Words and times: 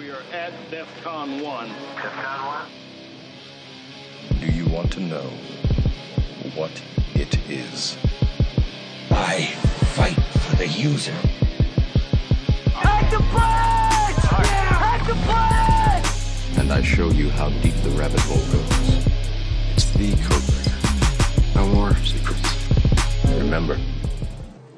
We 0.00 0.08
are 0.10 0.22
at 0.32 0.54
DEFCON 0.70 1.42
1. 1.42 1.68
DEFCON 1.68 2.46
1? 4.30 4.40
Do 4.40 4.46
you 4.46 4.64
want 4.64 4.90
to 4.92 5.00
know 5.00 5.28
what 6.54 6.70
it 7.12 7.36
is? 7.50 7.98
I 9.10 9.52
fight 9.92 10.14
for 10.14 10.56
the 10.56 10.68
user. 10.68 11.12
I 12.76 13.02
fight. 13.10 14.16
Yeah, 14.48 14.78
I 14.80 16.02
fight. 16.48 16.58
And 16.58 16.72
I 16.72 16.80
show 16.80 17.10
you 17.10 17.28
how 17.28 17.50
deep 17.60 17.74
the 17.82 17.90
rabbit 17.90 18.20
hole 18.20 18.38
goes. 18.38 19.04
It's 19.74 19.90
the 19.90 20.16
code. 20.24 21.54
No 21.54 21.68
more 21.74 21.94
secrets. 21.96 22.56
Remember, 23.26 23.78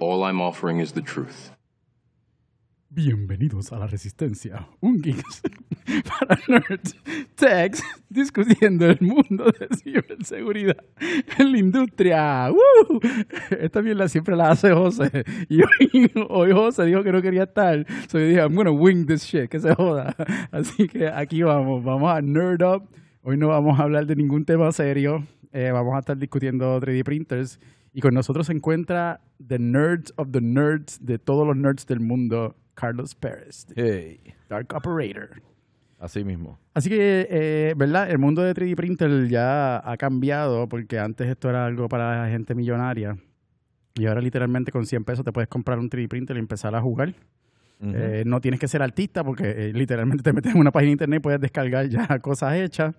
all 0.01 0.25
I'm 0.25 0.41
offering 0.41 0.81
is 0.81 0.91
the 0.91 1.03
truth. 1.03 1.53
Bienvenidos 2.95 3.73
a 3.73 3.79
la 3.79 3.87
Resistencia, 3.87 4.69
un 4.81 5.01
geeks 5.01 5.41
para 6.21 6.39
nerds, 6.47 6.95
techs, 7.37 7.83
discutiendo 8.11 8.85
el 8.85 8.99
mundo 9.01 9.47
de 9.47 9.75
ciberseguridad 9.75 10.85
en 11.39 11.53
la 11.53 11.59
industria. 11.59 12.51
¡Woo! 12.51 13.01
Esta 13.59 13.81
mierda 13.81 14.11
siempre 14.11 14.37
la 14.37 14.51
hace 14.51 14.75
José. 14.75 15.25
Y 15.49 15.63
hoy, 15.63 16.13
hoy 16.29 16.53
José 16.53 16.85
dijo 16.85 17.03
que 17.03 17.13
no 17.13 17.23
quería 17.23 17.45
estar. 17.45 17.87
So 18.09 18.19
yo 18.19 18.27
dije, 18.27 18.41
I'm 18.41 18.55
gonna 18.55 18.71
wing 18.71 19.07
this 19.07 19.23
shit, 19.23 19.49
que 19.49 19.59
se 19.59 19.75
joda. 19.75 20.15
Así 20.51 20.87
que 20.87 21.09
aquí 21.09 21.43
vamos, 21.43 21.83
vamos 21.83 22.13
a 22.13 22.21
nerd 22.21 22.63
up. 22.63 22.91
Hoy 23.23 23.39
no 23.39 23.49
vamos 23.49 23.81
a 23.81 23.85
hablar 23.85 24.05
de 24.05 24.17
ningún 24.17 24.45
tema 24.45 24.71
serio. 24.71 25.27
Eh, 25.55 25.71
vamos 25.73 25.95
a 25.95 26.01
estar 26.01 26.19
discutiendo 26.19 26.79
3D 26.79 27.05
printers. 27.05 27.59
Y 27.95 28.03
con 28.03 28.13
nosotros 28.13 28.49
se 28.49 28.53
encuentra 28.53 29.23
The 29.47 29.59
Nerds 29.59 30.13
of 30.17 30.29
the 30.31 30.43
Nerds 30.43 31.05
de 31.05 31.19
todos 31.19 31.47
los 31.47 31.57
nerds 31.57 31.87
del 31.87 32.01
mundo, 32.01 32.57
Carlos 32.75 33.15
Pérez, 33.15 33.67
Hey, 33.77 34.21
Dark 34.49 34.67
Operator. 34.75 35.43
así 35.99 36.25
mismo. 36.25 36.59
Así 36.75 36.89
que, 36.89 37.27
eh, 37.31 37.75
¿verdad? 37.77 38.11
El 38.11 38.19
mundo 38.19 38.43
de 38.43 38.55
3D 38.55 38.75
printer 38.77 39.29
ya 39.29 39.77
ha 39.89 39.97
cambiado 39.97 40.69
porque 40.69 40.99
antes 40.99 41.29
esto 41.29 41.49
era 41.51 41.67
algo 41.67 41.89
para 41.89 42.23
la 42.25 42.29
gente 42.31 42.55
millonaria. 42.55 43.17
Y 43.95 44.07
ahora 44.07 44.21
literalmente 44.23 44.73
con 44.73 44.87
100 44.87 45.05
pesos 45.05 45.25
te 45.25 45.33
puedes 45.33 45.49
comprar 45.49 45.79
un 45.79 45.91
3D 45.91 46.09
printer 46.09 46.37
y 46.37 46.41
empezar 46.41 46.75
a 46.75 46.81
jugar. 46.81 47.15
Eh, 47.85 48.23
no 48.25 48.41
tienes 48.41 48.61
que 48.61 48.69
ser 48.69 48.81
artista 48.81 49.25
porque 49.25 49.51
eh, 49.51 49.73
literalmente 49.75 50.23
te 50.25 50.33
metes 50.33 50.55
en 50.55 50.61
una 50.61 50.71
página 50.71 50.89
de 50.89 50.93
internet 50.93 51.19
y 51.19 51.23
puedes 51.23 51.41
descargar 51.41 51.89
ya 51.89 52.07
cosas 52.21 52.55
hechas. 52.55 52.95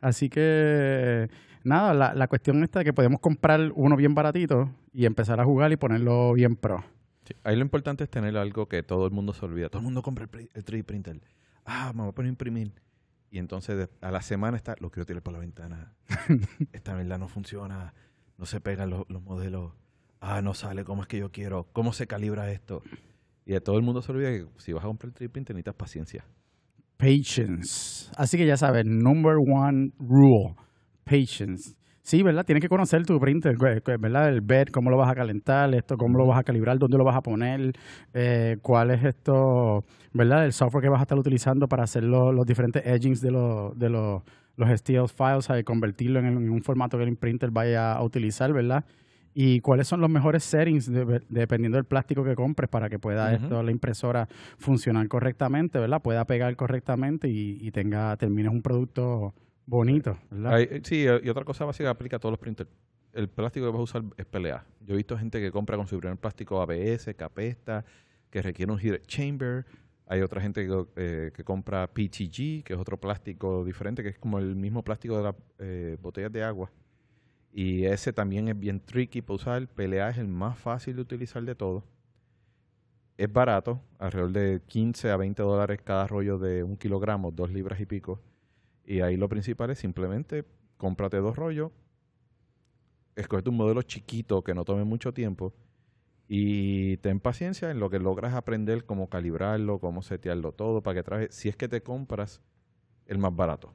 Así 0.00 0.28
que, 0.28 1.28
nada, 1.64 1.92
la, 1.94 2.14
la 2.14 2.28
cuestión 2.28 2.62
está 2.62 2.84
que 2.84 2.92
podemos 2.92 3.20
comprar 3.20 3.72
uno 3.74 3.96
bien 3.96 4.14
baratito 4.14 4.70
y 4.92 5.06
empezar 5.06 5.40
a 5.40 5.44
jugar 5.44 5.72
y 5.72 5.76
ponerlo 5.76 6.34
bien 6.34 6.54
pro. 6.56 6.84
Sí, 7.28 7.34
Ahí 7.44 7.56
lo 7.56 7.62
importante 7.62 8.04
es 8.04 8.10
tener 8.10 8.38
algo 8.38 8.68
que 8.68 8.82
todo 8.82 9.04
el 9.04 9.12
mundo 9.12 9.34
se 9.34 9.44
olvida. 9.44 9.68
Todo 9.68 9.80
el 9.80 9.84
mundo 9.84 10.00
compra 10.02 10.24
el, 10.24 10.30
pri- 10.30 10.48
el 10.54 10.64
3D 10.64 10.82
printer. 10.84 11.20
Ah, 11.66 11.92
me 11.94 12.00
voy 12.00 12.08
a 12.10 12.12
poner 12.12 12.28
a 12.28 12.30
imprimir. 12.30 12.72
Y 13.30 13.38
entonces 13.38 13.90
a 14.00 14.10
la 14.10 14.22
semana 14.22 14.56
está, 14.56 14.74
lo 14.80 14.90
quiero 14.90 15.04
tirar 15.04 15.22
por 15.22 15.34
la 15.34 15.40
ventana. 15.40 15.92
Esta 16.72 16.94
verdad 16.94 17.18
no 17.18 17.28
funciona. 17.28 17.92
No 18.38 18.46
se 18.46 18.60
pegan 18.62 18.88
los, 18.88 19.04
los 19.10 19.20
modelos. 19.20 19.72
Ah, 20.20 20.40
no 20.40 20.54
sale 20.54 20.84
como 20.84 21.02
es 21.02 21.08
que 21.08 21.18
yo 21.18 21.30
quiero. 21.30 21.68
¿Cómo 21.74 21.92
se 21.92 22.06
calibra 22.06 22.50
esto? 22.50 22.82
Y 23.44 23.52
de 23.52 23.60
todo 23.60 23.76
el 23.76 23.82
mundo 23.82 24.00
se 24.00 24.10
olvida 24.12 24.30
que 24.30 24.46
si 24.56 24.72
vas 24.72 24.84
a 24.84 24.86
comprar 24.86 25.12
el 25.12 25.14
3D 25.14 25.30
printer 25.30 25.54
necesitas 25.54 25.74
paciencia. 25.74 26.24
Patience. 26.96 28.10
Así 28.16 28.36
que 28.36 28.46
ya 28.46 28.56
sabes, 28.56 28.84
number 28.84 29.36
one 29.36 29.92
rule, 29.98 30.54
patience. 31.04 31.74
Sí, 32.08 32.22
¿verdad? 32.22 32.42
Tienes 32.46 32.62
que 32.62 32.70
conocer 32.70 33.04
tu 33.04 33.20
printer, 33.20 33.54
güey, 33.58 33.80
güey, 33.84 33.98
¿verdad? 33.98 34.30
El 34.30 34.40
bed, 34.40 34.68
cómo 34.68 34.88
lo 34.88 34.96
vas 34.96 35.10
a 35.10 35.14
calentar, 35.14 35.74
esto, 35.74 35.98
cómo 35.98 36.16
lo 36.16 36.26
vas 36.26 36.38
a 36.38 36.42
calibrar, 36.42 36.78
dónde 36.78 36.96
lo 36.96 37.04
vas 37.04 37.16
a 37.16 37.20
poner, 37.20 37.74
eh, 38.14 38.56
cuál 38.62 38.92
es 38.92 39.04
esto, 39.04 39.84
¿verdad? 40.14 40.46
El 40.46 40.54
software 40.54 40.80
que 40.84 40.88
vas 40.88 41.00
a 41.00 41.02
estar 41.02 41.18
utilizando 41.18 41.68
para 41.68 41.82
hacer 41.82 42.04
lo- 42.04 42.32
los 42.32 42.46
diferentes 42.46 42.82
edgings 42.86 43.20
de, 43.20 43.30
los 43.30 43.78
de 43.78 43.90
los, 43.90 44.22
los 44.56 44.70
STL 44.70 45.06
files, 45.08 45.64
convertirlo 45.66 46.20
en, 46.20 46.48
un 46.48 46.62
formato 46.62 46.96
que 46.96 47.04
el 47.04 47.14
printer 47.18 47.50
vaya 47.50 47.92
a 47.92 48.02
utilizar, 48.02 48.54
¿verdad? 48.54 48.86
Y 49.34 49.60
cuáles 49.60 49.86
son 49.86 50.00
los 50.00 50.08
mejores 50.08 50.44
settings 50.44 50.90
de- 50.90 51.20
dependiendo 51.28 51.76
del 51.76 51.84
plástico 51.84 52.24
que 52.24 52.34
compres 52.34 52.70
para 52.70 52.88
que 52.88 52.98
pueda 52.98 53.34
esto, 53.34 53.62
la 53.62 53.70
impresora 53.70 54.28
funcionar 54.56 55.06
correctamente, 55.08 55.78
¿verdad? 55.78 56.00
Pueda 56.00 56.24
pegar 56.24 56.56
correctamente 56.56 57.28
y, 57.28 57.58
y 57.60 57.70
tenga, 57.70 58.16
termines 58.16 58.50
un 58.50 58.62
producto 58.62 59.34
bonito, 59.68 60.18
¿verdad? 60.30 60.54
Hay- 60.54 60.80
sí, 60.84 61.06
eh, 61.06 61.20
y 61.22 61.28
otra 61.28 61.44
cosa 61.44 61.64
básica 61.64 61.90
aplica 61.90 62.16
a 62.16 62.18
todos 62.18 62.32
los 62.32 62.38
printers. 62.38 62.70
El 63.12 63.28
plástico 63.28 63.66
que 63.66 63.72
vas 63.72 63.80
a 63.80 63.82
usar 63.82 64.02
es 64.16 64.26
PLA. 64.26 64.64
Yo 64.80 64.94
he 64.94 64.96
visto 64.96 65.16
gente 65.18 65.40
que 65.40 65.50
compra 65.50 65.76
con 65.76 65.86
su 65.86 65.98
primer 65.98 66.18
plástico 66.18 66.60
ABS, 66.60 67.14
que 67.14 67.24
apesta, 67.24 67.84
que 68.30 68.42
requiere 68.42 68.70
un 68.72 68.78
heat 68.78 69.02
chamber. 69.06 69.64
Hay 70.06 70.20
otra 70.22 70.40
gente 70.40 70.66
que, 70.66 70.86
eh, 70.96 71.32
compra 71.44 71.86
PTG, 71.92 72.62
que 72.64 72.74
es 72.74 72.78
otro 72.78 72.98
plástico 72.98 73.64
diferente, 73.64 74.02
que 74.02 74.10
es 74.10 74.18
como 74.18 74.38
el 74.38 74.54
mismo 74.56 74.82
plástico 74.82 75.16
de 75.16 75.22
las 75.22 75.34
eh, 75.58 75.96
botellas 76.00 76.32
de 76.32 76.44
agua. 76.44 76.70
Y 77.52 77.84
ese 77.86 78.12
también 78.12 78.48
es 78.48 78.58
bien 78.58 78.80
tricky 78.80 79.22
para 79.22 79.36
usar. 79.36 79.68
PLA 79.68 80.10
es 80.10 80.18
el 80.18 80.28
más 80.28 80.58
fácil 80.58 80.96
de 80.96 81.02
utilizar 81.02 81.42
de 81.44 81.54
todo. 81.54 81.84
Es 83.18 83.30
barato, 83.32 83.80
alrededor 83.98 84.32
de 84.32 84.62
15 84.66 85.10
a 85.10 85.16
20 85.16 85.42
dólares 85.42 85.80
cada 85.84 86.06
rollo 86.06 86.38
de 86.38 86.62
un 86.62 86.76
kilogramo, 86.76 87.30
dos 87.32 87.50
libras 87.50 87.80
y 87.80 87.86
pico. 87.86 88.20
Y 88.90 89.02
ahí 89.02 89.18
lo 89.18 89.28
principal 89.28 89.68
es 89.68 89.78
simplemente 89.80 90.46
cómprate 90.78 91.18
dos 91.18 91.36
rollos, 91.36 91.70
escogete 93.16 93.50
un 93.50 93.56
modelo 93.58 93.82
chiquito 93.82 94.42
que 94.42 94.54
no 94.54 94.64
tome 94.64 94.84
mucho 94.84 95.12
tiempo 95.12 95.52
y 96.26 96.96
ten 96.98 97.20
paciencia 97.20 97.70
en 97.70 97.80
lo 97.80 97.90
que 97.90 97.98
logras 97.98 98.32
aprender 98.32 98.86
cómo 98.86 99.10
calibrarlo, 99.10 99.78
cómo 99.78 100.00
setearlo 100.00 100.52
todo 100.52 100.82
para 100.82 100.94
que 100.94 101.02
traje, 101.02 101.28
si 101.30 101.50
es 101.50 101.56
que 101.56 101.68
te 101.68 101.82
compras 101.82 102.40
el 103.04 103.18
más 103.18 103.36
barato. 103.36 103.74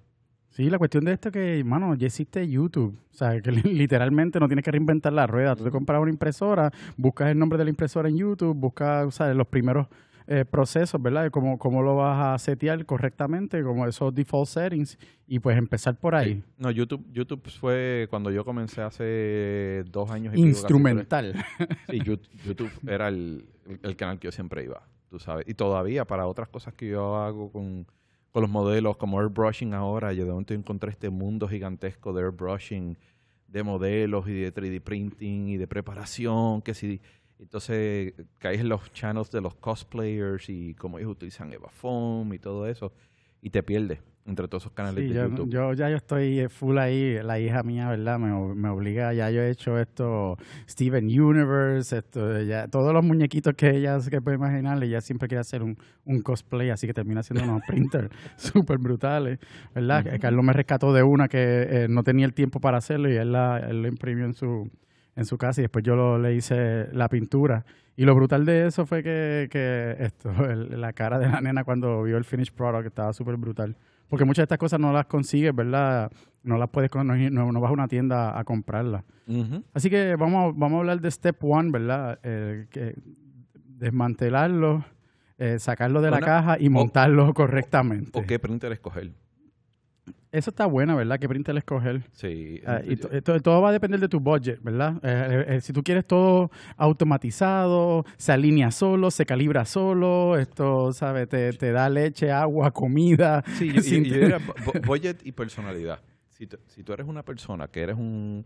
Sí, 0.49 0.67
la 0.71 0.79
cuestión 0.79 1.03
de 1.05 1.13
esto 1.13 1.29
es 1.29 1.33
que, 1.33 1.63
mano, 1.63 1.93
ya 1.93 2.07
existe 2.07 2.47
YouTube. 2.47 2.95
O 3.11 3.13
sea, 3.15 3.39
que 3.39 3.51
li- 3.51 3.61
literalmente 3.73 4.39
no 4.39 4.47
tienes 4.47 4.63
que 4.65 4.71
reinventar 4.71 5.13
la 5.13 5.27
rueda. 5.27 5.55
Tú 5.55 5.63
te 5.63 5.71
compras 5.71 5.99
una 6.01 6.11
impresora, 6.11 6.71
buscas 6.97 7.29
el 7.29 7.37
nombre 7.37 7.57
de 7.59 7.63
la 7.65 7.69
impresora 7.71 8.09
en 8.09 8.17
YouTube, 8.17 8.55
buscas, 8.55 9.05
o 9.07 9.11
sea, 9.11 9.31
los 9.35 9.47
primeros 9.47 9.87
eh, 10.27 10.45
procesos, 10.45 11.01
¿verdad? 11.01 11.23
De 11.23 11.31
cómo, 11.31 11.57
cómo 11.57 11.81
lo 11.81 11.95
vas 11.95 12.35
a 12.35 12.37
setear 12.43 12.85
correctamente, 12.85 13.61
como 13.63 13.85
esos 13.87 14.13
default 14.13 14.47
settings, 14.47 14.97
y 15.27 15.39
pues 15.39 15.57
empezar 15.57 15.95
por 15.97 16.15
ahí. 16.15 16.43
No, 16.57 16.71
YouTube, 16.71 17.05
YouTube 17.11 17.49
fue 17.49 18.07
cuando 18.09 18.31
yo 18.31 18.43
comencé 18.45 18.81
hace 18.81 19.83
dos 19.91 20.09
años 20.11 20.33
y 20.33 20.37
pico. 20.37 20.47
Instrumental. 20.47 21.33
Sí, 21.89 21.99
YouTube 21.99 22.71
era 22.87 23.07
el, 23.09 23.45
el- 23.67 23.79
el 23.83 23.95
canal 23.95 24.19
que 24.19 24.27
yo 24.27 24.31
siempre 24.31 24.63
iba, 24.63 24.81
tú 25.09 25.19
sabes. 25.19 25.45
Y 25.47 25.53
todavía 25.53 26.05
para 26.05 26.27
otras 26.27 26.47
cosas 26.49 26.73
que 26.73 26.87
yo 26.89 27.15
hago 27.17 27.51
con, 27.51 27.85
con 28.31 28.41
los 28.41 28.49
modelos, 28.51 28.97
como 28.97 29.19
airbrushing 29.19 29.73
ahora, 29.73 30.13
yo 30.13 30.25
de 30.25 30.31
momento 30.31 30.53
encontré 30.53 30.89
este 30.91 31.09
mundo 31.09 31.47
gigantesco 31.47 32.13
de 32.13 32.23
airbrushing, 32.23 32.97
de 33.47 33.63
modelos 33.63 34.27
y 34.27 34.33
de 34.33 34.51
3D 34.53 34.81
printing 34.81 35.47
y 35.49 35.57
de 35.57 35.67
preparación, 35.67 36.61
que 36.61 36.73
si... 36.73 36.99
Entonces 37.43 38.13
caes 38.39 38.61
en 38.61 38.69
los 38.69 38.91
channels 38.93 39.29
de 39.29 39.41
los 39.41 39.55
cosplayers 39.55 40.49
y 40.49 40.73
cómo 40.75 40.97
ellos 40.97 41.11
utilizan 41.11 41.51
Eva 41.53 41.69
Foam 41.69 42.33
y 42.33 42.39
todo 42.39 42.67
eso, 42.67 42.93
y 43.41 43.49
te 43.49 43.61
pierdes 43.61 43.99
entre 44.25 44.47
todos 44.47 44.63
esos 44.63 44.71
canales 44.71 45.03
Sí, 45.03 45.09
de 45.09 45.15
yo, 45.15 45.27
YouTube. 45.27 45.49
yo 45.49 45.73
ya 45.73 45.89
yo 45.89 45.97
estoy 45.97 46.39
eh, 46.39 46.47
full 46.47 46.77
ahí, 46.77 47.19
la 47.21 47.41
hija 47.41 47.61
mía, 47.61 47.89
¿verdad? 47.89 48.17
Me, 48.17 48.31
me 48.55 48.69
obliga, 48.69 49.13
ya 49.13 49.29
yo 49.29 49.41
he 49.41 49.49
hecho 49.49 49.77
esto, 49.77 50.37
Steven 50.69 51.03
Universe, 51.07 51.97
esto, 51.97 52.41
ya, 52.41 52.69
todos 52.69 52.93
los 52.93 53.03
muñequitos 53.03 53.53
que 53.55 53.71
ella 53.75 53.99
se 53.99 54.21
puede 54.21 54.37
imaginar, 54.37 54.81
ella 54.81 55.01
siempre 55.01 55.27
quiere 55.27 55.41
hacer 55.41 55.61
un, 55.61 55.77
un 56.05 56.21
cosplay, 56.21 56.69
así 56.69 56.87
que 56.87 56.93
termina 56.93 57.19
haciendo 57.19 57.43
unos 57.43 57.63
printers 57.67 58.09
súper 58.37 58.77
brutales, 58.77 59.39
¿verdad? 59.75 60.05
Carlos 60.21 60.45
me 60.45 60.53
rescató 60.53 60.93
de 60.93 61.03
una 61.03 61.27
que 61.27 61.67
eh, 61.69 61.87
no 61.89 62.03
tenía 62.03 62.25
el 62.25 62.33
tiempo 62.33 62.61
para 62.61 62.77
hacerlo 62.77 63.11
y 63.11 63.17
él, 63.17 63.33
la, 63.33 63.59
él 63.59 63.81
lo 63.81 63.89
imprimió 63.89 64.23
en 64.23 64.33
su, 64.35 64.71
en 65.15 65.25
su 65.25 65.37
casa 65.37 65.61
y 65.61 65.63
después 65.63 65.83
yo 65.83 65.95
lo, 65.95 66.17
le 66.17 66.33
hice 66.35 66.87
la 66.93 67.07
pintura. 67.09 67.65
Y 67.95 68.05
lo 68.05 68.15
brutal 68.15 68.45
de 68.45 68.65
eso 68.67 68.85
fue 68.85 69.03
que, 69.03 69.47
que 69.51 69.95
esto, 69.99 70.31
el- 70.49 70.79
la 70.81 70.93
cara 70.93 71.19
de 71.19 71.27
la 71.29 71.41
nena 71.41 71.63
cuando 71.63 72.03
vio 72.03 72.17
el 72.17 72.23
finished 72.25 72.53
product 72.55 72.87
estaba 72.87 73.13
súper 73.13 73.37
brutal. 73.37 73.75
Porque 74.09 74.25
muchas 74.25 74.41
de 74.41 74.45
estas 74.45 74.57
cosas 74.59 74.79
no 74.79 74.91
las 74.93 75.05
consigues, 75.05 75.55
¿verdad? 75.55 76.11
No 76.43 76.57
las 76.57 76.69
puedes, 76.69 76.91
no, 76.93 77.03
no- 77.03 77.61
vas 77.61 77.69
a 77.69 77.73
una 77.73 77.87
tienda 77.87 78.37
a 78.37 78.43
comprarlas. 78.43 79.03
Así 79.73 79.89
que 79.89 80.15
vamos, 80.15 80.53
vamos 80.57 80.77
a 80.77 80.79
hablar 80.79 80.99
de 81.01 81.09
Step 81.09 81.37
One, 81.43 81.71
¿verdad? 81.71 82.19
Eh, 82.23 82.67
que 82.69 82.95
desmantelarlo, 83.77 84.85
eh, 85.37 85.57
sacarlo 85.59 86.01
de 86.01 86.11
la 86.11 86.19
caja 86.25 86.57
y 86.59 86.67
o- 86.67 86.71
montarlo 86.71 87.33
correctamente. 87.33 88.11
¿O 88.19 88.23
qué 88.25 88.39
printer 88.39 88.71
escoger? 88.71 89.11
Eso 90.33 90.49
está 90.49 90.65
bueno, 90.65 90.95
¿verdad? 90.95 91.19
¿Qué 91.19 91.29
printer 91.29 91.55
escoger? 91.55 92.01
Sí. 92.11 92.59
Ah, 92.65 92.81
y 92.83 92.95
yo- 92.95 93.07
to- 93.07 93.21
to- 93.21 93.39
todo 93.39 93.61
va 93.61 93.69
a 93.69 93.71
depender 93.71 93.99
de 93.99 94.09
tu 94.09 94.19
budget, 94.19 94.59
¿verdad? 94.63 94.95
Eh, 95.03 95.45
eh, 95.47 95.55
eh, 95.57 95.61
si 95.61 95.71
tú 95.73 95.83
quieres 95.83 96.07
todo 96.07 96.49
automatizado, 96.75 98.03
se 98.17 98.31
alinea 98.31 98.71
solo, 98.71 99.11
se 99.11 99.25
calibra 99.25 99.65
solo, 99.65 100.37
esto, 100.37 100.91
¿sabes? 100.93 101.29
Te, 101.29 101.53
te 101.53 101.71
da 101.71 101.87
leche, 101.89 102.31
agua, 102.31 102.71
comida. 102.71 103.43
Sí, 103.57 103.71
yo, 103.73 103.81
diría 103.81 104.39
bu- 104.39 104.85
budget 104.87 105.21
y 105.25 105.31
personalidad. 105.33 105.99
Si, 106.29 106.47
tú- 106.47 106.57
si 106.65 106.83
tú 106.83 106.93
eres 106.93 107.07
una 107.07 107.23
persona 107.23 107.67
que 107.67 107.81
eres 107.83 107.95
un 107.95 108.43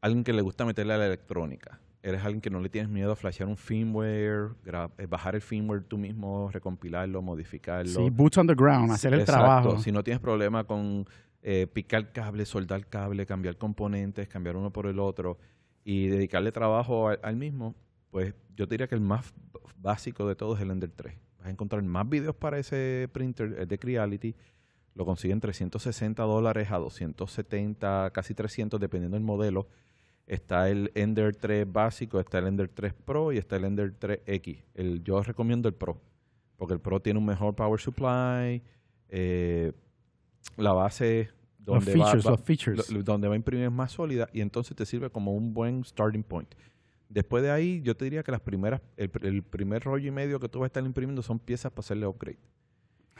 alguien 0.00 0.24
que 0.24 0.32
le 0.32 0.42
gusta 0.42 0.64
meterle 0.64 0.94
a 0.94 0.96
la 0.98 1.06
electrónica 1.06 1.78
eres 2.02 2.22
alguien 2.24 2.40
que 2.40 2.50
no 2.50 2.60
le 2.60 2.68
tienes 2.68 2.90
miedo 2.90 3.12
a 3.12 3.16
flashear 3.16 3.48
un 3.48 3.56
firmware, 3.56 4.50
eh, 4.98 5.06
bajar 5.06 5.36
el 5.36 5.40
firmware 5.40 5.84
tú 5.84 5.98
mismo, 5.98 6.50
recompilarlo, 6.52 7.22
modificarlo. 7.22 7.92
Sí, 7.92 8.10
boots 8.10 8.38
on 8.38 8.46
the 8.46 8.54
ground, 8.54 8.90
hacer 8.90 9.14
el 9.14 9.20
Exacto. 9.20 9.40
trabajo. 9.40 9.78
Si 9.78 9.92
no 9.92 10.02
tienes 10.02 10.20
problema 10.20 10.64
con 10.64 11.06
eh, 11.42 11.66
picar 11.72 12.12
cable, 12.12 12.44
soldar 12.44 12.86
cable, 12.86 13.24
cambiar 13.24 13.56
componentes, 13.56 14.28
cambiar 14.28 14.56
uno 14.56 14.72
por 14.72 14.86
el 14.86 14.98
otro 14.98 15.38
y 15.84 16.08
dedicarle 16.08 16.50
trabajo 16.52 17.08
al, 17.08 17.20
al 17.22 17.36
mismo, 17.36 17.74
pues 18.10 18.34
yo 18.56 18.66
te 18.66 18.74
diría 18.74 18.88
que 18.88 18.94
el 18.94 19.00
más 19.00 19.32
básico 19.76 20.26
de 20.26 20.34
todos 20.34 20.58
es 20.58 20.62
el 20.64 20.70
Ender 20.70 20.90
3. 20.90 21.14
Vas 21.38 21.46
a 21.46 21.50
encontrar 21.50 21.82
más 21.82 22.08
videos 22.08 22.34
para 22.36 22.58
ese 22.58 23.08
printer, 23.12 23.56
el 23.58 23.68
de 23.68 23.78
Creality. 23.78 24.34
Lo 24.94 25.04
consiguen 25.06 25.40
360 25.40 26.22
dólares 26.24 26.70
a 26.70 26.78
270, 26.78 28.10
casi 28.12 28.34
300, 28.34 28.78
dependiendo 28.78 29.16
del 29.16 29.24
modelo. 29.24 29.66
Está 30.32 30.70
el 30.70 30.90
Ender 30.94 31.36
3 31.36 31.70
básico, 31.70 32.18
está 32.18 32.38
el 32.38 32.46
Ender 32.46 32.68
3 32.68 32.94
Pro 32.94 33.32
y 33.32 33.38
está 33.38 33.56
el 33.56 33.64
Ender 33.66 33.92
3X. 33.98 34.64
El, 34.74 35.02
yo 35.04 35.22
recomiendo 35.22 35.68
el 35.68 35.74
Pro, 35.74 36.00
porque 36.56 36.72
el 36.74 36.80
Pro 36.80 37.00
tiene 37.00 37.18
un 37.18 37.26
mejor 37.26 37.54
power 37.54 37.78
supply, 37.78 38.62
eh, 39.10 39.72
la 40.56 40.72
base 40.72 41.28
donde 41.58 41.94
va- 41.96 42.04
features, 42.06 42.26
va, 42.26 42.30
los 42.30 42.40
features. 42.40 42.90
lo- 42.90 43.02
donde 43.02 43.28
va 43.28 43.34
a 43.34 43.36
imprimir 43.36 43.66
es 43.66 43.72
más 43.72 43.92
sólida 43.92 44.26
y 44.32 44.40
entonces 44.40 44.74
te 44.74 44.86
sirve 44.86 45.10
como 45.10 45.34
un 45.34 45.52
buen 45.52 45.84
starting 45.84 46.22
point. 46.22 46.54
Después 47.10 47.42
de 47.42 47.50
ahí, 47.50 47.82
yo 47.82 47.94
te 47.94 48.06
diría 48.06 48.22
que 48.22 48.32
las 48.32 48.40
primeras, 48.40 48.80
el, 48.96 49.10
el 49.22 49.42
primer 49.42 49.82
rollo 49.84 50.08
y 50.08 50.10
medio 50.10 50.40
que 50.40 50.48
tú 50.48 50.60
vas 50.60 50.64
a 50.64 50.68
estar 50.68 50.82
imprimiendo 50.84 51.20
son 51.22 51.38
piezas 51.38 51.70
para 51.70 51.80
hacerle 51.80 52.06
upgrade. 52.06 52.38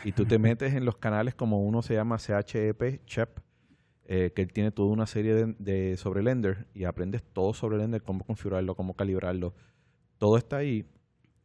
Y 0.03 0.13
tú 0.13 0.25
te 0.25 0.39
metes 0.39 0.73
en 0.73 0.87
los 0.87 0.97
canales 0.97 1.35
como 1.35 1.63
uno 1.63 1.83
se 1.83 1.93
llama 1.93 2.17
CHEP, 2.17 3.05
CHEP, 3.05 3.39
eh, 4.15 4.31
que 4.31 4.43
él 4.43 4.53
tiene 4.53 4.71
toda 4.71 4.91
una 4.91 5.07
serie 5.07 5.33
de, 5.33 5.55
de 5.59 5.97
sobre 5.97 6.21
el 6.21 6.29
Ender 6.29 6.67
y 6.75 6.85
aprendes 6.85 7.23
todo 7.23 7.55
sobre 7.55 7.77
el 7.77 7.83
Ender, 7.83 8.03
cómo 8.03 8.27
configurarlo, 8.27 8.75
cómo 8.75 8.95
calibrarlo. 8.95 9.55
Todo 10.19 10.37
está 10.37 10.59
ahí. 10.59 10.85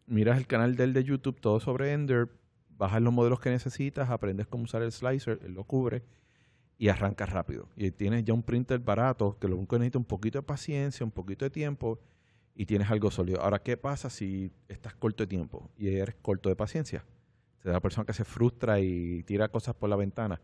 Miras 0.06 0.38
el 0.38 0.48
canal 0.48 0.76
de 0.76 0.92
de 0.92 1.04
YouTube, 1.06 1.40
todo 1.40 1.62
sobre 1.62 1.94
Ender, 1.94 2.28
bajas 2.78 3.02
los 3.02 3.14
modelos 3.14 3.40
que 3.40 3.52
necesitas, 3.52 4.10
aprendes 4.10 4.48
cómo 4.48 4.66
usar 4.66 4.82
el 4.82 4.92
slicer, 4.92 5.40
él 5.46 5.54
lo 5.54 5.64
cubre 5.64 6.04
y 6.78 6.90
arrancas 6.90 7.30
rápido. 7.30 7.70
Y 7.78 7.92
tienes 7.92 8.26
ya 8.26 8.34
un 8.34 8.44
printer 8.44 8.80
barato 8.80 9.38
que 9.40 9.48
lo 9.48 9.56
único 9.56 9.78
que 9.78 9.80
necesita 9.80 10.00
un 10.00 10.04
poquito 10.04 10.40
de 10.40 10.44
paciencia, 10.44 11.06
un 11.06 11.12
poquito 11.12 11.46
de 11.46 11.52
tiempo 11.52 12.02
y 12.54 12.66
tienes 12.66 12.92
algo 12.92 13.12
sólido. 13.12 13.40
Ahora, 13.40 13.60
¿qué 13.60 13.78
pasa 13.78 14.10
si 14.10 14.52
estás 14.68 14.94
corto 14.94 15.24
de 15.24 15.28
tiempo 15.28 15.72
y 15.78 15.88
eres 15.88 16.16
corto 16.16 16.50
de 16.50 16.58
paciencia? 16.58 17.06
Da 17.64 17.72
la 17.72 17.80
persona 17.80 18.06
que 18.06 18.12
se 18.12 18.26
frustra 18.26 18.82
y 18.82 19.24
tira 19.24 19.48
cosas 19.48 19.74
por 19.74 19.90
la 19.90 19.96
ventana. 19.96 20.42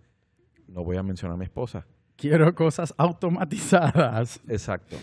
No 0.70 0.86
voy 0.86 0.96
a 0.96 1.04
mencionar 1.04 1.36
a 1.36 1.38
mi 1.38 1.44
esposa. 1.44 1.86
Quiero 2.16 2.54
cosas 2.56 2.94
automatizadas. 2.98 4.40
Exacto. 4.48 4.98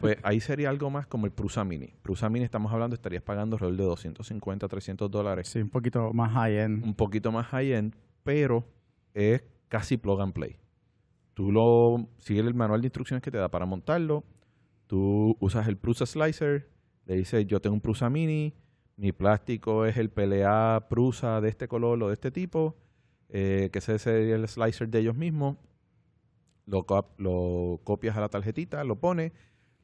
Pues 0.00 0.16
ahí 0.22 0.40
sería 0.40 0.70
algo 0.70 0.90
más 0.90 1.06
como 1.06 1.26
el 1.26 1.32
Prusa 1.32 1.64
Mini. 1.64 1.92
Prusa 2.02 2.28
Mini, 2.28 2.44
estamos 2.44 2.72
hablando, 2.72 2.94
estarías 2.94 3.22
pagando 3.22 3.56
alrededor 3.56 3.76
de 3.76 3.84
250, 3.84 4.66
300 4.68 5.10
dólares. 5.10 5.48
Sí, 5.48 5.60
un 5.60 5.68
poquito 5.70 6.12
más 6.12 6.32
high-end. 6.32 6.84
Un 6.84 6.94
poquito 6.94 7.30
más 7.30 7.46
high-end, 7.48 7.94
pero 8.22 8.64
es 9.12 9.42
casi 9.68 9.96
plug 9.96 10.20
and 10.22 10.32
play. 10.32 10.56
Tú 11.34 11.52
lo 11.52 12.08
sigues 12.18 12.44
el 12.46 12.54
manual 12.54 12.80
de 12.80 12.86
instrucciones 12.86 13.22
que 13.22 13.30
te 13.30 13.38
da 13.38 13.50
para 13.50 13.66
montarlo. 13.66 14.24
Tú 14.86 15.36
usas 15.40 15.68
el 15.68 15.76
Prusa 15.76 16.06
Slicer. 16.06 16.68
Le 17.06 17.16
dices, 17.16 17.46
yo 17.46 17.60
tengo 17.60 17.74
un 17.74 17.80
Prusa 17.80 18.08
Mini. 18.10 18.54
Mi 18.96 19.12
plástico 19.12 19.84
es 19.86 19.96
el 19.96 20.10
PLA 20.10 20.86
Prusa 20.88 21.40
de 21.40 21.48
este 21.48 21.68
color 21.68 22.02
o 22.02 22.08
de 22.08 22.14
este 22.14 22.30
tipo. 22.30 22.76
eh, 23.28 23.68
que 23.72 23.80
ese 23.80 23.98
sería 23.98 24.36
el 24.36 24.46
slicer 24.48 24.88
de 24.88 25.00
ellos 25.00 25.16
mismos. 25.16 25.56
Lo, 26.66 26.86
lo 27.18 27.80
copias 27.84 28.16
a 28.16 28.20
la 28.20 28.28
tarjetita, 28.28 28.84
lo 28.84 28.96
pones, 28.96 29.32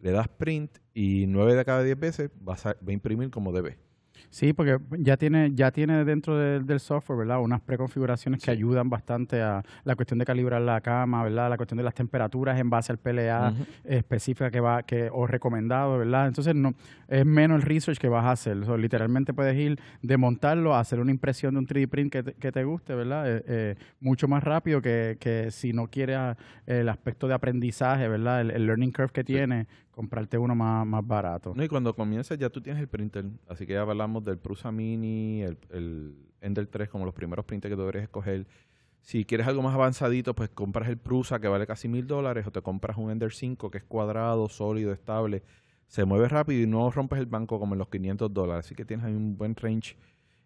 le 0.01 0.13
das 0.13 0.29
print 0.29 0.79
y 0.95 1.27
nueve 1.27 1.55
de 1.55 1.65
cada 1.65 1.83
diez 1.83 1.99
veces 1.99 2.31
vas 2.41 2.67
a, 2.67 2.71
va 2.75 2.89
a 2.89 2.93
imprimir 2.93 3.31
como 3.31 3.53
debe. 3.53 3.79
Sí, 4.29 4.53
porque 4.53 4.79
ya 4.99 5.17
tiene, 5.17 5.53
ya 5.55 5.71
tiene 5.71 6.05
dentro 6.05 6.37
del, 6.37 6.67
del 6.67 6.81
software, 6.81 7.21
¿verdad? 7.21 7.41
Unas 7.41 7.61
preconfiguraciones 7.61 8.43
que 8.43 8.51
ayudan 8.51 8.91
bastante 8.91 9.41
a 9.41 9.63
la 9.85 9.97
cuestión 9.97 10.19
de 10.19 10.25
calibrar 10.25 10.61
la 10.61 10.81
cama, 10.81 11.23
¿verdad? 11.25 11.49
La 11.49 11.57
cuestión 11.57 11.79
de 11.79 11.85
las 11.85 11.95
temperaturas 11.95 12.59
en 12.59 12.71
base 12.71 12.93
al 12.93 12.99
PLA 12.99 13.55
específica 13.85 14.51
que 14.51 14.61
va, 14.61 14.83
que, 14.83 15.09
o 15.13 15.27
recomendado, 15.27 15.99
¿verdad? 15.99 16.29
Entonces 16.29 16.55
no, 16.55 16.75
es 17.09 17.25
menos 17.25 17.57
el 17.57 17.63
research 17.63 17.99
que 17.99 18.09
vas 18.09 18.25
a 18.25 18.33
hacer. 18.33 18.57
O 18.59 18.65
sea, 18.65 18.77
literalmente 18.77 19.33
puedes 19.33 19.57
ir 19.57 19.79
de 20.03 20.17
montarlo 20.17 20.75
a 20.75 20.81
hacer 20.81 21.01
una 21.01 21.11
impresión 21.11 21.55
de 21.55 21.61
un 21.61 21.67
3D 21.67 21.89
print 21.89 22.13
que 22.13 22.23
te, 22.23 22.33
que 22.35 22.53
te 22.53 22.65
guste, 22.65 22.95
¿verdad? 22.95 23.25
Eh, 23.27 23.43
eh, 23.47 23.75
mucho 24.01 24.29
más 24.29 24.45
rápido 24.45 24.81
que, 24.81 25.17
que 25.21 25.51
si 25.51 25.73
no 25.73 25.89
quieres 25.89 26.17
ah, 26.17 26.37
el 26.67 26.89
aspecto 26.89 27.29
de 27.29 27.35
aprendizaje, 27.35 28.09
¿verdad? 28.09 28.41
El, 28.41 28.51
el 28.51 28.67
learning 28.67 28.93
curve 28.93 29.11
que 29.13 29.25
tiene, 29.25 29.67
comprarte 29.91 30.39
uno 30.39 30.55
más, 30.55 30.87
más 30.87 31.07
barato. 31.07 31.53
No, 31.55 31.63
y 31.63 31.69
cuando 31.69 31.95
comienzas 31.95 32.39
ya 32.39 32.51
tú 32.51 32.61
tienes 32.61 32.81
el 32.81 32.89
printer. 32.89 33.27
Así 33.49 33.67
que 33.67 33.75
ya 33.75 33.83
hablamos 33.83 34.25
del 34.25 34.39
Prusa 34.39 34.71
Mini, 34.73 35.43
el, 35.43 35.59
el 35.71 36.15
Ender 36.41 36.67
3 36.67 36.89
como 36.89 37.05
los 37.05 37.15
primeros 37.15 37.45
printers 37.45 37.71
que 37.71 37.77
tú 37.77 37.83
deberías 37.83 38.05
escoger. 38.05 38.47
Si 39.03 39.25
quieres 39.25 39.47
algo 39.47 39.63
más 39.63 39.75
avanzadito, 39.75 40.35
pues 40.35 40.51
compras 40.51 40.89
el 40.89 40.99
Prusa 40.99 41.41
que 41.41 41.49
vale 41.49 41.67
casi 41.67 41.89
mil 41.89 42.07
dólares 42.07 42.47
o 42.47 42.51
te 42.51 42.61
compras 42.61 42.97
un 42.99 43.11
Ender 43.11 43.33
5 43.33 43.71
que 43.71 43.79
es 43.79 43.85
cuadrado, 43.85 44.49
sólido, 44.49 44.93
estable. 44.93 45.43
Se 45.87 46.05
mueve 46.05 46.29
rápido 46.29 46.63
y 46.63 46.67
no 46.67 46.91
rompes 46.91 47.19
el 47.19 47.27
banco 47.27 47.59
como 47.59 47.75
en 47.75 47.79
los 47.79 47.89
500 47.89 48.33
dólares. 48.33 48.67
Así 48.67 48.75
que 48.75 48.85
tienes 48.85 49.07
ahí 49.07 49.15
un 49.15 49.37
buen 49.37 49.57
range. 49.57 49.97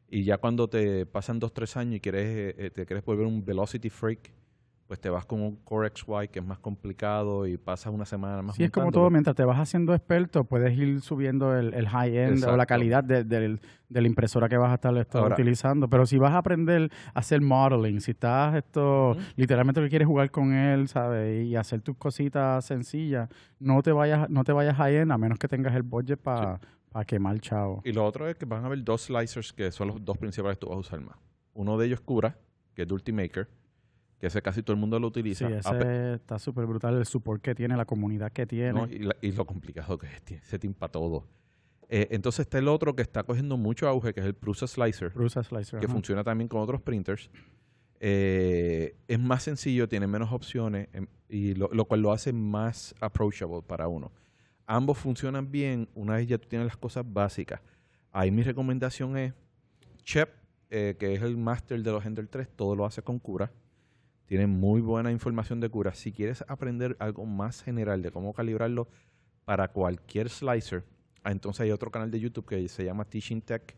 Y 0.08 0.24
ya 0.24 0.38
cuando 0.38 0.68
te 0.68 1.06
pasan 1.06 1.38
2, 1.38 1.52
3 1.52 1.76
años 1.76 1.96
y 1.96 2.00
quieres, 2.00 2.26
eh, 2.26 2.54
eh, 2.58 2.70
te 2.70 2.86
quieres 2.86 3.04
volver 3.04 3.26
un 3.26 3.44
Velocity 3.44 3.90
Freak, 3.90 4.32
pues 4.94 5.00
te 5.00 5.10
vas 5.10 5.26
con 5.26 5.40
un 5.42 5.56
Core 5.64 5.90
XY 5.92 6.28
que 6.30 6.38
es 6.38 6.44
más 6.46 6.60
complicado 6.60 7.48
y 7.48 7.56
pasas 7.56 7.92
una 7.92 8.04
semana 8.04 8.42
más 8.42 8.54
Sí, 8.54 8.62
es 8.62 8.70
como 8.70 8.92
todo, 8.92 9.10
mientras 9.10 9.34
te 9.34 9.44
vas 9.44 9.58
haciendo 9.58 9.92
experto, 9.92 10.44
puedes 10.44 10.78
ir 10.78 11.00
subiendo 11.00 11.56
el, 11.58 11.74
el 11.74 11.88
high-end 11.88 12.44
o 12.44 12.56
la 12.56 12.64
calidad 12.64 13.02
de, 13.02 13.24
de 13.24 14.00
la 14.00 14.06
impresora 14.06 14.48
que 14.48 14.56
vas 14.56 14.70
a 14.70 14.74
estar 14.74 14.94
Ahora- 15.20 15.34
utilizando. 15.34 15.88
Pero 15.88 16.06
si 16.06 16.16
vas 16.18 16.32
a 16.32 16.38
aprender 16.38 16.92
a 17.12 17.18
hacer 17.18 17.40
modeling, 17.40 18.00
si 18.00 18.12
estás 18.12 18.54
esto, 18.54 19.16
literalmente 19.34 19.80
que 19.80 19.88
quieres 19.88 20.06
jugar 20.06 20.30
con 20.30 20.52
él, 20.52 20.86
¿sabes? 20.86 21.44
Y 21.44 21.56
hacer 21.56 21.80
tus 21.80 21.96
cositas 21.96 22.64
sencillas, 22.64 23.28
no 23.58 23.82
te 23.82 23.90
vayas, 23.90 24.30
no 24.30 24.44
te 24.44 24.52
vayas 24.52 24.76
high-end 24.76 25.10
a 25.10 25.18
menos 25.18 25.40
que 25.40 25.48
tengas 25.48 25.74
el 25.74 25.82
budget 25.82 26.20
para 26.20 26.60
quemar 27.04 27.40
chavo. 27.40 27.82
Y 27.84 27.90
lo 27.92 28.04
otro 28.04 28.28
es 28.28 28.36
que 28.36 28.44
van 28.44 28.62
a 28.62 28.66
haber 28.66 28.84
dos 28.84 29.02
slicers 29.02 29.52
que 29.52 29.72
son 29.72 29.88
los 29.88 30.04
dos 30.04 30.16
principales 30.18 30.56
que 30.56 30.60
tú 30.60 30.68
vas 30.68 30.76
a 30.76 30.80
usar 30.80 31.00
más. 31.00 31.16
Uno 31.52 31.76
de 31.78 31.86
ellos 31.86 31.98
es 31.98 32.04
Cura, 32.06 32.36
que 32.74 32.82
es 32.82 32.88
de 32.88 32.94
Ultimaker, 32.94 33.48
que 34.24 34.28
ese 34.28 34.40
casi 34.40 34.62
todo 34.62 34.72
el 34.72 34.80
mundo 34.80 34.98
lo 34.98 35.08
Sí, 35.08 35.10
utiliza. 35.10 35.48
ese 35.50 35.68
Ape- 35.68 36.14
está 36.14 36.38
súper 36.38 36.64
brutal, 36.64 36.96
el 36.96 37.04
support 37.04 37.42
que 37.42 37.54
tiene, 37.54 37.76
la 37.76 37.84
comunidad 37.84 38.32
que 38.32 38.46
tiene. 38.46 38.72
¿no? 38.72 38.86
y, 38.86 39.00
la- 39.00 39.16
y 39.20 39.32
lo 39.32 39.44
complicado 39.44 39.98
que 39.98 40.06
es, 40.06 40.42
setting 40.44 40.72
para 40.72 40.90
todo. 40.92 41.26
Eh, 41.90 42.08
entonces 42.10 42.40
está 42.46 42.58
el 42.58 42.68
otro 42.68 42.96
que 42.96 43.02
está 43.02 43.22
cogiendo 43.24 43.58
mucho 43.58 43.86
auge, 43.86 44.14
que 44.14 44.20
es 44.20 44.26
el 44.26 44.32
Prusa 44.34 44.66
Slicer, 44.66 45.12
Prusa 45.12 45.42
Slicer. 45.44 45.78
que 45.78 45.84
ajá. 45.84 45.92
funciona 45.92 46.24
también 46.24 46.48
con 46.48 46.62
otros 46.62 46.80
printers. 46.80 47.30
Eh, 48.00 48.96
es 49.08 49.18
más 49.18 49.42
sencillo, 49.42 49.88
tiene 49.88 50.06
menos 50.06 50.32
opciones, 50.32 50.88
em, 50.92 51.06
y 51.28 51.54
lo, 51.54 51.68
lo 51.72 51.84
cual 51.84 52.00
lo 52.00 52.12
hace 52.12 52.32
más 52.32 52.94
approachable 53.00 53.60
para 53.62 53.88
uno. 53.88 54.10
Ambos 54.66 54.96
funcionan 54.98 55.50
bien 55.50 55.88
una 55.94 56.14
vez 56.16 56.26
ya 56.26 56.38
tú 56.38 56.48
tienes 56.48 56.66
las 56.66 56.76
cosas 56.78 57.04
básicas. 57.06 57.60
Ahí 58.10 58.30
mi 58.30 58.42
recomendación 58.42 59.16
es 59.18 59.34
Chep, 60.02 60.30
eh, 60.70 60.96
que 60.98 61.14
es 61.14 61.22
el 61.22 61.36
máster 61.36 61.82
de 61.82 61.92
los 61.92 62.04
Ender 62.06 62.26
3, 62.28 62.48
todo 62.56 62.74
lo 62.74 62.86
hace 62.86 63.02
con 63.02 63.18
cura. 63.18 63.52
Tiene 64.26 64.46
muy 64.46 64.80
buena 64.80 65.10
información 65.10 65.60
de 65.60 65.68
cura. 65.68 65.94
Si 65.94 66.12
quieres 66.12 66.44
aprender 66.48 66.96
algo 66.98 67.26
más 67.26 67.62
general 67.62 68.02
de 68.02 68.10
cómo 68.10 68.32
calibrarlo 68.32 68.88
para 69.44 69.68
cualquier 69.68 70.30
slicer, 70.30 70.84
ah, 71.22 71.30
entonces 71.30 71.60
hay 71.62 71.70
otro 71.70 71.90
canal 71.90 72.10
de 72.10 72.20
YouTube 72.20 72.46
que 72.46 72.68
se 72.68 72.84
llama 72.84 73.04
Teaching 73.04 73.42
Tech, 73.42 73.76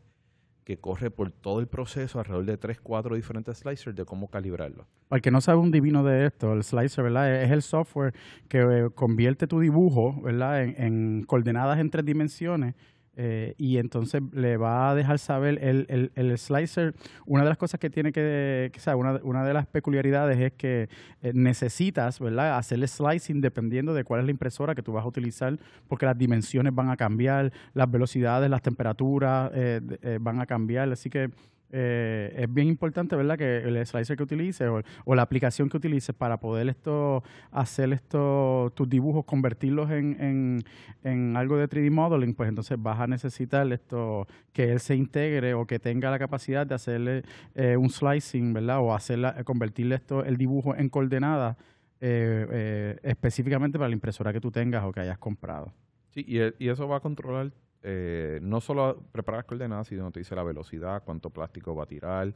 que 0.62 0.78
corre 0.78 1.10
por 1.10 1.30
todo 1.30 1.60
el 1.60 1.68
proceso 1.68 2.18
alrededor 2.18 2.44
de 2.44 2.56
3, 2.56 2.80
4 2.80 3.14
diferentes 3.14 3.58
slicers 3.58 3.94
de 3.94 4.04
cómo 4.04 4.28
calibrarlo. 4.28 4.86
El 5.10 5.22
que 5.22 5.30
no 5.30 5.40
sabe 5.40 5.58
un 5.60 5.70
divino 5.70 6.02
de 6.02 6.26
esto, 6.26 6.52
el 6.52 6.64
slicer, 6.64 7.04
¿verdad? 7.04 7.42
Es 7.42 7.52
el 7.52 7.62
software 7.62 8.14
que 8.48 8.58
eh, 8.58 8.90
convierte 8.92 9.46
tu 9.46 9.60
dibujo, 9.60 10.20
¿verdad? 10.22 10.64
En 10.64 11.22
coordenadas 11.24 11.78
en 11.78 11.90
tres 11.90 12.04
dimensiones. 12.04 12.74
Eh, 13.16 13.54
y 13.58 13.78
entonces 13.78 14.22
le 14.32 14.56
va 14.56 14.90
a 14.90 14.94
dejar 14.94 15.18
saber 15.18 15.58
el, 15.62 15.86
el, 15.88 16.12
el 16.14 16.38
slicer. 16.38 16.94
Una 17.24 17.42
de 17.42 17.48
las 17.48 17.58
cosas 17.58 17.80
que 17.80 17.90
tiene 17.90 18.12
que, 18.12 18.70
que 18.72 18.80
sabe, 18.80 18.96
una, 18.96 19.20
una 19.22 19.44
de 19.44 19.54
las 19.54 19.66
peculiaridades 19.66 20.38
es 20.38 20.52
que 20.52 20.88
eh, 21.22 21.32
necesitas, 21.34 22.20
¿verdad? 22.20 22.58
Hacerle 22.58 22.86
slicing 22.86 23.40
dependiendo 23.40 23.94
de 23.94 24.04
cuál 24.04 24.20
es 24.20 24.26
la 24.26 24.32
impresora 24.32 24.74
que 24.74 24.82
tú 24.82 24.92
vas 24.92 25.04
a 25.04 25.08
utilizar, 25.08 25.58
porque 25.88 26.06
las 26.06 26.16
dimensiones 26.16 26.74
van 26.74 26.90
a 26.90 26.96
cambiar, 26.96 27.52
las 27.74 27.90
velocidades, 27.90 28.50
las 28.50 28.62
temperaturas 28.62 29.50
eh, 29.54 29.80
eh, 30.02 30.18
van 30.20 30.40
a 30.40 30.46
cambiar. 30.46 30.90
Así 30.92 31.10
que 31.10 31.30
eh, 31.72 32.34
es 32.36 32.52
bien 32.52 32.68
importante, 32.68 33.16
¿verdad? 33.16 33.36
Que 33.36 33.58
el 33.58 33.84
slicer 33.86 34.16
que 34.16 34.22
utilices 34.22 34.68
o, 35.04 35.14
la 35.14 35.22
aplicación 35.22 35.68
que 35.68 35.76
utilices 35.76 36.14
para 36.14 36.38
poder 36.38 36.68
esto 36.68 37.22
hacer 37.50 37.92
esto 37.92 38.72
tus 38.74 38.88
dibujos, 38.88 39.24
convertirlos 39.24 39.90
en, 39.90 40.16
en, 40.20 40.64
en 41.02 41.36
algo 41.36 41.56
de 41.56 41.68
3D 41.68 41.90
modeling, 41.90 42.34
pues 42.34 42.48
entonces 42.48 42.80
vas 42.80 43.00
a 43.00 43.06
necesitar 43.06 43.70
esto 43.72 44.26
que 44.52 44.72
él 44.72 44.80
se 44.80 44.94
integre 44.94 45.54
o 45.54 45.66
que 45.66 45.78
tenga 45.78 46.10
la 46.10 46.18
capacidad 46.18 46.66
de 46.66 46.74
hacerle 46.74 47.22
eh, 47.54 47.76
un 47.76 47.90
slicing, 47.90 48.52
¿verdad? 48.52 48.80
O 48.80 48.94
hacerla, 48.94 49.42
convertirle 49.44 49.96
esto 49.96 50.24
el 50.24 50.36
dibujo 50.36 50.74
en 50.74 50.88
coordenadas 50.88 51.56
eh, 52.00 52.46
eh, 52.50 52.98
específicamente 53.02 53.78
para 53.78 53.88
la 53.88 53.94
impresora 53.94 54.32
que 54.32 54.40
tú 54.40 54.50
tengas 54.50 54.84
o 54.84 54.92
que 54.92 55.00
hayas 55.00 55.18
comprado. 55.18 55.72
Sí, 56.10 56.24
y 56.26 56.68
eso 56.68 56.88
va 56.88 56.96
a 56.96 57.00
controlar 57.00 57.52
eh, 57.82 58.38
no 58.42 58.60
solo 58.60 59.02
preparar 59.12 59.40
las 59.40 59.46
coordenadas, 59.46 59.88
sino 59.88 60.10
te 60.10 60.20
dice 60.20 60.34
la 60.34 60.42
velocidad, 60.42 61.02
cuánto 61.04 61.30
plástico 61.30 61.74
va 61.74 61.84
a 61.84 61.86
tirar, 61.86 62.34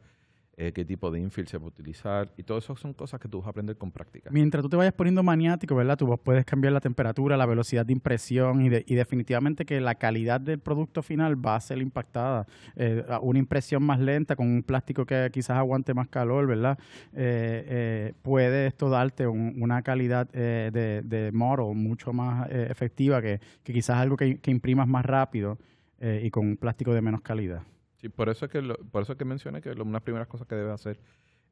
eh, 0.63 0.73
qué 0.73 0.85
tipo 0.85 1.11
de 1.11 1.19
infill 1.21 1.47
se 1.49 1.57
va 1.57 1.65
a 1.65 1.69
utilizar. 1.69 2.31
Y 2.37 2.43
todo 2.43 2.59
eso 2.59 2.77
son 2.77 2.93
cosas 2.93 3.19
que 3.19 3.29
tú 3.29 3.39
vas 3.39 3.47
a 3.47 3.51
aprender 3.51 3.77
con 3.79 3.91
práctica. 3.91 4.29
Mientras 4.31 4.63
tú 4.63 4.69
te 4.69 4.77
vayas 4.77 4.93
poniendo 4.93 5.23
maniático, 5.23 5.75
¿verdad? 5.75 5.97
Tú 5.97 6.19
puedes 6.23 6.45
cambiar 6.45 6.73
la 6.75 6.81
temperatura, 6.81 7.37
la 7.39 7.47
velocidad 7.47 7.87
de 7.87 7.93
impresión 7.95 8.61
y, 8.61 8.69
de- 8.69 8.85
y 8.87 8.95
definitivamente 8.95 9.65
que 9.65 9.81
la 9.81 9.95
calidad 9.95 10.39
del 10.41 10.59
producto 10.59 11.03
final 11.03 11.35
va 11.45 11.57
a 11.57 11.61
ser 11.61 11.79
impactada. 11.79 12.47
Eh, 12.77 13.03
una 13.23 13.39
impresión 13.39 13.83
más 13.83 13.99
lenta 14.01 14.37
con 14.37 14.47
un 14.47 14.63
plástico 14.63 15.07
que 15.07 15.31
quizás 15.33 15.57
aguante 15.57 15.95
más 15.95 16.09
calor, 16.09 16.47
¿verdad? 16.47 16.79
Eh, 17.15 17.65
eh, 17.67 18.15
puede 18.21 18.67
esto 18.67 18.91
darte 18.91 19.27
un- 19.27 19.55
una 19.63 19.81
calidad 19.83 20.29
de, 20.31 20.71
de 21.05 21.31
model 21.33 21.75
mucho 21.75 22.13
más 22.13 22.49
efectiva 22.51 23.23
que, 23.23 23.41
que 23.65 23.73
quizás 23.73 23.97
algo 23.97 24.17
que, 24.17 24.39
que 24.39 24.51
imprimas 24.51 24.87
más 24.87 25.05
rápido 25.07 25.59
y 26.01 26.31
con 26.31 26.47
un 26.47 26.57
plástico 26.57 26.93
de 26.95 27.01
menos 27.03 27.21
calidad. 27.23 27.63
Sí, 28.01 28.09
por 28.09 28.29
eso 28.29 28.47
es 28.47 28.51
que 28.51 28.63
lo- 28.63 28.77
por 28.77 29.03
eso 29.03 29.13
es 29.13 29.19
que 29.19 29.25
mencioné 29.25 29.61
que 29.61 29.75
lo- 29.75 29.83
una 29.83 29.91
de 29.91 29.95
las 29.95 30.03
primeras 30.03 30.29
cosas 30.29 30.47
que 30.47 30.55
debes 30.55 30.73
hacer 30.73 30.99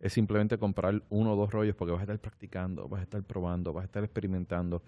es 0.00 0.12
simplemente 0.12 0.56
comprar 0.58 1.02
uno 1.10 1.32
o 1.32 1.36
dos 1.36 1.52
rollos 1.52 1.74
porque 1.76 1.92
vas 1.92 2.00
a 2.00 2.04
estar 2.04 2.18
practicando, 2.20 2.88
vas 2.88 3.00
a 3.00 3.02
estar 3.02 3.22
probando, 3.22 3.72
vas 3.72 3.82
a 3.82 3.86
estar 3.86 4.04
experimentando. 4.04 4.82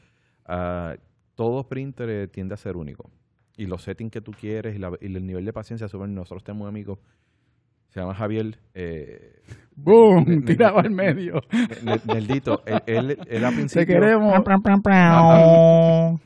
Ah, 0.46 0.96
todo 1.34 1.68
printer 1.68 2.08
eh, 2.08 2.28
tiende 2.28 2.54
a 2.54 2.56
ser 2.56 2.76
único. 2.76 3.10
Y 3.56 3.66
los 3.66 3.82
settings 3.82 4.10
que 4.12 4.20
tú 4.20 4.32
quieres 4.32 4.74
y, 4.76 4.78
la- 4.78 4.96
y 5.00 5.14
el 5.14 5.26
nivel 5.26 5.44
de 5.44 5.52
paciencia 5.52 5.88
suben. 5.88 6.14
Nosotros 6.14 6.44
tenemos 6.44 6.62
un 6.62 6.68
amigo, 6.68 6.98
se 7.88 8.00
llama 8.00 8.14
Javier, 8.14 8.58
eh, 8.72 9.42
¡Boom! 9.74 10.24
Ne- 10.44 10.54
ne- 10.56 10.64
al 10.64 10.90
medio. 10.90 11.42
Ne- 11.82 12.00
Neldito. 12.06 12.62
él, 12.66 12.82
él, 12.86 13.18
él 13.26 13.44
a 13.44 13.48
Te 13.50 13.54
principio, 13.56 13.86
queremos. 13.86 14.32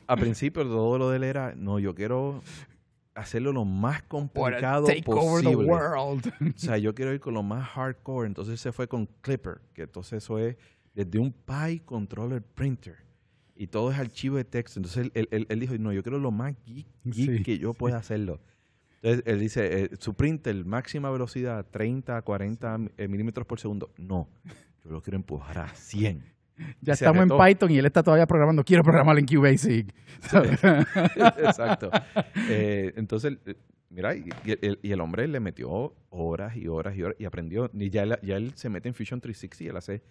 a 0.07 0.15
principio 0.15 0.63
todo 0.63 0.97
lo 0.97 1.09
de 1.09 1.17
él 1.17 1.23
era, 1.23 1.53
no, 1.55 1.79
yo 1.79 1.95
quiero 1.95 2.41
hacerlo 3.15 3.51
lo 3.53 3.65
más 3.65 4.03
complicado 4.03 4.85
Take 4.85 5.03
over 5.07 5.43
the 5.43 5.51
posible. 5.51 5.71
world. 5.71 6.33
O 6.55 6.57
sea, 6.59 6.77
yo 6.77 6.93
quiero 6.93 7.13
ir 7.13 7.19
con 7.19 7.33
lo 7.33 7.41
más 7.43 7.67
hardcore. 7.69 8.27
Entonces 8.27 8.59
se 8.59 8.71
fue 8.71 8.87
con 8.87 9.07
Clipper, 9.21 9.61
que 9.73 9.83
entonces 9.83 10.23
eso 10.23 10.37
es 10.37 10.55
desde 10.93 11.17
un 11.19 11.31
Pi 11.31 11.79
Controller 11.79 12.41
Printer. 12.41 12.97
Y 13.55 13.67
todo 13.67 13.89
es 13.91 13.97
archivo 13.97 14.35
de 14.37 14.43
texto. 14.43 14.79
Entonces 14.79 15.09
él, 15.13 15.45
él- 15.49 15.59
dijo, 15.59 15.73
no, 15.77 15.93
yo 15.93 16.03
quiero 16.03 16.19
lo 16.19 16.29
más 16.31 16.53
geek, 16.65 16.85
geek 17.05 17.37
Sí. 17.37 17.43
que 17.43 17.57
yo 17.57 17.73
pueda 17.73 17.97
hacerlo. 17.97 18.41
Entonces 19.01 19.23
él 19.25 19.39
dice, 19.39 19.83
eh, 19.83 19.89
su 19.99 20.13
printer, 20.13 20.65
máxima 20.65 21.09
velocidad, 21.09 21.65
30 21.71 22.17
a 22.17 22.21
40 22.21 22.79
eh, 22.97 23.07
milímetros 23.07 23.45
por 23.47 23.59
segundo. 23.59 23.91
No, 23.97 24.27
yo 24.83 24.91
lo 24.91 25.01
quiero 25.01 25.15
empujar 25.17 25.59
a 25.59 25.69
100. 25.69 26.23
Ya 26.81 26.93
estamos 26.93 27.23
en. 27.23 27.29
Python 27.45 27.71
y 27.71 27.77
él 27.77 27.85
está 27.85 28.03
todavía 28.03 28.25
programando. 28.27 28.63
Quiero 28.63 28.83
programar 28.83 29.17
en 29.19 29.25
QBasic. 29.25 29.93
Exacto. 31.37 31.91
Eh, 32.49 32.93
entonces, 32.95 33.37
eh, 33.45 33.55
mira, 33.89 34.15
y, 34.15 34.29
y 34.45 34.51
el, 34.65 34.79
y 34.81 34.91
el 34.91 35.01
hombre 35.01 35.27
le 35.27 35.39
metió 35.39 35.95
horas 36.09 36.55
y 36.55 36.67
horas 36.67 36.95
y 36.95 37.03
horas 37.03 37.15
y 37.19 37.25
aprendió. 37.25 37.69
Y 37.73 37.89
ya, 37.89 38.03
él- 38.03 38.19
ya 38.21 38.37
él 38.37 38.51
se 38.55 38.69
mete 38.69 38.87
en 38.89 38.93
Fusion 38.95 39.19
360 39.21 39.63
y 39.63 39.67
él 39.67 39.77
hace 39.77 40.01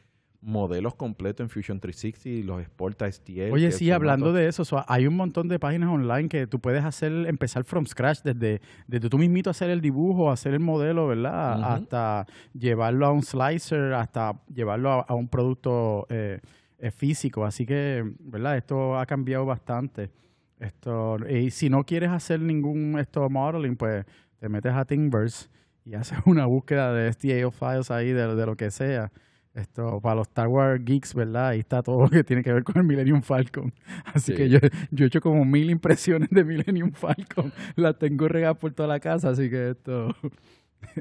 modelos 0.44 0.94
completos 0.94 1.42
en 1.44 1.48
Fusion 1.48 1.80
360 1.80 2.28
y 2.28 2.42
los 2.42 2.60
exporta 2.60 3.06
a 3.06 3.12
STL. 3.12 3.50
Oye, 3.52 3.72
sí, 3.72 3.90
hablando 3.90 4.32
de 4.32 4.46
eso, 4.46 4.64
so, 4.64 4.84
hay 4.86 5.06
un 5.06 5.16
montón 5.16 5.48
de 5.48 5.58
páginas 5.58 5.88
online 5.88 6.28
que 6.28 6.46
tú 6.46 6.60
puedes 6.60 6.84
hacer, 6.84 7.12
empezar 7.26 7.64
from 7.64 7.86
scratch, 7.86 8.20
desde, 8.22 8.60
desde 8.86 9.08
tú 9.08 9.18
mismito 9.18 9.50
hacer 9.50 9.70
el 9.70 9.80
dibujo, 9.80 10.30
hacer 10.30 10.52
el 10.52 10.60
modelo, 10.60 11.08
¿verdad? 11.08 11.62
Hasta 11.64 12.26
llevarlo 12.52 13.06
a 13.06 13.12
un 13.12 13.22
slicer, 13.22 13.94
hasta 13.94 14.38
llevarlo 14.52 14.90
a, 14.92 15.00
a 15.00 15.14
un 15.14 15.28
producto 15.28 16.06
eh, 16.10 16.40
eh, 16.78 16.90
físico. 16.90 17.46
Así 17.46 17.64
que, 17.64 18.04
¿verdad? 18.20 18.58
Esto 18.58 18.98
ha 18.98 19.06
cambiado 19.06 19.46
bastante. 19.46 20.10
Esto, 20.58 21.16
y 21.28 21.50
si 21.50 21.70
no 21.70 21.84
quieres 21.84 22.10
hacer 22.10 22.40
ningún 22.40 22.98
esto 22.98 23.28
modeling, 23.30 23.76
pues 23.76 24.04
te 24.38 24.48
metes 24.48 24.72
a 24.72 24.84
Thingiverse 24.84 25.48
y 25.84 25.94
haces 25.94 26.18
una 26.26 26.46
búsqueda 26.46 26.92
de 26.92 27.12
STL 27.12 27.50
files 27.50 27.90
ahí 27.90 28.12
de, 28.12 28.34
de 28.34 28.46
lo 28.46 28.56
que 28.56 28.70
sea. 28.70 29.10
Esto, 29.54 30.00
para 30.00 30.16
los 30.16 30.26
Star 30.28 30.48
Wars 30.48 30.84
geeks, 30.84 31.14
¿verdad? 31.14 31.48
Ahí 31.48 31.60
está 31.60 31.80
todo 31.82 32.02
lo 32.02 32.10
que 32.10 32.24
tiene 32.24 32.42
que 32.42 32.52
ver 32.52 32.64
con 32.64 32.76
el 32.76 32.82
Millennium 32.84 33.22
Falcon. 33.22 33.72
Así 34.04 34.32
Sí. 34.32 34.36
que 34.36 34.48
yo, 34.48 34.58
yo 34.90 35.04
he 35.04 35.06
hecho 35.08 35.20
como 35.20 35.44
mil 35.44 35.70
impresiones 35.70 36.28
de 36.30 36.42
Millennium 36.42 36.90
Falcon. 36.92 37.52
Las 37.76 37.96
tengo 37.98 38.26
regadas 38.26 38.56
por 38.58 38.72
toda 38.72 38.88
la 38.88 38.98
casa, 38.98 39.28
así 39.30 39.48
que 39.48 39.70
esto... 39.70 40.14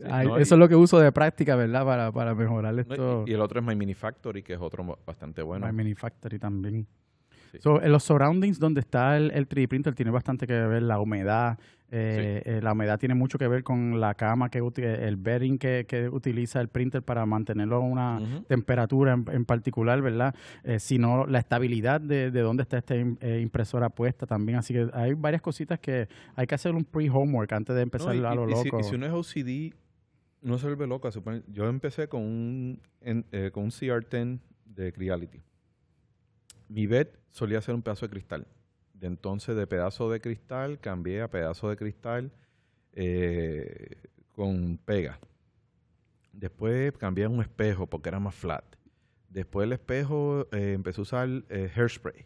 Ay, 0.10 0.28
no, 0.28 0.38
eso 0.38 0.54
y- 0.54 0.56
es 0.56 0.60
lo 0.60 0.70
que 0.70 0.76
uso 0.76 1.00
de 1.00 1.12
práctica, 1.12 1.56
¿verdad? 1.56 1.84
Para, 1.84 2.12
para 2.12 2.34
mejorar 2.36 2.74
No, 2.76 2.82
esto. 2.82 3.24
y, 3.28 3.32
y 3.32 3.34
el 3.34 3.42
otro 3.42 3.60
es 3.60 3.66
My 3.66 3.76
Mini 3.76 3.94
Factory, 3.96 4.42
que 4.44 4.54
es 4.54 4.60
otro 4.62 4.98
bastante 5.06 5.42
bueno. 5.42 5.66
My 5.68 5.74
Mini 5.74 5.96
Factory 5.96 6.38
también. 6.40 6.86
Sí. 7.54 7.60
So, 7.62 7.82
en 7.82 7.92
los 7.92 8.04
surroundings 8.04 8.60
donde 8.60 8.82
está 8.82 9.16
el, 9.16 9.32
el 9.32 9.48
3D 9.48 9.68
printer 9.68 9.94
tiene 9.96 10.12
bastante 10.12 10.46
que 10.48 10.54
ver 10.54 10.82
la 10.84 11.00
humedad. 11.00 11.58
eh, 11.96 12.42
eh, 12.46 12.60
la 12.64 12.72
humedad 12.74 12.98
tiene 12.98 13.14
mucho 13.14 13.38
que 13.38 13.48
ver 13.48 13.64
con 13.64 14.02
la 14.02 14.16
cama, 14.16 14.50
que 14.50 14.58
el 14.60 15.16
bedding 15.16 15.60
que, 15.60 15.86
que 15.88 16.10
utiliza 16.10 16.60
el 16.60 16.68
printer 16.68 17.04
para 17.04 17.24
mantenerlo 17.28 17.76
a 17.76 17.80
una 17.82 18.20
temperatura 18.48 19.14
en, 19.14 19.26
en 19.32 19.46
particular, 19.46 20.02
¿verdad? 20.02 20.34
Eh, 20.64 20.80
sino 20.80 21.28
la 21.28 21.38
estabilidad 21.38 22.02
de, 22.02 22.32
de 22.32 22.42
dónde 22.42 22.64
está 22.64 22.80
esta 22.80 22.96
im- 22.96 23.18
impresora 23.42 23.90
puesta 23.90 24.26
también. 24.26 24.58
Así 24.58 24.74
que 24.74 24.90
hay 24.92 25.14
varias 25.14 25.44
cositas 25.44 25.80
que 25.80 26.08
hay 26.36 26.48
que 26.48 26.56
hacer 26.56 26.74
un 26.74 26.84
pre-homework 26.84 27.54
antes 27.54 27.76
de 27.76 27.82
No, 27.82 27.84
empezar 27.84 28.16
y- 28.16 28.26
a 28.26 28.34
lo 28.34 28.50
y- 28.50 28.54
y 28.54 28.56
si- 28.56 28.64
loco. 28.66 28.80
y 28.80 28.84
si 28.86 28.96
uno 28.96 29.06
es 29.06 29.12
OCD, 29.14 29.74
no 30.42 30.58
se 30.58 30.66
vuelve 30.66 30.88
loco. 30.88 31.08
yo 31.48 31.70
empecé 31.70 32.08
con 32.08 32.22
un, 32.24 32.82
en- 33.02 33.26
eh, 33.32 33.52
con 33.54 33.66
un 33.66 33.70
CR10 33.70 34.40
de 34.66 34.92
Creality. 34.92 35.42
Mi 36.68 36.88
bed 36.88 37.08
solía 37.30 37.62
ser 37.62 37.76
un 37.76 37.82
pedazo 37.82 38.06
de 38.06 38.12
cristal. 38.12 38.48
De 38.94 39.08
entonces, 39.08 39.56
de 39.56 39.68
pedazo 39.68 40.10
de 40.10 40.22
cristal, 40.22 40.80
cambié 40.80 41.22
a 41.22 41.30
pedazo 41.30 41.70
de 41.70 41.76
cristal 41.76 42.32
eh, 42.94 43.98
con 44.32 44.78
pega. 44.78 45.20
Después 46.32 46.94
cambié 46.98 47.26
a 47.26 47.30
un 47.30 47.42
espejo 47.42 47.88
porque 47.88 48.10
era 48.10 48.20
más 48.20 48.36
flat. 48.36 48.64
Después 49.30 49.66
el 49.66 49.74
espejo 49.74 50.48
eh, 50.52 50.74
empecé 50.74 51.02
a 51.02 51.04
usar 51.04 51.30
eh, 51.50 51.72
hairspray. 51.76 52.26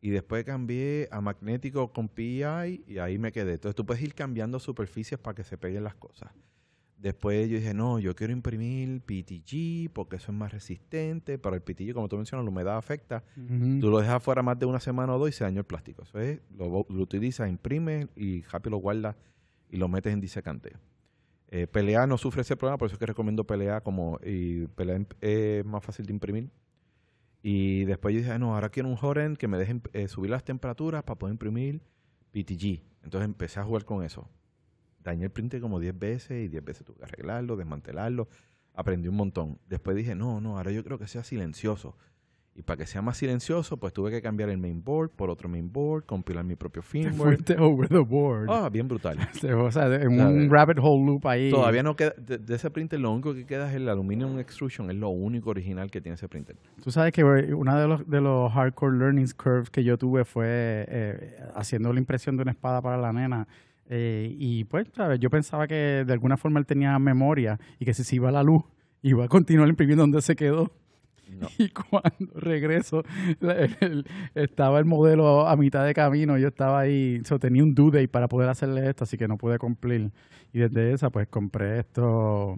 Y 0.00 0.10
después 0.10 0.44
cambié 0.44 1.08
a 1.10 1.20
magnético 1.20 1.92
con 1.92 2.08
PI 2.08 2.84
y 2.86 2.98
ahí 2.98 3.18
me 3.18 3.32
quedé. 3.32 3.54
Entonces 3.54 3.74
tú 3.74 3.84
puedes 3.84 4.02
ir 4.02 4.14
cambiando 4.14 4.58
superficies 4.60 5.18
para 5.18 5.34
que 5.34 5.42
se 5.42 5.58
peguen 5.58 5.82
las 5.82 5.96
cosas. 5.96 6.30
Después 6.98 7.48
yo 7.50 7.56
dije, 7.58 7.74
no, 7.74 7.98
yo 7.98 8.14
quiero 8.16 8.32
imprimir 8.32 9.02
PTG 9.02 9.90
porque 9.92 10.16
eso 10.16 10.32
es 10.32 10.38
más 10.38 10.52
resistente. 10.52 11.38
Pero 11.38 11.54
el 11.54 11.60
PTG, 11.62 11.92
como 11.92 12.08
tú 12.08 12.16
mencionas, 12.16 12.44
la 12.44 12.50
humedad 12.50 12.76
afecta. 12.78 13.22
Tú 13.80 13.90
lo 13.90 13.98
dejas 14.00 14.22
fuera 14.22 14.42
más 14.42 14.58
de 14.58 14.66
una 14.66 14.80
semana 14.80 15.14
o 15.14 15.18
dos 15.18 15.28
y 15.28 15.32
se 15.32 15.44
dañó 15.44 15.60
el 15.60 15.66
plástico. 15.66 16.02
Eso 16.02 16.18
es, 16.18 16.40
lo, 16.56 16.86
lo 16.88 17.02
utilizas, 17.02 17.48
imprimes 17.50 18.08
y 18.16 18.42
rápido 18.42 18.70
lo 18.72 18.76
guardas 18.78 19.14
y 19.70 19.76
lo 19.76 19.88
metes 19.88 20.12
en 20.12 20.20
disecante. 20.20 20.72
Eh, 21.48 21.66
PLA 21.66 22.06
no 22.06 22.18
sufre 22.18 22.42
ese 22.42 22.56
problema, 22.56 22.76
por 22.78 22.86
eso 22.86 22.94
es 22.94 22.98
que 22.98 23.06
recomiendo 23.06 23.44
PLA 23.44 23.80
como 23.82 24.18
y 24.24 24.66
PLA 24.68 24.96
imp- 24.98 25.16
es 25.20 25.64
más 25.64 25.84
fácil 25.84 26.06
de 26.06 26.12
imprimir. 26.12 26.50
Y 27.42 27.84
después 27.84 28.14
yo 28.14 28.18
dije, 28.20 28.32
"Ah, 28.32 28.38
no, 28.38 28.54
ahora 28.54 28.70
quiero 28.70 28.88
un 28.88 28.96
Horen 29.00 29.36
que 29.36 29.46
me 29.46 29.58
deje 29.58 29.80
eh, 29.92 30.08
subir 30.08 30.30
las 30.30 30.42
temperaturas 30.44 31.02
para 31.04 31.18
poder 31.18 31.34
imprimir 31.34 31.80
PTG. 32.32 32.82
Entonces 33.04 33.26
empecé 33.26 33.60
a 33.60 33.64
jugar 33.64 33.84
con 33.84 34.02
eso. 34.02 34.28
Dañé 35.06 35.26
el 35.26 35.30
printer 35.30 35.60
como 35.60 35.78
10 35.78 35.96
veces 35.96 36.44
y 36.44 36.48
10 36.48 36.64
veces 36.64 36.84
tuve 36.84 36.96
que 36.98 37.04
arreglarlo, 37.04 37.56
desmantelarlo. 37.56 38.26
Aprendí 38.74 39.06
un 39.06 39.14
montón. 39.14 39.60
Después 39.68 39.96
dije, 39.96 40.16
no, 40.16 40.40
no, 40.40 40.56
ahora 40.56 40.72
yo 40.72 40.82
creo 40.82 40.98
que 40.98 41.06
sea 41.06 41.22
silencioso. 41.22 41.96
Y 42.56 42.62
para 42.62 42.78
que 42.78 42.86
sea 42.86 43.02
más 43.02 43.18
silencioso, 43.18 43.76
pues 43.76 43.92
tuve 43.92 44.10
que 44.10 44.20
cambiar 44.20 44.48
el 44.48 44.58
mainboard 44.58 45.10
por 45.10 45.30
otro 45.30 45.48
mainboard, 45.48 46.06
compilar 46.06 46.42
mi 46.42 46.56
propio 46.56 46.82
firmware. 46.82 47.36
fuiste 47.36 47.56
over 47.56 47.88
the 47.88 47.98
board. 47.98 48.48
Ah, 48.50 48.68
bien 48.68 48.88
brutal. 48.88 49.16
O 49.58 49.70
sea, 49.70 49.94
en 49.94 50.20
un 50.20 50.50
rabbit 50.50 50.78
hole 50.80 51.06
loop 51.06 51.24
ahí. 51.28 51.50
Todavía 51.50 51.84
no 51.84 51.94
queda, 51.94 52.14
de, 52.16 52.38
de 52.38 52.54
ese 52.56 52.68
printer 52.70 52.98
lo 52.98 53.12
único 53.12 53.32
que 53.32 53.46
queda 53.46 53.68
es 53.68 53.76
el 53.76 53.88
aluminum 53.88 54.40
extrusion, 54.40 54.90
es 54.90 54.96
lo 54.96 55.10
único 55.10 55.50
original 55.50 55.88
que 55.88 56.00
tiene 56.00 56.14
ese 56.14 56.28
printer. 56.28 56.56
Tú 56.82 56.90
sabes 56.90 57.12
que 57.12 57.20
eh, 57.20 57.54
uno 57.54 57.78
de 57.78 57.86
los, 57.86 58.10
de 58.10 58.20
los 58.20 58.50
hardcore 58.52 58.98
learning 58.98 59.28
curves 59.36 59.70
que 59.70 59.84
yo 59.84 59.98
tuve 59.98 60.24
fue 60.24 60.46
eh, 60.88 61.36
haciendo 61.54 61.92
la 61.92 62.00
impresión 62.00 62.36
de 62.36 62.42
una 62.42 62.50
espada 62.52 62.82
para 62.82 62.96
la 62.96 63.12
nena. 63.12 63.46
Eh, 63.88 64.34
y 64.38 64.64
pues, 64.64 64.88
¿sabes? 64.94 65.20
yo 65.20 65.30
pensaba 65.30 65.66
que 65.68 66.04
de 66.06 66.12
alguna 66.12 66.36
forma 66.36 66.58
él 66.58 66.66
tenía 66.66 66.98
memoria 66.98 67.58
y 67.78 67.84
que 67.84 67.94
si 67.94 68.02
se 68.04 68.16
iba 68.16 68.30
la 68.32 68.42
luz, 68.42 68.62
iba 69.02 69.24
a 69.24 69.28
continuar 69.28 69.68
imprimiendo 69.68 70.02
donde 70.02 70.22
se 70.22 70.34
quedó. 70.36 70.72
No. 71.40 71.48
Y 71.58 71.70
cuando 71.70 72.32
regreso, 72.34 73.02
el- 73.40 74.04
estaba 74.34 74.78
el 74.78 74.84
modelo 74.84 75.46
a 75.48 75.56
mitad 75.56 75.84
de 75.84 75.92
camino. 75.94 76.38
Yo 76.38 76.48
estaba 76.48 76.80
ahí, 76.80 77.20
so, 77.24 77.38
tenía 77.38 77.62
un 77.64 77.74
due 77.74 77.90
date 77.90 78.08
para 78.08 78.28
poder 78.28 78.48
hacerle 78.48 78.88
esto, 78.88 79.04
así 79.04 79.16
que 79.16 79.26
no 79.28 79.36
pude 79.36 79.58
cumplir. 79.58 80.12
Y 80.52 80.60
desde 80.60 80.92
esa, 80.92 81.10
pues 81.10 81.26
compré 81.28 81.80
esto, 81.80 82.56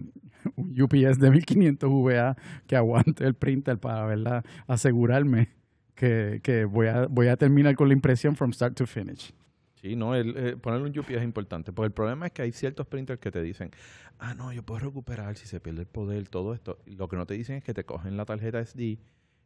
un 0.55 0.81
UPS 0.81 1.19
de 1.19 1.31
1500 1.31 1.89
VA 1.91 2.35
que 2.67 2.75
aguante 2.75 3.25
el 3.25 3.33
printer 3.33 3.77
para, 3.79 4.05
¿verdad? 4.05 4.45
Asegurarme 4.67 5.49
que, 5.95 6.39
que 6.43 6.65
voy, 6.65 6.87
a, 6.87 7.07
voy 7.07 7.27
a 7.27 7.37
terminar 7.37 7.75
con 7.75 7.87
la 7.87 7.93
impresión 7.93 8.35
from 8.35 8.53
start 8.53 8.75
to 8.77 8.85
finish. 8.85 9.33
Sí, 9.81 9.95
no, 9.95 10.13
el, 10.15 10.35
eh, 10.37 10.57
ponerle 10.57 10.89
un 10.89 10.99
UPS 10.99 11.11
es 11.11 11.23
importante, 11.23 11.71
porque 11.71 11.87
el 11.87 11.93
problema 11.93 12.27
es 12.27 12.33
que 12.33 12.41
hay 12.41 12.51
ciertos 12.51 12.85
printers 12.87 13.19
que 13.19 13.31
te 13.31 13.41
dicen, 13.41 13.71
ah, 14.17 14.33
no, 14.33 14.51
yo 14.51 14.63
puedo 14.63 14.79
recuperar 14.79 15.37
si 15.37 15.47
se 15.47 15.59
pierde 15.59 15.81
el 15.81 15.87
poder, 15.87 16.27
todo 16.27 16.53
esto. 16.53 16.79
Lo 16.85 17.07
que 17.07 17.15
no 17.15 17.25
te 17.25 17.35
dicen 17.35 17.57
es 17.57 17.63
que 17.63 17.73
te 17.73 17.85
cogen 17.85 18.17
la 18.17 18.25
tarjeta 18.25 18.63
SD 18.63 18.99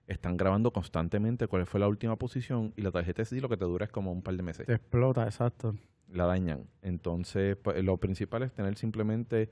están 0.07 0.37
grabando 0.37 0.71
constantemente 0.71 1.47
cuál 1.47 1.65
fue 1.65 1.79
la 1.79 1.87
última 1.87 2.17
posición 2.17 2.73
y 2.75 2.81
la 2.81 2.91
tarjeta 2.91 3.23
SD 3.23 3.41
lo 3.41 3.49
que 3.49 3.57
te 3.57 3.65
dura 3.65 3.85
es 3.85 3.91
como 3.91 4.11
un 4.11 4.21
par 4.21 4.35
de 4.35 4.43
meses. 4.43 4.65
Te 4.65 4.73
explota, 4.73 5.23
exacto. 5.23 5.75
La 6.11 6.25
dañan. 6.25 6.67
Entonces, 6.81 7.55
pues, 7.55 7.83
lo 7.83 7.97
principal 7.97 8.43
es 8.43 8.51
tener 8.53 8.75
simplemente 8.75 9.49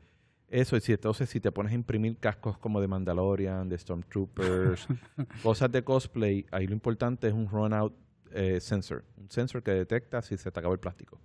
eso. 0.48 0.76
Y 0.76 0.82
si 0.82 0.92
entonces, 0.92 1.30
si 1.30 1.40
te 1.40 1.52
pones 1.52 1.72
a 1.72 1.76
imprimir 1.76 2.18
cascos 2.18 2.58
como 2.58 2.82
de 2.82 2.88
Mandalorian, 2.88 3.70
de 3.70 3.78
Stormtroopers, 3.78 4.88
cosas 5.44 5.72
de 5.72 5.84
cosplay, 5.84 6.46
ahí 6.52 6.68
lo 6.68 6.74
importante 6.74 7.28
es 7.28 7.34
un 7.34 7.50
run-out 7.50 7.94
eh, 8.34 8.60
sensor. 8.60 9.06
Un 9.18 9.30
sensor 9.30 9.64
que 9.64 9.72
detecta 9.72 10.22
si 10.22 10.38
se 10.38 10.52
te 10.52 10.60
acaba 10.60 10.74
el 10.74 10.80
plástico. 10.80 11.20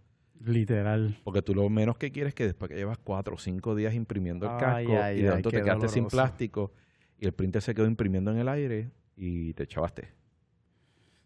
Literal. 0.45 1.19
Porque 1.25 1.43
tú 1.43 1.55
lo 1.55 1.69
menos 1.69 1.97
que 1.99 2.13
quieres 2.13 2.31
es 2.31 2.35
que 2.35 2.45
después 2.45 2.71
que 2.71 2.77
llevas 2.77 2.99
cuatro 2.99 3.35
o 3.35 3.39
cinco 3.39 3.75
días 3.75 3.95
imprimiendo 3.95 4.47
el 4.47 4.59
casco 4.59 4.93
ay, 5.03 5.21
y 5.21 5.23
de 5.23 5.37
qué 5.37 5.43
te 5.43 5.63
quedaste 5.63 5.89
sin 5.89 6.07
plástico 6.07 6.73
y 7.19 7.27
el 7.27 7.33
printer 7.33 7.63
se 7.63 7.75
quedó 7.75 7.87
imprimiendo 7.87 8.31
en 8.31 8.39
el 8.39 8.49
aire 8.49 8.91
y 9.17 9.55
te 9.55 9.67
chavaste. 9.67 10.09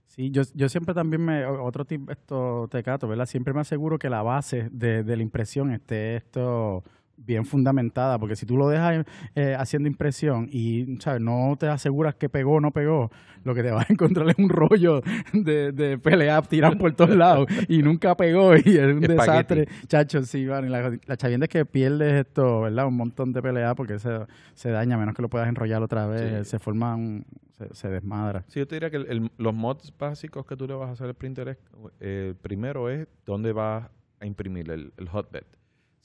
Sí, 0.07 0.31
yo, 0.31 0.43
yo 0.55 0.69
siempre 0.69 0.93
también 0.93 1.25
me, 1.25 1.47
otro 1.47 1.85
tip, 1.85 2.11
esto, 2.11 2.69
Tecato, 2.69 3.07
¿verdad? 3.07 3.27
Siempre 3.27 3.55
me 3.55 3.61
aseguro 3.61 3.99
que 3.99 4.11
la 4.11 4.23
base 4.23 4.69
de, 4.73 5.05
de 5.05 5.17
la 5.17 5.23
impresión 5.23 5.71
esté 5.71 6.17
esto 6.17 6.83
bien 7.27 7.45
fundamentada, 7.45 8.19
porque 8.19 8.35
si 8.37 8.47
tú 8.47 8.57
lo 8.57 8.69
dejas 8.69 9.05
eh, 9.35 9.55
haciendo 9.59 9.89
impresión 9.89 10.49
y, 10.51 10.97
¿sabes? 11.01 11.21
No 11.21 11.55
te 11.59 11.69
aseguras 11.69 12.15
que 12.15 12.29
pegó 12.29 12.55
o 12.55 12.61
no 12.61 12.71
pegó, 12.73 13.11
lo 13.45 13.55
que 13.55 13.63
te 13.63 13.71
vas 13.71 13.89
a 13.89 13.93
encontrar 13.93 14.29
es 14.31 14.39
un 14.39 14.49
rollo 14.49 15.03
de, 15.33 15.73
de 15.73 15.99
pelea 15.99 16.41
tirado 16.43 16.77
por 16.79 16.93
todos 16.93 17.15
lados 17.17 17.47
y 17.69 17.83
nunca 17.83 18.17
pegó 18.17 18.57
y 18.57 18.61
es 18.61 18.81
un 18.97 19.05
Espagueti. 19.05 19.15
desastre. 19.15 19.69
Chacho, 19.87 20.23
sí, 20.23 20.47
van, 20.47 20.65
y 20.67 20.69
la, 20.69 20.99
la 21.07 21.17
chavienda 21.17 21.45
es 21.45 21.51
que 21.51 21.65
pierdes 21.65 22.27
esto, 22.27 22.63
¿verdad? 22.63 22.87
Un 22.87 22.97
montón 22.97 23.33
de 23.33 23.41
pelea 23.43 23.75
porque 23.75 23.99
se, 23.99 24.11
se 24.55 24.71
daña, 24.71 24.97
a 24.97 24.99
menos 24.99 25.15
que 25.15 25.23
lo 25.23 25.29
puedas 25.29 25.49
enrollar 25.49 25.83
otra 25.83 26.07
vez, 26.07 26.47
Sí. 26.47 26.51
se 26.53 26.59
forma 26.59 26.95
un, 26.95 27.25
se, 27.53 27.73
se 27.75 27.89
desmadra. 27.89 28.45
Sí, 28.49 28.59
yo 28.61 28.67
te 28.67 28.77
diría 28.77 28.91
que 28.91 28.97
el- 28.97 29.07
el- 29.11 29.31
los 29.39 29.55
mods 29.55 29.93
básicos 29.99 30.45
que 30.47 30.57
tú 30.57 30.67
le 30.67 30.75
vas 30.75 30.89
a 30.89 30.93
hacer 30.93 31.07
al 31.07 31.15
printer 31.15 31.49
es, 31.49 31.59
eh, 32.01 32.35
primero 32.43 32.89
es 32.91 33.07
dónde 33.27 33.53
vas 33.53 33.89
a 34.21 34.27
imprimir 34.27 34.71
el, 34.71 34.93
el 34.97 35.09
hotbed. 35.09 35.45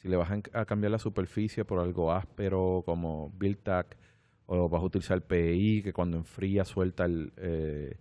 Si 0.06 0.10
le 0.10 0.18
vas 0.18 0.30
a, 0.54 0.66
cambiar 0.66 0.92
la 0.92 1.00
superficie 1.00 1.66
por 1.66 1.80
algo 1.80 2.14
áspero 2.14 2.84
como 2.86 3.32
Build-Tac 3.40 3.98
o 4.46 4.70
vas 4.70 4.84
a 4.84 4.86
utilizar 4.86 5.20
PI 5.24 5.82
que 5.82 5.94
cuando 5.94 6.16
enfría 6.16 6.64
suelta 6.64 7.06
el, 7.06 7.34
eh, 7.38 7.98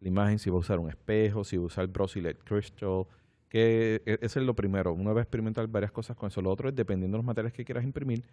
la 0.00 0.08
imagen, 0.08 0.40
si 0.40 0.50
vas 0.50 0.56
a 0.56 0.58
usar 0.58 0.78
un 0.80 0.88
espejo, 0.88 1.44
si 1.44 1.56
vas 1.56 1.62
a 1.62 1.66
usar 1.66 1.86
Brosilet 1.86 2.42
Crystal, 2.42 3.06
que 3.48 4.02
e- 4.04 4.18
ese 4.20 4.40
es 4.40 4.44
lo 4.44 4.56
primero. 4.56 4.94
Uno 4.94 5.14
va 5.14 5.20
a 5.20 5.22
experimentar 5.22 5.68
varias 5.68 5.92
cosas 5.92 6.16
con 6.16 6.26
eso. 6.26 6.42
Lo 6.42 6.50
otro 6.50 6.68
es, 6.68 6.74
dependiendo 6.74 7.14
de 7.14 7.18
los 7.18 7.24
materiales 7.24 7.52
que 7.52 7.64
quieras 7.64 7.84
imprimir, 7.84 8.24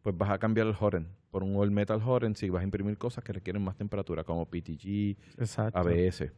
pues 0.00 0.16
vas 0.16 0.30
a 0.30 0.38
cambiar 0.38 0.66
el 0.66 0.74
Horen 0.80 1.06
por 1.30 1.42
un 1.42 1.56
All 1.56 1.70
Metal 1.70 2.00
Horen 2.02 2.34
si 2.34 2.48
vas 2.48 2.62
a 2.62 2.64
imprimir 2.64 2.96
cosas 2.96 3.22
que 3.22 3.34
requieren 3.34 3.62
más 3.62 3.76
temperatura, 3.76 4.24
como 4.24 4.46
PTG, 4.46 5.18
Exacto. 5.36 5.80
ABS. 5.80 6.32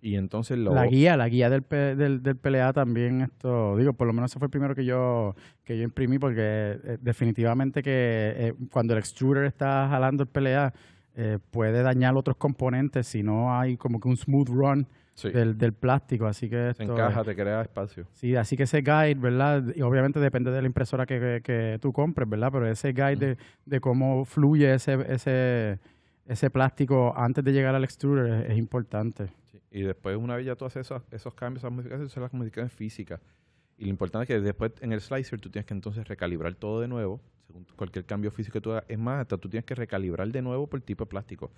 Y 0.00 0.14
entonces 0.14 0.58
lo... 0.58 0.72
La 0.72 0.86
guía, 0.86 1.16
la 1.16 1.28
guía 1.28 1.50
del, 1.50 1.64
del, 1.68 2.22
del 2.22 2.36
PLA 2.36 2.72
también, 2.72 3.22
esto, 3.22 3.76
digo, 3.76 3.92
por 3.94 4.06
lo 4.06 4.12
menos 4.12 4.30
ese 4.30 4.38
fue 4.38 4.46
el 4.46 4.50
primero 4.50 4.74
que 4.74 4.84
yo, 4.84 5.34
que 5.64 5.76
yo 5.76 5.82
imprimí, 5.82 6.18
porque 6.18 6.40
eh, 6.42 6.98
definitivamente 7.00 7.82
que 7.82 7.90
eh, 8.36 8.54
cuando 8.70 8.92
el 8.92 9.00
extruder 9.00 9.44
está 9.44 9.88
jalando 9.88 10.22
el 10.22 10.28
PLA, 10.28 10.72
eh, 11.16 11.38
puede 11.50 11.82
dañar 11.82 12.16
otros 12.16 12.36
componentes 12.36 13.08
si 13.08 13.24
no 13.24 13.52
hay 13.58 13.76
como 13.76 13.98
que 13.98 14.06
un 14.06 14.16
smooth 14.16 14.48
run 14.50 14.86
sí, 15.14 15.30
del, 15.30 15.58
del 15.58 15.72
plástico, 15.72 16.26
así 16.26 16.48
que 16.48 16.72
se 16.74 16.84
esto, 16.84 16.94
encaja, 16.94 17.24
te 17.24 17.34
crea 17.34 17.62
espacio. 17.62 18.06
Sí, 18.12 18.36
así 18.36 18.56
que 18.56 18.62
ese 18.62 18.82
guide, 18.82 19.16
¿verdad? 19.16 19.64
Y 19.74 19.82
obviamente 19.82 20.20
depende 20.20 20.52
de 20.52 20.62
la 20.62 20.68
impresora 20.68 21.06
que, 21.06 21.18
que, 21.18 21.40
que 21.42 21.78
tú 21.80 21.92
compres, 21.92 22.28
¿verdad? 22.28 22.50
Pero 22.52 22.68
ese 22.68 22.92
guide 22.92 23.16
de, 23.16 23.36
de 23.66 23.80
cómo 23.80 24.24
fluye 24.24 24.72
ese, 24.72 24.96
ese, 25.08 25.80
ese 26.24 26.50
plástico 26.50 27.12
antes 27.16 27.42
de 27.42 27.52
llegar 27.52 27.74
al 27.74 27.82
extruder 27.82 28.44
es, 28.44 28.50
es 28.52 28.58
importante. 28.58 29.26
Y 29.70 29.82
después, 29.82 30.16
una 30.16 30.36
vez 30.36 30.46
ya 30.46 30.56
tú 30.56 30.64
haces 30.64 30.86
esos, 30.86 31.02
esos 31.10 31.34
cambios, 31.34 31.60
esas 31.62 31.72
modificaciones, 31.72 32.12
son 32.12 32.22
las 32.22 32.32
modificaciones 32.32 32.72
físicas. 32.72 33.20
Y 33.76 33.84
lo 33.84 33.90
importante 33.90 34.24
es 34.24 34.38
que 34.38 34.44
después 34.44 34.72
en 34.80 34.92
el 34.92 35.00
slicer 35.00 35.40
tú 35.40 35.50
tienes 35.50 35.66
que 35.66 35.74
entonces 35.74 36.06
recalibrar 36.08 36.54
todo 36.54 36.80
de 36.80 36.88
nuevo, 36.88 37.20
según 37.46 37.64
cualquier 37.76 38.04
cambio 38.04 38.30
físico 38.30 38.54
que 38.54 38.60
tú 38.60 38.72
hagas. 38.72 38.84
Es 38.88 38.98
más, 38.98 39.20
hasta 39.20 39.36
tú 39.38 39.48
tienes 39.48 39.64
que 39.64 39.74
recalibrar 39.74 40.28
de 40.28 40.42
nuevo 40.42 40.66
por 40.66 40.80
tipo 40.80 41.04
de 41.04 41.08
plástico. 41.10 41.52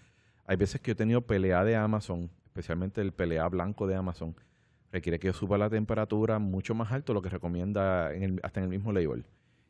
Hay 0.45 0.57
veces 0.57 0.81
que 0.81 0.89
yo 0.91 0.93
he 0.93 0.97
tenido 0.97 1.23
pelea 1.23 1.65
de 1.65 1.77
Amazon, 1.77 2.31
especialmente 2.47 3.01
el 3.01 3.13
pelea 3.13 3.49
blanco 3.49 3.87
de 3.87 3.95
Amazon, 3.95 4.35
requiere 4.93 5.19
que 5.19 5.29
yo 5.29 5.33
suba 5.33 5.57
la 5.57 5.71
temperatura 5.71 6.39
mucho 6.39 6.75
más 6.75 6.91
alto 6.93 7.15
lo 7.15 7.23
que 7.23 7.29
recomienda 7.29 8.13
en 8.13 8.23
el- 8.25 8.41
hasta 8.43 8.61
en 8.61 8.65
el 8.65 8.71
mismo 8.71 8.93
label. 8.93 9.25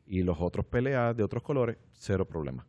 Y 0.07 0.23
los 0.23 0.41
otros 0.41 0.65
peleas 0.65 1.15
de 1.15 1.23
otros 1.23 1.43
colores, 1.43 1.77
cero 1.93 2.25
problema. 2.25 2.65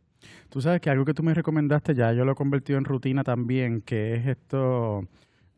Tú 0.49 0.61
sabes 0.61 0.79
que 0.79 0.89
algo 0.89 1.03
que 1.03 1.13
tú 1.13 1.23
me 1.23 1.33
recomendaste 1.33 1.93
ya, 1.95 2.13
yo 2.13 2.23
lo 2.23 2.31
he 2.31 2.35
convertido 2.35 2.77
en 2.77 2.85
rutina 2.85 3.23
también, 3.23 3.81
que 3.81 4.15
es 4.15 4.27
esto, 4.27 5.05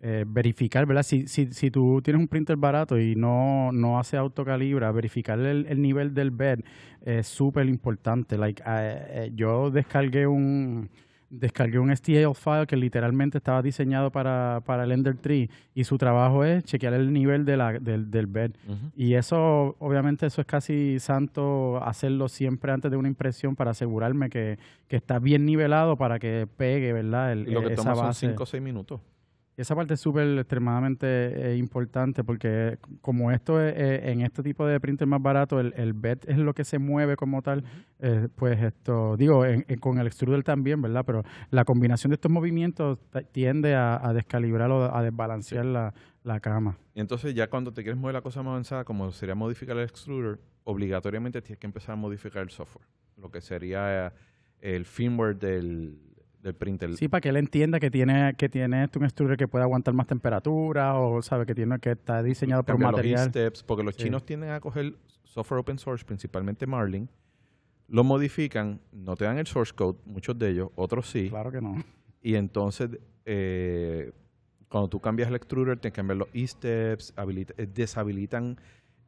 eh, 0.01 0.23
verificar, 0.27 0.85
¿verdad? 0.85 1.03
Si, 1.03 1.27
si, 1.27 1.51
si 1.53 1.71
tú 1.71 2.01
tienes 2.03 2.19
un 2.21 2.27
printer 2.27 2.57
barato 2.57 2.99
y 2.99 3.15
no, 3.15 3.71
no 3.71 3.97
hace 3.99 4.17
autocalibra, 4.17 4.91
verificar 4.91 5.39
el, 5.39 5.65
el 5.67 5.81
nivel 5.81 6.13
del 6.13 6.31
bed 6.31 6.59
es 7.03 7.27
súper 7.27 7.67
importante. 7.67 8.37
Like, 8.37 8.61
eh, 8.65 9.05
eh, 9.09 9.31
yo 9.35 9.71
descargué 9.71 10.27
un 10.27 10.89
descargué 11.27 11.79
un 11.79 11.89
STL 11.93 12.33
file 12.35 12.65
que 12.67 12.77
literalmente 12.77 13.39
estaba 13.39 13.61
diseñado 13.61 14.09
para, 14.11 14.61
para 14.65 14.83
el 14.83 14.91
Ender 14.91 15.17
Tree 15.17 15.49
y 15.73 15.83
su 15.83 15.97
trabajo 15.97 16.45
es 16.45 16.63
chequear 16.63 16.93
el 16.93 17.11
nivel 17.11 17.43
de 17.45 17.57
la, 17.57 17.73
del, 17.73 18.09
del 18.09 18.27
bed. 18.27 18.51
Y 18.95 19.15
eso, 19.15 19.75
obviamente, 19.79 20.27
eso 20.27 20.39
es 20.39 20.47
casi 20.47 20.97
santo 20.99 21.83
hacerlo 21.83 22.29
siempre 22.29 22.71
antes 22.71 22.89
de 22.91 22.95
una 22.95 23.07
impresión 23.09 23.55
para 23.55 23.71
asegurarme 23.71 24.29
que, 24.29 24.59
que 24.87 24.95
está 24.95 25.19
bien 25.19 25.45
nivelado 25.45 25.97
para 25.97 26.19
que 26.19 26.47
pegue, 26.55 26.93
¿verdad? 26.93 27.33
El- 27.33 27.49
Y 27.49 27.51
lo 27.51 27.61
que 27.63 27.73
esa 27.73 27.81
toma 27.83 27.95
son 27.95 28.05
base. 28.05 28.27
5 28.27 28.43
o 28.43 28.45
6 28.45 28.63
minutos. 28.63 29.01
Y 29.57 29.61
esa 29.61 29.73
parte 29.73 29.93
es 29.93 30.01
súper 30.01 30.37
extremadamente 30.37 31.05
eh, 31.53 31.55
importante 31.57 32.23
porque 32.25 32.77
como 33.01 33.31
esto 33.31 33.61
es, 33.61 33.73
eh, 33.77 34.11
en 34.11 34.19
este 34.21 34.43
tipo 34.43 34.65
de 34.65 34.79
printer 34.81 35.07
más 35.07 35.21
barato, 35.21 35.59
el, 35.61 35.73
el 35.77 35.93
bed 35.93 36.19
es 36.27 36.37
lo 36.37 36.53
que 36.53 36.65
se 36.65 36.77
mueve 36.77 37.15
como 37.15 37.41
tal, 37.41 37.63
eh, 37.99 38.27
pues 38.35 38.61
esto, 38.61 39.15
digo, 39.15 39.45
en- 39.45 39.63
en- 39.69 39.79
con 39.79 39.97
el 39.97 40.07
extruder 40.07 40.43
también, 40.43 40.81
¿verdad? 40.81 41.03
Pero 41.05 41.23
la 41.51 41.63
combinación 41.63 42.09
de 42.09 42.15
estos 42.15 42.31
movimientos 42.31 42.99
tiende 43.31 43.75
a, 43.75 44.05
a 44.05 44.13
descalibrar 44.13 44.69
o 44.71 44.93
a 44.93 45.01
desbalancear 45.01 45.65
la, 45.65 45.93
la 46.23 46.39
cama. 46.41 46.77
Y 46.93 46.99
entonces 46.99 47.33
ya 47.33 47.49
cuando 47.49 47.71
te 47.71 47.81
quieres 47.83 47.97
mover 47.99 48.15
la 48.15 48.21
cosa 48.21 48.43
más 48.43 48.51
avanzada, 48.51 48.83
como 48.83 49.09
sería 49.13 49.35
modificar 49.35 49.77
el 49.77 49.83
extruder, 49.85 50.39
obligatoriamente 50.65 51.41
tienes 51.41 51.59
que 51.59 51.67
empezar 51.67 51.93
a 51.93 51.95
modificar 51.95 52.41
el 52.43 52.49
software. 52.49 52.85
Lo 53.17 53.31
que 53.31 53.39
sería 53.39 54.07
eh, 54.07 54.11
el 54.75 54.83
firmware 54.85 55.37
del, 55.37 55.97
del 56.45 56.55
printer. 56.55 56.95
Sí, 56.95 57.07
para 57.07 57.21
que 57.21 57.29
él 57.29 57.37
entienda 57.37 57.79
que 57.79 57.89
tiene 57.91 58.33
que 58.37 58.47
tiene 58.49 58.83
esto 58.83 58.99
un 58.99 59.05
extruder 59.05 59.35
que 59.35 59.47
puede 59.47 59.63
aguantar 59.63 59.93
más 59.93 60.07
temperatura 60.07 60.97
o 60.99 61.21
sabe 61.21 61.45
que 61.45 61.55
tiene 61.55 61.79
que 61.79 61.91
está 61.91 62.21
diseñado 62.23 62.63
por 62.63 62.73
cambiar 62.75 62.91
los 62.91 62.97
material. 62.99 63.29
steps, 63.29 63.63
porque 63.63 63.83
los 63.83 63.95
Sí. 63.95 64.03
chinos 64.03 64.25
tienden 64.25 64.51
a 64.51 64.59
coger 64.59 64.95
software 65.23 65.59
open 65.59 65.77
source, 65.79 66.05
principalmente 66.05 66.65
Marlin, 66.67 67.09
lo 67.87 68.03
modifican, 68.03 68.79
no 68.91 69.15
te 69.15 69.25
dan 69.25 69.37
el 69.37 69.47
source 69.47 69.73
code, 69.73 69.97
muchos 70.05 70.37
de 70.39 70.49
ellos, 70.51 70.69
otros 70.75 71.07
sí, 71.09 71.29
Claro 71.29 71.51
que 71.51 71.61
no. 71.61 71.75
y 72.21 72.35
entonces 72.35 72.89
eh, 73.25 74.11
cuando 74.69 74.87
tú 74.87 74.99
cambias 74.99 75.29
el 75.29 75.35
extruder, 75.35 75.77
tienes 75.79 75.93
que 75.93 75.97
cambiar 75.97 76.17
los 76.17 76.27
e-steps, 76.33 77.13
eh, 77.57 77.67
deshabilitan 77.73 78.57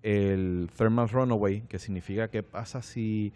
el 0.01 0.69
thermal 0.75 1.09
runaway, 1.09 1.61
que 1.61 1.77
significa 1.79 2.29
que 2.29 2.41
pasa 2.43 2.81
si 2.81 3.33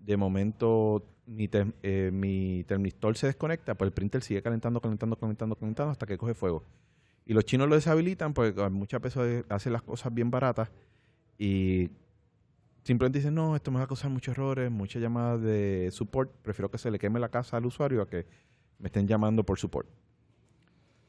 de 0.00 0.16
momento 0.16 1.04
mi, 1.26 1.48
te- 1.48 1.72
eh, 1.82 2.10
mi 2.12 2.64
termistor 2.64 3.16
se 3.16 3.26
desconecta, 3.28 3.74
pues 3.74 3.88
el 3.88 3.92
printer 3.92 4.22
sigue 4.22 4.42
calentando, 4.42 4.80
calentando, 4.80 5.16
calentando, 5.16 5.56
calentando 5.56 5.90
hasta 5.90 6.06
que 6.06 6.18
coge 6.18 6.34
fuego. 6.34 6.64
Y 7.26 7.32
los 7.32 7.44
chinos 7.44 7.68
lo 7.68 7.74
deshabilitan 7.74 8.34
porque 8.34 8.68
muchas 8.70 9.00
veces 9.00 9.44
hacen 9.48 9.72
las 9.72 9.82
cosas 9.82 10.12
bien 10.12 10.30
baratas 10.30 10.70
y 11.38 11.90
simplemente 12.82 13.18
dicen, 13.18 13.34
no, 13.34 13.56
esto 13.56 13.70
me 13.70 13.78
va 13.78 13.84
a 13.84 13.86
causar 13.86 14.10
muchos 14.10 14.32
errores, 14.32 14.70
muchas 14.70 15.00
llamadas 15.00 15.40
de 15.40 15.88
support, 15.90 16.30
prefiero 16.42 16.70
que 16.70 16.78
se 16.78 16.90
le 16.90 16.98
queme 16.98 17.18
la 17.18 17.30
casa 17.30 17.56
al 17.56 17.64
usuario 17.66 18.02
a 18.02 18.08
que 18.08 18.26
me 18.78 18.86
estén 18.88 19.06
llamando 19.08 19.44
por 19.44 19.58
support. 19.58 19.88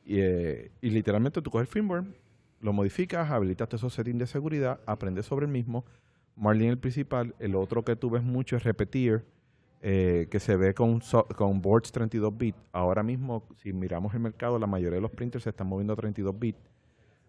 Y, 0.05 0.19
eh, 0.19 0.71
literalmente 0.81 1.41
tú 1.41 1.49
coges 1.51 1.67
el 1.67 1.73
firmware, 1.73 2.05
lo 2.61 2.71
modificas, 2.73 3.29
habilitas 3.29 3.67
todos 3.67 3.81
esos 3.81 3.93
settings 3.93 4.19
de 4.19 4.27
seguridad, 4.27 4.79
aprendes 4.85 5.25
sobre 5.25 5.45
el 5.47 5.51
mismo. 5.51 5.83
Marlin 6.35 6.69
el 6.69 6.77
principal, 6.77 7.35
el 7.39 7.55
otro 7.55 7.83
que 7.83 7.95
tú 7.95 8.09
ves 8.09 8.23
mucho 8.23 8.55
es 8.55 8.63
Repetir, 8.63 9.25
eh, 9.87 10.25
que 10.31 10.39
se 10.39 10.55
ve 10.55 10.73
con, 10.73 10.99
so- 11.03 11.27
con 11.37 11.61
boards 11.61 11.91
32 11.91 12.35
bits. 12.35 12.57
Ahora 12.71 13.03
mismo, 13.03 13.43
si 13.57 13.71
miramos 13.71 14.11
el 14.15 14.19
mercado, 14.19 14.57
la 14.57 14.65
mayoría 14.65 14.95
de 14.95 15.01
los 15.01 15.11
printers 15.11 15.43
se 15.43 15.51
están 15.51 15.67
moviendo 15.67 15.93
a 15.93 15.95
32 15.95 16.37
bits. 16.39 16.57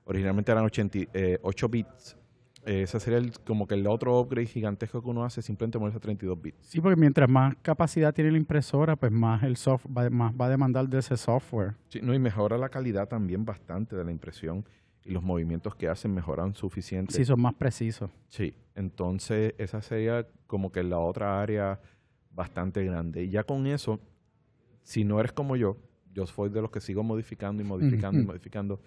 Originalmente 0.04 0.52
eran 0.52 0.64
80, 0.64 0.98
eh, 1.12 1.38
8 1.42 1.68
bits. 1.68 2.16
Eh, 2.64 2.82
ese 2.82 2.98
sería 2.98 3.18
el- 3.18 3.32
como 3.40 3.66
que 3.66 3.74
el 3.74 3.86
otro 3.86 4.18
upgrade 4.18 4.46
gigantesco 4.46 5.02
que 5.02 5.08
uno 5.08 5.22
hace, 5.24 5.42
simplemente 5.42 5.78
moverse 5.78 5.98
a 5.98 6.00
32 6.00 6.40
bits. 6.40 6.56
Sí, 6.62 6.80
porque 6.80 6.98
mientras 6.98 7.28
más 7.28 7.54
capacidad 7.60 8.14
tiene 8.14 8.30
la 8.30 8.38
impresora, 8.38 8.96
pues 8.96 9.12
más 9.12 9.42
el 9.42 9.56
soft 9.58 9.84
va, 9.94 10.08
más 10.08 10.32
va 10.32 10.46
a 10.46 10.48
demandar 10.48 10.88
de 10.88 10.98
ese 11.00 11.16
software. 11.18 11.74
Sí, 11.88 12.00
no, 12.02 12.14
y 12.14 12.18
mejora 12.18 12.56
la 12.56 12.70
calidad 12.70 13.06
también 13.06 13.44
bastante 13.44 13.94
de 13.96 14.02
la 14.02 14.10
impresión 14.10 14.64
y 15.04 15.10
los 15.10 15.22
movimientos 15.22 15.74
que 15.76 15.88
hacen 15.88 16.14
mejoran 16.14 16.54
suficiente. 16.54 17.12
Sí, 17.12 17.24
son 17.26 17.40
más 17.42 17.54
precisos. 17.54 18.10
Sí, 18.28 18.54
entonces 18.74 19.54
esa 19.58 19.82
sería 19.82 20.26
como 20.46 20.72
que 20.72 20.82
la 20.82 20.98
otra 20.98 21.40
área 21.42 21.78
bastante 22.36 22.84
grande. 22.84 23.24
Y 23.24 23.30
ya 23.30 23.42
con 23.42 23.66
eso, 23.66 23.98
si 24.82 25.04
no 25.04 25.18
eres 25.18 25.32
como 25.32 25.56
yo, 25.56 25.78
yo 26.12 26.26
soy 26.26 26.50
de 26.50 26.62
los 26.62 26.70
que 26.70 26.80
sigo 26.80 27.02
modificando 27.02 27.62
y 27.62 27.66
modificando 27.66 28.20
y 28.20 28.24
modificando. 28.24 28.80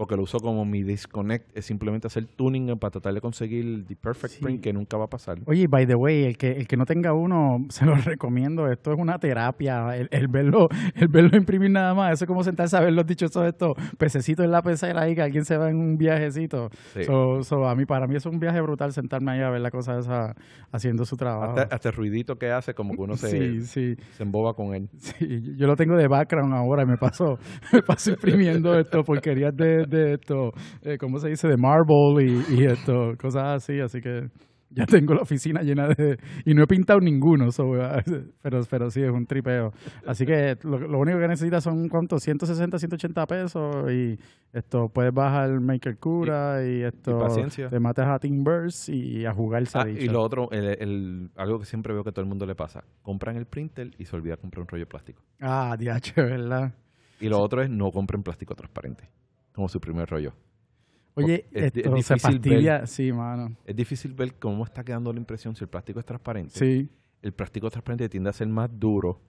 Porque 0.00 0.16
lo 0.16 0.22
uso 0.22 0.40
como 0.40 0.64
mi 0.64 0.82
disconnect, 0.82 1.54
es 1.54 1.66
simplemente 1.66 2.06
hacer 2.06 2.24
tuning 2.24 2.78
para 2.78 2.90
tratar 2.90 3.12
de 3.12 3.20
conseguir 3.20 3.84
el 3.86 3.96
perfect 3.98 4.32
Sí. 4.32 4.42
print 4.42 4.62
que 4.62 4.72
nunca 4.72 4.96
va 4.96 5.04
a 5.04 5.10
pasar. 5.10 5.38
Oye, 5.44 5.66
by 5.66 5.86
the 5.86 5.94
way, 5.94 6.24
el 6.24 6.38
que, 6.38 6.52
el 6.52 6.66
que 6.66 6.78
no 6.78 6.86
tenga 6.86 7.12
uno, 7.12 7.66
se 7.68 7.84
lo 7.84 7.94
recomiendo. 7.96 8.66
Esto 8.72 8.94
es 8.94 8.98
una 8.98 9.18
terapia. 9.18 9.94
El, 9.94 10.08
el 10.10 10.28
verlo, 10.28 10.70
el 10.94 11.08
verlo 11.08 11.36
imprimir 11.36 11.70
nada 11.70 11.92
más. 11.92 12.14
Eso 12.14 12.24
es 12.24 12.28
como 12.28 12.42
sentarse 12.42 12.78
a 12.78 12.80
ver 12.80 12.94
los 12.94 13.04
dichos 13.04 13.36
estos 13.36 13.76
pececitos 13.98 14.42
en 14.42 14.52
la 14.52 14.62
pecera 14.62 15.02
ahí, 15.02 15.14
que 15.14 15.20
alguien 15.20 15.44
se 15.44 15.58
va 15.58 15.68
en 15.68 15.76
un 15.76 15.98
viajecito. 15.98 16.70
Sí. 16.94 17.04
So, 17.04 17.42
so, 17.44 17.68
a 17.68 17.74
mí, 17.74 17.84
para 17.84 18.06
mí 18.06 18.16
es 18.16 18.24
un 18.24 18.40
viaje 18.40 18.58
brutal 18.62 18.94
sentarme 18.94 19.32
ahí 19.32 19.40
a 19.42 19.50
ver 19.50 19.60
la 19.60 19.70
cosa 19.70 19.98
esa 19.98 20.34
haciendo 20.72 21.04
su 21.04 21.18
trabajo. 21.18 21.58
Hasta, 21.58 21.74
hasta 21.74 21.88
el 21.90 21.94
ruidito 21.94 22.38
que 22.38 22.50
hace, 22.50 22.72
como 22.72 22.94
que 22.94 23.02
uno 23.02 23.18
se, 23.18 23.28
sí, 23.28 23.60
sí. 23.66 23.96
se 24.16 24.22
emboba 24.22 24.54
con 24.54 24.74
él. 24.74 24.88
Sí, 24.96 25.56
yo 25.58 25.66
lo 25.66 25.76
tengo 25.76 25.94
de 25.94 26.08
background 26.08 26.54
ahora, 26.54 26.86
me 26.86 26.96
paso, 26.96 27.38
me 27.72 27.82
paso 27.82 28.12
imprimiendo 28.12 28.78
esto, 28.78 29.04
porquerías 29.04 29.54
de, 29.54 29.89
de 29.90 30.14
esto, 30.14 30.52
eh, 30.82 30.96
¿cómo 30.98 31.18
se 31.18 31.28
dice? 31.28 31.48
De 31.48 31.56
marble 31.56 32.24
y, 32.24 32.60
y 32.60 32.64
esto, 32.64 33.12
cosas 33.20 33.56
así, 33.56 33.80
así 33.80 34.00
que 34.00 34.28
ya 34.72 34.86
tengo 34.86 35.14
la 35.14 35.22
oficina 35.22 35.62
llena 35.62 35.88
de... 35.88 36.16
Y 36.44 36.54
no 36.54 36.62
he 36.62 36.66
pintado 36.68 37.00
ninguno, 37.00 37.50
so, 37.50 37.64
pero, 38.40 38.60
pero 38.70 38.88
sí, 38.88 39.02
es 39.02 39.10
un 39.10 39.26
tripeo. 39.26 39.72
Así 40.06 40.24
que 40.24 40.54
lo, 40.62 40.78
lo 40.78 41.00
único 41.00 41.18
que 41.18 41.26
necesitas 41.26 41.64
son, 41.64 41.88
¿cuántos? 41.88 42.22
160, 42.22 42.78
180 42.78 43.26
pesos 43.26 43.90
y 43.92 44.16
esto, 44.52 44.86
puedes 44.94 45.12
bajar 45.12 45.50
Maker 45.60 45.98
Cura 45.98 46.64
y, 46.64 46.82
esto... 46.84 47.18
paciencia. 47.18 47.68
Te 47.68 47.80
matas 47.80 48.06
a 48.08 48.18
Teamverse 48.20 48.94
y 48.94 49.26
a 49.26 49.32
jugar 49.32 49.64
Ah, 49.74 49.88
y 49.88 50.06
lo 50.06 50.22
otro, 50.22 50.48
el, 50.52 50.76
el- 50.80 51.30
algo 51.36 51.58
que 51.58 51.64
siempre 51.64 51.92
veo 51.92 52.04
que 52.04 52.10
a 52.10 52.12
todo 52.12 52.22
el 52.22 52.28
mundo 52.28 52.46
le 52.46 52.54
pasa. 52.54 52.84
Compran 53.02 53.34
el 53.36 53.46
printer 53.46 53.90
y 53.98 54.04
se 54.04 54.14
olvida 54.14 54.36
comprar 54.36 54.62
un 54.62 54.68
rollo 54.68 54.84
de 54.84 54.88
plástico. 54.88 55.22
Ah, 55.40 55.76
DH, 55.76 56.14
¿verdad? 56.16 56.74
Y 57.20 57.28
lo 57.28 57.40
otro 57.40 57.60
es 57.62 57.68
no 57.68 57.90
compren 57.90 58.22
plástico 58.22 58.54
transparente, 58.54 59.08
como 59.52 59.68
su 59.68 59.80
primer 59.80 60.08
rollo. 60.08 60.34
Oye, 61.14 61.46
Es 61.50 61.64
es 61.64 61.76
esto 61.76 61.90
se 61.90 61.96
difícil 61.96 62.18
fastidia, 62.20 62.86
sí, 62.86 63.12
mano. 63.12 63.56
Es 63.64 63.76
difícil 63.76 64.14
ver 64.14 64.34
cómo 64.34 64.64
está 64.64 64.84
quedando 64.84 65.12
la 65.12 65.18
impresión 65.18 65.54
si 65.54 65.64
el 65.64 65.68
plástico 65.68 66.00
es 66.00 66.06
transparente. 66.06 66.58
Sí. 66.58 66.88
El 67.20 67.32
plástico 67.32 67.68
transparente 67.70 68.08
tiende 68.08 68.30
a 68.30 68.32
ser 68.32 68.48
más 68.48 68.70
duro 68.72 69.20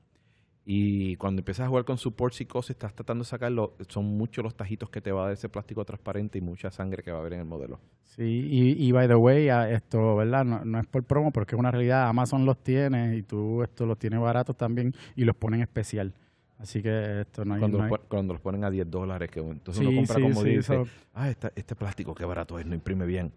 y 0.64 1.16
cuando 1.16 1.40
empiezas 1.40 1.66
a 1.66 1.70
jugar 1.70 1.86
con 1.86 1.98
supports 1.98 2.40
y 2.42 2.46
cosas, 2.46 2.72
estás 2.72 2.94
tratando 2.94 3.24
de 3.24 3.30
sacarlo, 3.30 3.76
son 3.90 4.06
muchos 4.06 4.44
los 4.44 4.56
tajitos 4.56 4.90
que 4.90 5.02
te 5.02 5.12
va 5.12 5.22
a 5.22 5.24
dar 5.26 5.34
ese 5.34 5.50
plástico 5.50 5.84
transparente 5.84 6.38
y 6.38 6.42
mucha 6.42 6.70
sangre 6.70 7.02
que 7.02 7.12
va 7.12 7.18
a 7.18 7.22
haber 7.22 7.34
en 7.34 7.40
el 7.40 7.46
modelo. 7.46 7.80
Sí, 8.04 8.24
y, 8.24 8.88
y 8.88 8.92
by 8.92 9.08
the 9.08 9.16
way, 9.16 9.50
esto, 9.74 10.16
¿verdad? 10.18 10.46
No, 10.46 10.64
no 10.64 10.80
es 10.80 10.86
por 10.86 11.04
promo, 11.04 11.32
porque 11.32 11.56
es 11.56 11.60
una 11.60 11.72
realidad. 11.72 12.08
Amazon 12.08 12.46
los 12.46 12.62
tiene 12.62 13.18
y 13.18 13.24
tú 13.24 13.64
esto 13.64 13.86
los 13.86 13.98
tienes 13.98 14.20
baratos 14.20 14.56
también 14.56 14.94
y 15.16 15.24
los 15.24 15.36
ponen 15.36 15.62
especial. 15.62 16.14
Así 16.62 16.82
que 16.82 17.22
esto 17.22 17.44
no 17.44 17.56
hay... 17.56 17.60
Cuando, 17.60 17.80
los, 17.80 18.00
cuando 18.08 18.34
los 18.34 18.42
ponen 18.42 18.64
a 18.64 18.70
10 18.70 18.90
dólares, 18.92 19.30
que 19.32 19.40
entonces 19.40 19.82
Sí, 19.82 19.88
uno 19.88 19.96
compra 19.98 20.16
sí, 20.16 20.22
como 20.22 20.42
sí, 20.42 20.50
dice, 20.50 20.60
eso- 20.82 20.88
ah, 21.16 21.30
esta- 21.30 21.52
este 21.56 21.76
plástico 21.76 22.14
qué 22.14 22.24
barato 22.26 22.60
es, 22.60 22.66
no 22.66 22.76
imprime 22.76 23.06
bien. 23.06 23.34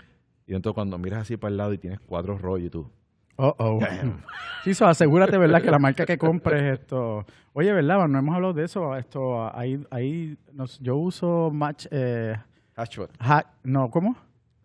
Y 0.46 0.54
entonces 0.54 0.74
cuando 0.74 0.98
miras 0.98 1.22
así 1.22 1.36
para 1.38 1.50
el 1.50 1.56
lado 1.56 1.72
y 1.72 1.78
tienes 1.78 2.00
cuatro 2.00 2.36
rollos 2.38 2.66
y 2.66 2.70
tú, 2.70 2.90
Oh, 3.36 3.52
oh. 3.58 3.80
Sí, 4.62 4.74
so, 4.74 4.86
asegúrate, 4.86 5.36
¿verdad? 5.38 5.60
Que 5.60 5.70
la 5.70 5.78
marca 5.80 6.06
que 6.06 6.16
compres 6.16 6.62
esto... 6.80 7.26
Oye, 7.52 7.72
¿verdad? 7.72 8.06
No 8.06 8.18
hemos 8.18 8.34
hablado 8.34 8.52
de 8.52 8.64
eso. 8.64 8.96
Esto, 8.96 9.52
ahí, 9.56 9.84
ahí 9.90 10.36
nos, 10.52 10.78
yo 10.80 10.96
uso 10.96 11.50
Match... 11.52 11.86
Eh, 11.90 12.36
Hatchbox. 12.76 13.12
ha- 13.18 13.44
no, 13.64 13.90
¿cómo? 13.90 14.16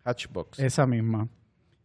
Hatchbox. 0.04 0.60
Esa 0.60 0.86
misma. 0.86 1.28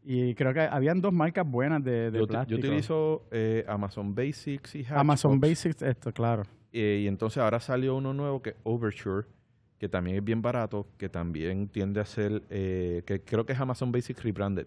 Y 0.04 0.34
creo 0.34 0.52
que 0.52 0.60
habían 0.60 1.00
dos 1.00 1.12
marcas 1.14 1.46
buenas 1.50 1.82
de, 1.82 2.10
de 2.10 2.18
yo, 2.18 2.24
uti- 2.24 2.26
yo 2.26 2.26
plástico. 2.28 2.58
utilizo 2.58 3.22
eh, 3.30 3.64
Amazon 3.66 4.14
Basics 4.14 4.74
y 4.74 4.80
Hatchbox. 4.80 5.00
Amazon 5.00 5.40
Basics, 5.40 5.80
esto, 5.82 6.12
claro. 6.12 6.42
Eh, 6.76 7.02
y 7.04 7.06
entonces 7.06 7.38
ahora 7.38 7.60
salió 7.60 7.94
uno 7.94 8.12
nuevo 8.12 8.42
que 8.42 8.50
es 8.50 8.56
Overture, 8.64 9.28
que 9.78 9.88
también 9.88 10.16
es 10.16 10.24
bien 10.24 10.42
barato, 10.42 10.88
que 10.98 11.08
también 11.08 11.68
tiende 11.68 12.00
a 12.00 12.04
ser, 12.04 12.42
eh, 12.50 13.04
que 13.06 13.20
creo 13.20 13.46
que 13.46 13.52
es 13.52 13.60
Amazon 13.60 13.92
Basics 13.92 14.24
Rebranded. 14.24 14.66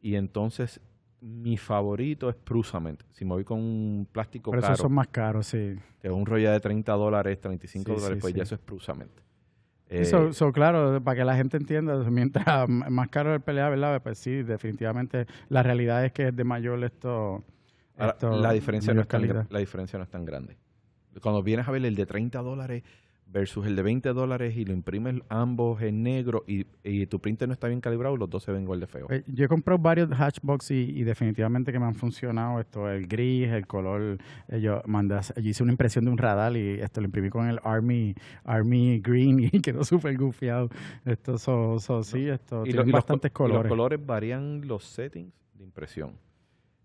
Y 0.00 0.14
entonces 0.14 0.80
mi 1.20 1.56
favorito 1.56 2.28
es 2.30 2.36
Prusament. 2.36 3.02
Si 3.10 3.24
me 3.24 3.32
voy 3.32 3.42
con 3.42 3.58
un 3.58 4.06
plástico 4.12 4.52
Por 4.52 4.58
eso 4.60 4.68
caro, 4.68 4.76
son 4.76 4.92
más 4.92 5.08
caros, 5.08 5.48
sí. 5.48 5.74
que 6.00 6.06
es 6.06 6.12
un 6.12 6.26
rollo 6.26 6.52
de 6.52 6.60
30 6.60 6.92
dólares, 6.92 7.40
35 7.40 7.84
Sí, 7.84 7.90
dólares, 7.96 8.18
sí, 8.18 8.20
pues 8.20 8.32
sí. 8.32 8.36
ya 8.36 8.42
eso 8.44 8.54
es 8.54 8.60
Prusament. 8.60 9.10
Sí, 9.88 9.96
Eh, 9.98 10.32
so- 10.32 10.52
claro, 10.52 11.02
para 11.02 11.16
que 11.16 11.24
la 11.24 11.34
gente 11.36 11.56
entienda, 11.56 11.96
mientras 12.10 12.68
más 12.68 13.08
caro 13.08 13.34
el 13.34 13.40
pelea, 13.40 13.68
¿verdad? 13.68 14.00
Pues 14.00 14.18
sí, 14.18 14.44
definitivamente 14.44 15.26
la 15.48 15.64
realidad 15.64 16.04
es 16.04 16.12
que 16.12 16.28
es 16.28 16.36
de 16.36 16.44
mayor 16.44 16.84
esto. 16.84 17.42
ahora, 17.98 18.12
esto, 18.12 18.40
la, 18.40 18.52
diferencia 18.52 18.94
no 18.94 19.00
es 19.00 19.08
tan, 19.08 19.46
la 19.48 19.58
diferencia 19.58 19.98
no 19.98 20.04
es 20.04 20.10
tan 20.10 20.24
grande. 20.24 20.56
Cuando 21.22 21.42
vienes 21.42 21.66
a 21.68 21.70
ver 21.70 21.84
el 21.84 21.94
de 21.94 22.06
30 22.06 22.40
dólares 22.42 22.82
versus 23.28 23.66
el 23.66 23.74
de 23.74 23.82
20 23.82 24.12
dólares 24.12 24.56
y 24.56 24.64
lo 24.64 24.72
imprimes 24.72 25.16
ambos 25.28 25.82
en 25.82 26.04
negro 26.04 26.44
y, 26.46 26.64
y 26.84 27.06
tu 27.06 27.18
printer 27.18 27.48
no 27.48 27.54
está 27.54 27.66
bien 27.66 27.80
calibrado, 27.80 28.16
los 28.16 28.30
dos 28.30 28.44
se 28.44 28.52
ven 28.52 28.62
igual 28.62 28.78
de 28.78 28.86
feo. 28.86 29.08
Eh, 29.10 29.24
Yo 29.26 29.46
he 29.46 29.48
comprado 29.48 29.80
varios 29.80 30.08
hatchbox 30.12 30.70
y, 30.70 30.74
y 30.96 31.02
definitivamente 31.02 31.72
que 31.72 31.80
me 31.80 31.86
han 31.86 31.96
funcionado 31.96 32.60
esto, 32.60 32.88
el 32.88 33.08
gris, 33.08 33.48
el 33.48 33.66
color. 33.66 34.18
eh, 34.46 34.60
yo 34.60 34.80
hacer- 35.16 35.42
yo 35.42 35.50
hice 35.50 35.62
una 35.64 35.72
impresión 35.72 36.04
de 36.04 36.12
un 36.12 36.18
radar 36.18 36.56
y 36.56 36.78
esto 36.80 37.00
lo 37.00 37.06
imprimí 37.06 37.28
con 37.28 37.48
el 37.48 37.58
Army 37.64 38.14
Army 38.44 39.00
Green 39.00 39.40
y 39.52 39.60
quedó 39.60 39.82
súper 39.82 40.16
gufiado. 40.16 40.68
Esto, 41.04 41.36
so, 41.36 41.80
so, 41.80 42.04
sí, 42.04 42.28
esto, 42.28 42.60
y, 42.62 42.70
tiene 42.70 42.82
y 42.82 42.84
los, 42.84 42.92
bastantes 42.92 43.30
y 43.30 43.32
los 43.32 43.36
colores. 43.36 43.68
colores 43.68 44.06
varían 44.06 44.68
los 44.68 44.84
settings 44.84 45.32
de 45.54 45.64
impresión. 45.64 46.12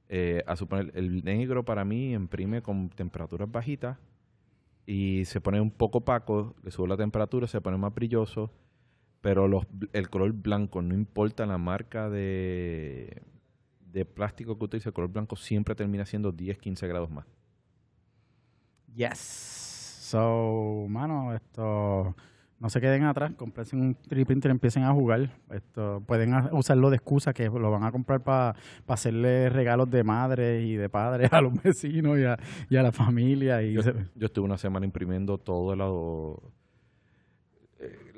Eh, 0.09 0.43
a 0.47 0.55
suponer, 0.55 0.91
el 0.95 1.23
negro 1.23 1.63
para 1.63 1.85
mí 1.85 2.13
imprime 2.13 2.63
con 2.63 2.89
temperaturas 2.89 3.49
bajitas 3.49 3.97
y 4.85 5.25
se 5.25 5.41
pone 5.41 5.61
un 5.61 5.71
poco 5.71 5.99
opaco, 5.99 6.55
le 6.63 6.71
sube 6.71 6.87
la 6.87 6.97
temperatura, 6.97 7.47
se 7.47 7.61
pone 7.61 7.77
más 7.77 7.93
brilloso, 7.93 8.51
pero 9.21 9.47
los, 9.47 9.65
el 9.93 10.09
color 10.09 10.33
blanco, 10.33 10.81
no 10.81 10.95
importa 10.95 11.45
la 11.45 11.57
marca 11.57 12.09
de, 12.09 13.21
de 13.91 14.05
plástico 14.05 14.57
que 14.57 14.65
utilice, 14.65 14.89
el 14.89 14.93
color 14.93 15.11
blanco 15.11 15.35
siempre 15.35 15.75
termina 15.75 16.05
siendo 16.05 16.31
10, 16.31 16.57
15 16.57 16.87
grados 16.87 17.09
más. 17.11 17.25
Yes. 18.95 19.17
So, 19.19 20.87
mano, 20.89 21.33
esto 21.33 22.15
no 22.61 22.69
se 22.69 22.79
queden 22.79 23.03
atrás, 23.05 23.33
comprense 23.35 23.75
un 23.75 23.95
3D 23.95 24.25
printer 24.25 24.49
y 24.49 24.51
empiecen 24.51 24.83
a 24.83 24.93
jugar. 24.93 25.31
Esto 25.49 26.03
pueden 26.05 26.31
usarlo 26.51 26.91
de 26.91 26.97
excusa 26.97 27.33
que 27.33 27.49
lo 27.49 27.71
van 27.71 27.83
a 27.83 27.91
comprar 27.91 28.21
para 28.21 28.55
hacerle 28.87 29.49
regalos 29.49 29.89
de 29.89 30.03
madre 30.03 30.61
y 30.61 30.75
de 30.75 30.87
padre 30.87 31.27
a 31.31 31.41
los 31.41 31.53
vecinos 31.63 32.19
y 32.19 32.23
a, 32.23 32.37
y 32.69 32.75
a 32.75 32.83
la 32.83 32.91
familia 32.91 33.63
y 33.63 33.73
Yo, 33.73 33.81
estuve 34.19 34.45
una 34.45 34.59
semana 34.59 34.85
imprimiendo 34.85 35.39
todos 35.39 35.75
los 35.75 36.37
eh, 36.37 36.60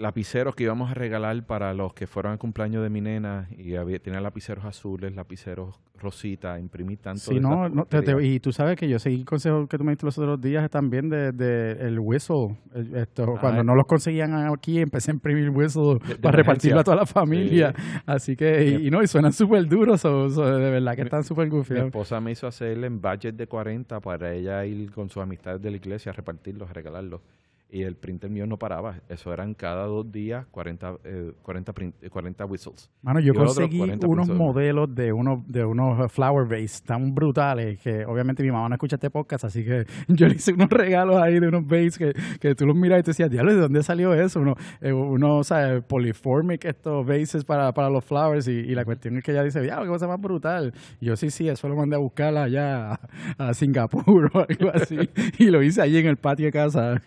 lapiceros 0.04 0.54
que 0.56 0.63
íbamos 0.66 0.92
a 0.92 0.94
regalar 0.94 1.44
para 1.46 1.74
los 1.74 1.94
que 1.94 2.06
fueron 2.08 2.34
al 2.34 2.38
cumpleaños 2.38 2.84
de 2.84 2.89
mi 2.89 3.02
nena 3.02 3.48
y 3.58 3.76
había, 3.76 3.98
tenía 4.00 4.20
lapiceros 4.22 4.66
azules, 4.66 5.16
lapiceros 5.16 5.80
rosita, 5.98 6.60
imprimí 6.60 6.98
tanto. 6.98 7.22
Sí, 7.22 7.36
de 7.36 7.39
no, 7.39 7.70
no, 7.70 7.86
te- 7.86 8.02
te- 8.02 8.12
porquerías. 8.12 8.36
y 8.36 8.39
tú 8.42 8.52
sabes 8.52 8.76
que 8.76 8.89
yo 8.89 9.00
seguí 9.00 9.16
el 9.22 9.26
consejo 9.26 9.68
que 9.68 9.78
tú 9.78 9.86
me 9.86 9.94
diste 9.94 10.06
los 10.06 10.18
otros 10.18 10.42
días 10.42 10.70
también 10.70 11.08
de, 11.10 11.32
de 11.32 11.72
el 11.88 11.98
whistle. 12.00 12.58
el- 12.76 12.94
Esto, 12.98 13.38
cuando 13.39 13.62
Ah, 13.62 13.63
no 13.63 13.74
los 13.76 13.86
conseguían 13.88 14.34
aquí, 14.54 14.80
empecé 14.80 15.12
a 15.12 15.13
imprimir 15.13 15.50
whistle 15.50 16.00
De- 16.06 16.16
para 16.22 16.36
repartirlo 16.38 16.82
a 16.82 16.84
toda 16.84 16.98
la 16.98 17.06
familia. 17.06 17.74
Así 18.06 18.36
que, 18.36 18.66
y, 18.82 18.88
y 18.88 18.92
no, 18.92 19.02
y 19.02 19.08
suenan 19.08 19.32
súper 19.32 19.66
duros, 19.68 20.02
so- 20.02 20.30
so, 20.30 20.46
de 20.46 20.70
verdad 20.70 20.96
que 20.96 21.04
Mi- 21.04 21.08
están 21.08 21.24
súper 21.24 21.46
Mi 21.46 21.52
gufiados. 21.58 21.86
esposa 21.86 22.20
me 22.20 22.32
hizo 22.32 22.46
hacerle 22.48 22.88
en 22.88 23.00
budget 23.02 23.36
de 23.36 23.48
40 23.48 24.02
para 24.02 24.34
ella 24.34 24.66
ir 24.66 24.92
con 24.92 25.10
sus 25.10 25.24
amistades 25.24 25.62
de 25.62 25.72
la 25.72 25.78
iglesia 25.78 26.12
a 26.12 26.13
repartirlos, 26.16 26.70
a 26.70 26.74
regalarlos. 26.74 27.22
Y 27.75 27.81
el 27.81 27.95
printer 27.95 28.29
mío 28.29 28.45
no 28.45 28.59
paraba. 28.59 29.01
Eso 29.09 29.33
eran 29.33 29.55
cada 29.55 29.86
dos 29.88 30.12
días 30.12 30.45
40, 30.51 30.97
eh, 31.05 31.31
40, 31.41 31.73
print- 31.73 31.95
eh, 32.03 32.09
40 32.12 32.45
whistles. 32.45 32.91
Mano, 33.01 33.19
yo 33.19 33.33
Y 33.33 33.36
conseguí 33.36 33.79
40 33.79 34.05
unos 34.07 34.27
modelos 34.38 34.93
de 34.93 35.12
unos 35.12 35.39
de 35.47 35.65
unos 35.65 36.12
flower 36.12 36.45
vase 36.47 36.83
tan 36.86 37.15
brutales 37.15 37.79
que 37.79 38.05
obviamente 38.05 38.43
mi 38.43 38.51
mamá 38.51 38.69
no 38.69 38.75
escucha 38.75 38.97
este 38.97 39.09
podcast, 39.09 39.45
así 39.45 39.65
que 39.65 39.86
yo 40.07 40.27
le 40.27 40.36
hice 40.36 40.53
unos 40.53 40.69
regalos 40.69 41.15
ahí 41.19 41.39
de 41.39 41.47
unos 41.47 41.65
vase 41.65 41.97
que, 41.97 42.13
que 42.39 42.53
tú 42.53 42.67
los 42.67 42.75
miras 42.75 42.99
y 42.99 43.03
te 43.03 43.09
decías, 43.09 43.31
diablo, 43.31 43.53
¿de 43.55 43.62
dónde 43.62 43.81
salió 43.81 44.13
eso? 44.13 44.39
Uno, 44.39 44.53
eh, 44.79 44.93
uno 44.93 45.43
polyformic 45.81 46.65
estos 46.65 47.03
vases 47.07 47.43
para, 47.43 47.73
para 47.73 47.89
los 47.89 48.05
flowers 48.05 48.47
y, 48.47 48.51
y 48.51 48.75
la 48.75 48.86
cuestión 48.86 49.17
es 49.17 49.23
que 49.23 49.31
ella 49.31 49.43
dice, 49.43 49.62
diablo, 49.62 49.86
qué 49.86 49.89
cosa 49.89 50.07
más 50.07 50.21
brutal. 50.21 50.73
Y 51.01 51.07
yo 51.07 51.15
sí, 51.15 51.31
sí, 51.31 51.49
eso 51.49 51.67
lo 51.67 51.75
mandé 51.75 51.95
a 51.95 51.99
buscar 51.99 52.38
allá 52.38 52.91
a, 52.93 52.99
a 53.39 53.53
Singapur 53.55 54.29
o 54.36 54.45
algo 54.47 54.69
así 54.75 54.97
y 55.39 55.45
lo 55.47 55.63
hice 55.63 55.81
allí 55.81 55.97
en 55.97 56.05
el 56.05 56.17
patio 56.17 56.45
de 56.45 56.51
casa. 56.51 57.01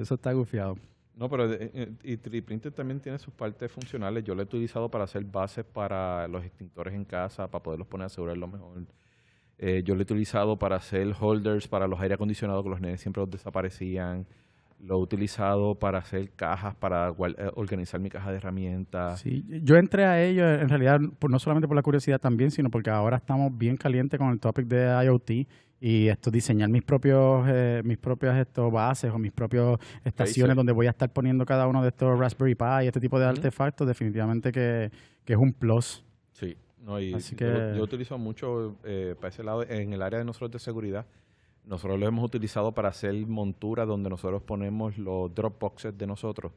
Eso 0.00 0.14
está 0.14 0.32
gufiado. 0.32 0.76
No, 1.16 1.30
pero 1.30 1.50
eh, 1.50 1.70
eh, 1.72 1.92
y 2.04 2.16
3D 2.18 2.44
Printer 2.44 2.72
también 2.72 3.00
tiene 3.00 3.18
sus 3.18 3.32
partes 3.32 3.72
funcionales. 3.72 4.22
Yo 4.22 4.34
lo 4.34 4.42
he 4.42 4.44
utilizado 4.44 4.90
para 4.90 5.04
hacer 5.04 5.24
bases 5.24 5.64
para 5.64 6.28
los 6.28 6.44
extintores 6.44 6.94
en 6.94 7.06
casa, 7.06 7.50
para 7.50 7.62
poderlos 7.62 7.88
poner 7.88 8.04
a 8.04 8.06
asegurar 8.06 8.36
lo 8.36 8.46
mejor. 8.46 8.82
Eh, 9.58 9.82
yo 9.82 9.94
lo 9.94 10.00
he 10.00 10.02
utilizado 10.02 10.58
para 10.58 10.76
hacer 10.76 11.14
holders 11.18 11.68
para 11.68 11.88
los 11.88 11.98
aire 12.00 12.14
acondicionados, 12.14 12.62
que 12.62 12.68
los 12.68 12.80
nenes 12.82 13.00
siempre 13.00 13.22
los 13.22 13.30
desaparecían. 13.30 14.26
Lo 14.78 14.96
he 14.96 14.98
utilizado 14.98 15.74
para 15.74 15.98
hacer 16.00 16.32
cajas, 16.32 16.74
para 16.74 17.10
organizar 17.54 17.98
mi 17.98 18.10
caja 18.10 18.30
de 18.30 18.36
herramientas. 18.36 19.20
Sí, 19.20 19.42
yo 19.62 19.76
entré 19.76 20.04
a 20.04 20.22
ello 20.22 20.46
en 20.46 20.68
realidad 20.68 21.00
por, 21.18 21.30
no 21.30 21.38
solamente 21.38 21.66
por 21.66 21.76
la 21.76 21.82
curiosidad 21.82 22.20
también, 22.20 22.50
sino 22.50 22.70
porque 22.70 22.90
ahora 22.90 23.16
estamos 23.16 23.56
bien 23.56 23.78
calientes 23.78 24.18
con 24.18 24.28
el 24.28 24.38
topic 24.38 24.66
de 24.66 25.02
IoT 25.06 25.30
y 25.80 26.08
esto 26.08 26.30
diseñar 26.30 26.68
mis 26.70 26.82
propios 26.82 27.44
eh, 27.48 27.82
mis 27.84 27.98
propias 27.98 28.36
estos 28.38 28.72
bases 28.72 29.12
o 29.12 29.18
mis 29.18 29.32
propias 29.32 29.78
estaciones 30.04 30.56
donde 30.56 30.72
voy 30.72 30.86
a 30.86 30.90
estar 30.90 31.12
poniendo 31.12 31.44
cada 31.44 31.66
uno 31.66 31.82
de 31.82 31.88
estos 31.88 32.18
Raspberry 32.18 32.54
Pi, 32.54 32.86
este 32.86 33.00
tipo 33.00 33.18
de 33.18 33.26
artefactos, 33.26 33.86
definitivamente 33.86 34.50
que, 34.52 34.90
que 35.24 35.32
es 35.34 35.38
un 35.38 35.52
plus. 35.52 36.02
Sí, 36.32 36.56
no, 36.80 36.98
y 37.00 37.12
Así 37.12 37.32
yo, 37.32 37.38
que- 37.38 37.74
yo 37.76 37.82
utilizo 37.82 38.16
mucho 38.18 38.76
eh, 38.84 39.14
para 39.16 39.28
ese 39.28 39.42
lado, 39.44 39.64
en 39.68 39.92
el 39.92 40.00
área 40.02 40.18
de 40.18 40.24
nosotros 40.24 40.52
de 40.52 40.58
seguridad, 40.60 41.04
nosotros 41.64 41.98
lo 41.98 42.06
hemos 42.06 42.24
utilizado 42.24 42.72
para 42.72 42.88
hacer 42.90 43.14
monturas 43.26 43.86
donde 43.88 44.08
nosotros 44.08 44.42
ponemos 44.42 44.96
los 44.98 45.34
Dropboxes 45.34 45.98
de 45.98 46.06
nosotros, 46.06 46.52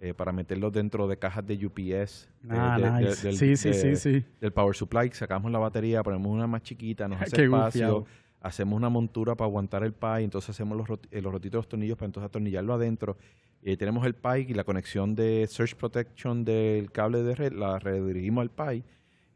eh, 0.00 0.14
para 0.14 0.32
meterlos 0.32 0.72
dentro 0.72 1.06
de 1.06 1.16
cajas 1.18 1.46
de 1.46 1.64
UPS, 1.66 2.28
Ah, 2.48 2.78
del, 3.00 3.14
sí, 3.36 3.56
sí, 3.56 3.72
sí, 3.74 3.96
sí. 3.96 4.24
del 4.40 4.52
Power 4.52 4.74
Supply, 4.74 5.10
sacamos 5.12 5.52
la 5.52 5.58
batería, 5.58 6.02
ponemos 6.02 6.32
una 6.32 6.46
más 6.46 6.62
chiquita, 6.62 7.06
nos 7.06 7.20
hace 7.22 7.44
espacio, 7.44 8.00
gufiado. 8.00 8.06
Hacemos 8.40 8.76
una 8.76 8.88
montura 8.88 9.34
para 9.34 9.46
aguantar 9.48 9.82
el 9.84 9.92
Pi, 9.92 10.22
entonces 10.24 10.50
hacemos 10.50 10.76
los, 10.76 10.86
rot- 10.88 11.08
eh, 11.10 11.20
los 11.22 11.32
rotitos 11.32 11.52
de 11.52 11.58
los 11.58 11.68
tornillos 11.68 11.96
para 11.96 12.06
entonces 12.06 12.28
atornillarlo 12.28 12.74
adentro. 12.74 13.16
Ahí 13.66 13.76
tenemos 13.76 14.06
el 14.06 14.14
Pi 14.14 14.46
y 14.48 14.54
la 14.54 14.64
conexión 14.64 15.14
de 15.14 15.46
Search 15.48 15.74
Protection 15.74 16.44
del 16.44 16.90
cable 16.92 17.22
de 17.22 17.34
red, 17.34 17.52
la 17.52 17.78
redirigimos 17.78 18.42
al 18.42 18.50
Pi 18.50 18.84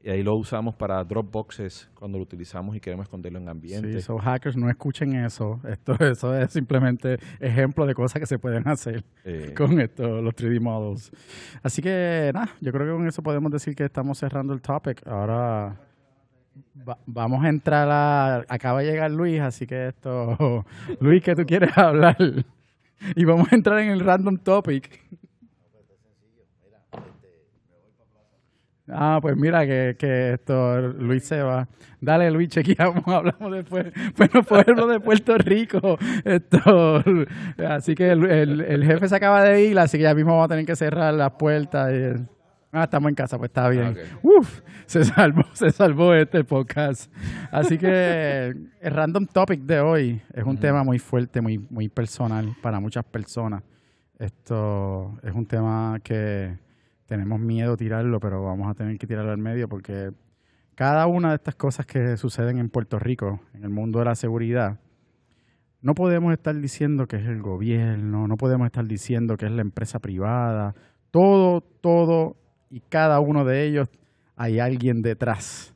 y 0.05 0.11
ahí 0.11 0.23
lo 0.25 0.35
usamos 0.37 0.75
para 0.75 1.03
Dropboxes 1.05 1.89
cuando 1.95 2.19
lo 2.19 2.25
utilizamos 2.25 2.75
y 2.75 2.81
queremos 2.81 3.05
esconderlo 3.05 3.39
en 3.39 3.49
ambiente. 3.49 3.93
Sí, 3.93 4.01
so 4.01 4.19
hackers, 4.19 4.57
no 4.57 4.69
escuchen 4.69 5.15
eso. 5.15 5.61
Esto 5.69 5.95
eso 6.01 6.37
es 6.37 6.53
simplemente 6.53 7.19
ejemplo 7.39 7.87
de 7.87 7.95
cosas 7.95 8.19
que 8.21 8.27
se 8.27 8.39
pueden 8.39 8.67
hacer 8.67 9.05
Eh, 9.25 9.55
con 9.57 9.81
esto, 9.81 10.21
los 10.21 10.35
3D 10.35 10.61
models. 10.61 11.13
Así 11.63 11.83
que 11.83 12.31
nada, 12.35 12.49
yo 12.61 12.73
creo 12.73 12.87
que 12.87 12.93
con 12.93 13.07
eso 13.07 13.23
podemos 13.23 13.51
decir 13.53 13.75
que 13.77 13.85
estamos 13.85 14.19
cerrando 14.19 14.53
el 14.55 14.61
topic. 14.61 15.07
Ahora 15.07 15.77
va- 16.89 16.99
vamos 17.07 17.45
a 17.45 17.49
entrar 17.49 17.89
a... 17.91 18.45
Acaba 18.49 18.81
de 18.83 18.91
llegar 18.91 19.11
Luis, 19.11 19.41
así 19.41 19.67
que 19.67 19.89
esto... 19.89 20.65
Luis, 21.01 21.23
¿qué 21.23 21.35
tú 21.35 21.45
quieres 21.47 21.77
hablar? 21.77 22.17
Y 23.17 23.25
vamos 23.25 23.53
a 23.53 23.57
entrar 23.57 23.81
en 23.81 23.91
el 23.91 23.99
random 23.99 24.37
topic. 24.39 25.01
Ah, 28.89 29.19
pues 29.23 29.37
mira 29.37 29.65
que, 29.65 29.97
que 29.99 30.35
esto, 30.35 30.81
Luis 30.81 31.25
se 31.25 31.41
va. 31.43 31.69
Dale, 32.01 32.31
Luis, 32.31 32.49
chequeamos, 32.49 33.03
hablamos 33.07 33.53
después. 33.53 33.87
Bueno, 34.17 34.43
pueblo 34.43 34.87
de 34.89 35.01
Puerto 35.01 35.39
Rico. 35.39 35.99
Esto, 36.25 37.03
así 37.69 37.95
que 37.95 38.11
el, 38.11 38.25
el- 38.31 38.61
el 38.61 38.85
jefe 38.85 39.09
se 39.09 39.17
acaba 39.17 39.43
de 39.45 39.65
ir, 39.65 39.79
así 39.79 39.97
que 39.99 40.05
ya 40.05 40.15
mismo 40.15 40.33
vamos 40.33 40.47
a 40.47 40.49
tener 40.49 40.67
que 40.67 40.77
cerrar 40.77 41.15
las 41.15 41.33
puertas. 41.33 41.93
y- 41.93 42.42
ah, 42.73 42.85
estamos 42.85 43.11
en 43.11 43.15
casa, 43.15 43.39
pues 43.39 43.51
está 43.51 43.69
bien. 43.69 43.97
Ah, 43.97 44.19
Uf, 44.23 44.61
se 44.87 45.05
salvó, 45.05 45.45
se 45.53 45.71
salvó 45.71 46.15
este 46.15 46.43
podcast. 46.43 47.13
Así 47.51 47.79
que 47.79 48.55
el 48.81 48.93
random 48.93 49.27
topic 49.27 49.61
de 49.61 49.81
hoy 49.81 50.23
es 50.33 50.45
un 50.45 50.57
tema 50.57 50.83
muy 50.83 50.99
fuerte, 50.99 51.41
muy, 51.41 51.59
muy 51.59 51.89
personal 51.89 52.57
para 52.63 52.81
muchas 52.81 53.05
personas. 53.05 53.63
Esto 54.19 55.19
es 55.23 55.35
un 55.35 55.47
tema 55.47 55.99
que 56.03 56.57
tenemos 57.07 57.39
miedo 57.39 57.77
tirarlo, 57.77 58.19
pero 58.21 58.43
vamos 58.43 58.71
a 58.71 58.75
tener 58.75 58.97
que 58.99 59.07
tirarlo 59.07 59.33
al 59.33 59.39
medio 59.39 59.69
porque 59.69 60.13
cada 60.75 61.07
una 61.07 61.31
de 61.31 61.35
estas 61.37 61.55
cosas 61.55 61.85
que 61.85 62.17
suceden 62.17 62.59
en 62.59 62.71
Puerto 62.71 62.99
Rico, 62.99 63.41
en 63.53 63.65
el 63.65 63.71
mundo 63.71 63.99
de 63.99 64.07
la 64.07 64.15
seguridad, 64.15 64.81
no 65.83 65.95
podemos 65.95 66.33
estar 66.33 66.55
diciendo 66.59 67.07
que 67.07 67.17
es 67.17 67.27
el 67.27 67.43
gobierno, 67.43 68.29
no 68.29 68.37
podemos 68.37 68.67
estar 68.67 68.87
diciendo 68.87 69.37
que 69.37 69.47
es 69.47 69.53
la 69.53 69.63
empresa 69.63 69.99
privada. 69.99 70.75
Todo, 71.11 71.61
todo 71.61 72.37
y 72.73 72.81
cada 72.81 73.21
uno 73.21 73.45
de 73.45 73.65
ellos 73.67 73.89
hay 74.35 74.59
alguien 74.59 75.03
detrás 75.03 75.75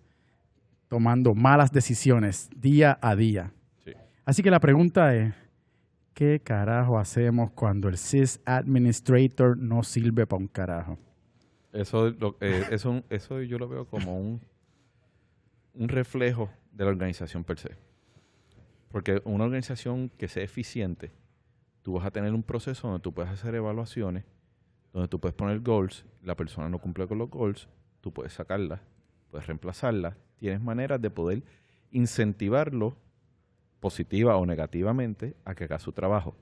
tomando 0.88 1.34
malas 1.34 1.70
decisiones 1.70 2.48
día 2.56 2.98
a 3.02 3.14
día. 3.14 3.52
Sí. 3.84 3.92
Así 4.24 4.42
que 4.42 4.50
la 4.50 4.60
pregunta 4.60 5.14
es, 5.14 5.34
¿qué 6.14 6.40
carajo 6.40 6.98
hacemos 6.98 7.50
cuando 7.50 7.88
el 7.88 7.98
sys 7.98 8.40
administrator 8.46 9.58
no 9.58 9.82
sirve 9.82 10.26
para 10.26 10.40
un 10.40 10.48
carajo? 10.48 10.98
Eso, 11.72 12.08
lo- 12.10 12.36
eh, 12.40 12.64
eso, 12.70 13.04
eso 13.10 13.42
yo 13.42 13.58
lo 13.58 13.68
veo 13.68 13.84
como 13.86 14.18
un, 14.18 14.40
un 15.74 15.88
reflejo 15.88 16.48
de 16.72 16.84
la 16.84 16.90
organización 16.90 17.44
per 17.44 17.58
se. 17.58 17.70
Porque 18.90 19.20
una 19.24 19.44
organización 19.44 20.08
que 20.16 20.28
sea 20.28 20.42
eficiente, 20.44 21.12
tú 21.82 21.94
vas 21.94 22.06
a 22.06 22.10
tener 22.10 22.32
un 22.32 22.42
proceso 22.42 22.88
donde 22.88 23.02
tú 23.02 23.12
puedes 23.12 23.30
hacer 23.30 23.54
evaluaciones, 23.54 24.24
donde 24.92 25.08
tú 25.08 25.20
puedes 25.20 25.34
poner 25.34 25.60
goals, 25.60 26.04
la 26.22 26.34
persona 26.34 26.68
no 26.68 26.78
cumple 26.78 27.06
con 27.06 27.18
los 27.18 27.30
goals, 27.30 27.68
tú 28.00 28.12
puedes 28.12 28.32
sacarla, 28.32 28.82
puedes 29.30 29.46
reemplazarla, 29.46 30.16
tienes 30.38 30.60
maneras 30.60 31.00
de 31.00 31.10
poder 31.10 31.42
incentivarlo 31.90 32.96
positiva 33.80 34.36
o 34.36 34.46
negativamente 34.46 35.36
a 35.44 35.54
que 35.54 35.64
haga 35.64 35.78
su 35.78 35.92
trabajo. 35.92 36.36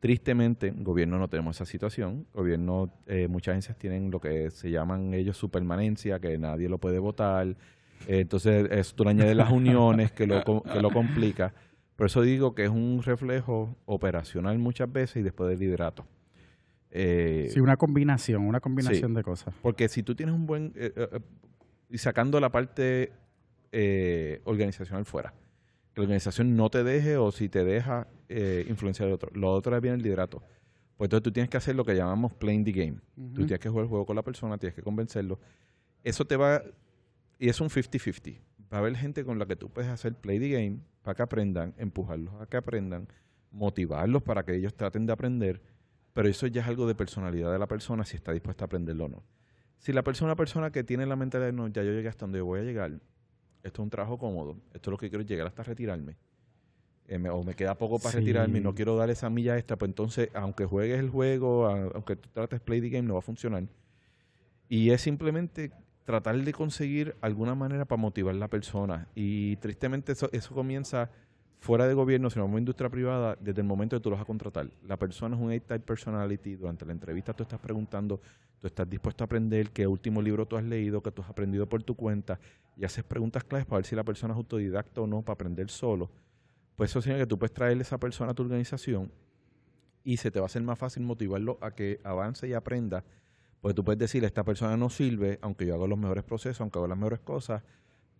Tristemente, 0.00 0.68
en 0.68 0.82
gobierno 0.82 1.18
no 1.18 1.28
tenemos 1.28 1.56
esa 1.56 1.66
situación. 1.66 2.26
Gobierno, 2.32 2.90
eh, 3.06 3.28
muchas 3.28 3.52
agencias 3.52 3.76
tienen 3.76 4.10
lo 4.10 4.18
que 4.18 4.50
se 4.50 4.70
llaman 4.70 5.12
ellos 5.12 5.36
su 5.36 5.50
permanencia, 5.50 6.18
que 6.18 6.38
nadie 6.38 6.70
lo 6.70 6.78
puede 6.78 6.98
votar. 6.98 7.48
Eh, 7.48 8.20
entonces, 8.20 8.66
eso 8.70 8.94
tú 8.96 9.04
le 9.04 9.10
añades 9.10 9.36
las 9.36 9.50
uniones 9.50 10.10
que 10.10 10.26
lo, 10.26 10.42
que 10.42 10.80
lo 10.80 10.90
complica. 10.90 11.52
Por 11.96 12.06
eso 12.06 12.22
digo 12.22 12.54
que 12.54 12.64
es 12.64 12.70
un 12.70 13.02
reflejo 13.02 13.76
operacional 13.84 14.58
muchas 14.58 14.90
veces 14.90 15.16
y 15.16 15.22
después 15.22 15.50
del 15.50 15.58
liderato. 15.58 16.06
Eh, 16.90 17.48
Sí, 17.52 17.60
una 17.60 17.76
combinación, 17.76 18.42
una 18.42 18.60
combinación 18.60 19.10
Sí. 19.12 19.16
de 19.16 19.22
cosas. 19.22 19.54
porque 19.62 19.88
si 19.88 20.02
tú 20.02 20.14
tienes 20.14 20.34
un 20.34 20.46
buen... 20.46 20.72
eh, 20.74 20.92
eh, 20.96 21.20
y 21.88 21.98
sacando 21.98 22.38
la 22.40 22.50
parte 22.50 23.12
eh, 23.72 24.40
organizacional 24.44 25.04
fuera, 25.04 25.32
que 25.92 26.00
la 26.00 26.04
organización 26.04 26.56
no 26.56 26.70
te 26.70 26.82
deje 26.84 27.16
o 27.16 27.30
si 27.32 27.48
te 27.48 27.64
deja 27.64 28.06
eh, 28.28 28.64
influenciar 28.68 29.08
al 29.08 29.14
otro. 29.14 29.30
Lo 29.34 29.50
otro 29.52 29.78
viene 29.80 29.96
el 29.96 30.02
liderato. 30.02 30.42
Pues 30.96 31.06
entonces 31.06 31.22
tú 31.24 31.32
tienes 31.32 31.48
que 31.50 31.56
hacer 31.56 31.74
lo 31.74 31.84
que 31.84 31.94
llamamos 31.94 32.32
playing 32.34 32.64
the 32.64 32.72
game. 32.72 32.96
Tú 33.34 33.46
tienes 33.46 33.58
que 33.58 33.68
jugar 33.68 33.84
el 33.84 33.88
juego 33.88 34.04
con 34.06 34.14
la 34.16 34.22
persona, 34.22 34.58
tienes 34.58 34.74
que 34.74 34.82
convencerlo. 34.82 35.40
Eso 36.04 36.24
te 36.24 36.36
va... 36.36 36.62
Y 37.38 37.48
es 37.48 37.60
un 37.60 37.68
50-50. 37.70 38.38
Va 38.72 38.76
a 38.76 38.80
haber 38.80 38.96
gente 38.96 39.24
con 39.24 39.38
la 39.38 39.46
que 39.46 39.56
tú 39.56 39.70
puedes 39.70 39.90
hacer 39.90 40.14
play 40.14 40.38
the 40.38 40.48
game 40.50 40.80
para 41.02 41.14
que 41.16 41.22
aprendan, 41.22 41.74
empujarlos 41.78 42.34
a 42.40 42.46
que 42.46 42.56
aprendan, 42.58 43.08
motivarlos 43.50 44.22
para 44.22 44.44
que 44.44 44.54
ellos 44.54 44.74
traten 44.74 45.06
de 45.06 45.12
aprender, 45.12 45.60
pero 46.12 46.28
eso 46.28 46.46
ya 46.46 46.62
es 46.62 46.68
algo 46.68 46.86
de 46.86 46.94
personalidad 46.94 47.52
de 47.52 47.58
la 47.58 47.66
persona 47.66 48.04
si 48.04 48.16
está 48.16 48.32
dispuesta 48.32 48.64
a 48.64 48.66
aprenderlo 48.66 49.04
o 49.04 49.08
no. 49.08 49.22
Si 49.78 49.92
la 49.92 50.02
persona 50.02 50.28
es 50.28 50.32
una 50.32 50.36
persona 50.36 50.70
que 50.70 50.84
tiene 50.84 51.06
la 51.06 51.16
mentalidad 51.16 51.48
de 51.48 51.52
no, 51.52 51.68
ya 51.68 51.82
yo 51.82 51.92
llegué 51.92 52.08
hasta 52.08 52.24
donde 52.26 52.38
yo 52.38 52.44
voy 52.44 52.60
a 52.60 52.62
llegar, 52.64 52.90
esto 53.62 53.82
es 53.82 53.84
un 53.84 53.90
trabajo 53.90 54.18
cómodo, 54.18 54.56
esto 54.74 54.90
es 54.90 54.92
lo 54.92 54.98
que 54.98 55.08
quiero 55.08 55.24
llegar 55.24 55.46
hasta 55.46 55.62
retirarme, 55.62 56.16
eh, 57.08 57.18
me- 57.18 57.30
o 57.30 57.42
me 57.42 57.54
queda 57.54 57.76
poco 57.76 57.98
para 57.98 58.12
Sí. 58.12 58.18
retirarme 58.18 58.58
y 58.58 58.60
no 58.60 58.74
quiero 58.74 58.96
dar 58.96 59.08
esa 59.10 59.30
milla 59.30 59.56
extra, 59.56 59.76
pues 59.76 59.88
entonces, 59.88 60.28
aunque 60.34 60.66
juegues 60.66 60.98
el 60.98 61.08
juego, 61.10 61.66
a- 61.66 61.90
aunque 61.94 62.16
tú 62.16 62.28
trates 62.32 62.60
play 62.60 62.80
the 62.80 62.90
game, 62.90 63.06
no 63.08 63.14
va 63.14 63.20
a 63.20 63.22
funcionar. 63.22 63.64
Y 64.68 64.90
es 64.90 65.00
simplemente 65.00 65.72
tratar 66.04 66.36
de 66.38 66.52
conseguir 66.52 67.16
alguna 67.20 67.54
manera 67.54 67.84
para 67.84 68.00
motivar 68.00 68.34
a 68.34 68.38
la 68.38 68.48
persona. 68.48 69.08
Y 69.14 69.56
tristemente 69.56 70.12
eso, 70.12 70.28
eso 70.32 70.54
comienza 70.54 71.10
fuera 71.60 71.86
de 71.86 71.94
gobierno, 71.94 72.30
sino 72.30 72.46
como 72.46 72.58
industria 72.58 72.88
privada, 72.88 73.36
desde 73.38 73.60
el 73.60 73.66
momento 73.66 73.96
que 73.96 74.02
tú 74.02 74.10
los 74.10 74.18
vas 74.18 74.24
a 74.24 74.26
contratar. 74.26 74.70
La 74.86 74.96
persona 74.96 75.36
es 75.36 75.42
un 75.42 75.50
A-type 75.50 75.80
personality. 75.80 76.56
Durante 76.56 76.86
la 76.86 76.92
entrevista 76.92 77.34
tú 77.34 77.42
estás 77.42 77.60
preguntando, 77.60 78.20
tú 78.58 78.66
estás 78.66 78.88
dispuesto 78.88 79.22
a 79.22 79.26
aprender 79.26 79.70
qué 79.70 79.86
último 79.86 80.22
libro 80.22 80.46
tú 80.46 80.56
has 80.56 80.64
leído, 80.64 81.02
que 81.02 81.12
tú 81.12 81.22
has 81.22 81.28
aprendido 81.28 81.68
por 81.68 81.82
tu 81.82 81.94
cuenta, 81.94 82.40
y 82.76 82.84
haces 82.84 83.04
preguntas 83.04 83.44
claves 83.44 83.66
para 83.66 83.76
ver 83.78 83.86
si 83.86 83.94
la 83.94 84.04
persona 84.04 84.32
es 84.32 84.38
autodidacta 84.38 85.02
o 85.02 85.06
no, 85.06 85.20
para 85.20 85.34
aprender 85.34 85.68
solo. 85.68 86.10
Pues 86.76 86.90
eso 86.90 87.02
significa 87.02 87.24
que 87.24 87.28
tú 87.28 87.38
puedes 87.38 87.52
traerle 87.52 87.82
a 87.82 87.82
esa 87.82 87.98
persona 87.98 88.32
a 88.32 88.34
tu 88.34 88.42
organización 88.42 89.12
y 90.02 90.16
se 90.16 90.30
te 90.30 90.40
va 90.40 90.44
a 90.44 90.46
hacer 90.46 90.62
más 90.62 90.78
fácil 90.78 91.02
motivarlo 91.02 91.58
a 91.60 91.72
que 91.72 92.00
avance 92.04 92.48
y 92.48 92.54
aprenda. 92.54 93.04
Porque 93.60 93.74
tú 93.74 93.84
puedes 93.84 93.98
decir, 93.98 94.24
esta 94.24 94.44
persona 94.44 94.78
no 94.78 94.88
sirve, 94.88 95.38
aunque 95.42 95.66
yo 95.66 95.74
hago 95.74 95.86
los 95.86 95.98
mejores 95.98 96.24
procesos, 96.24 96.62
aunque 96.62 96.78
hago 96.78 96.88
las 96.88 96.96
mejores 96.96 97.20
cosas, 97.20 97.62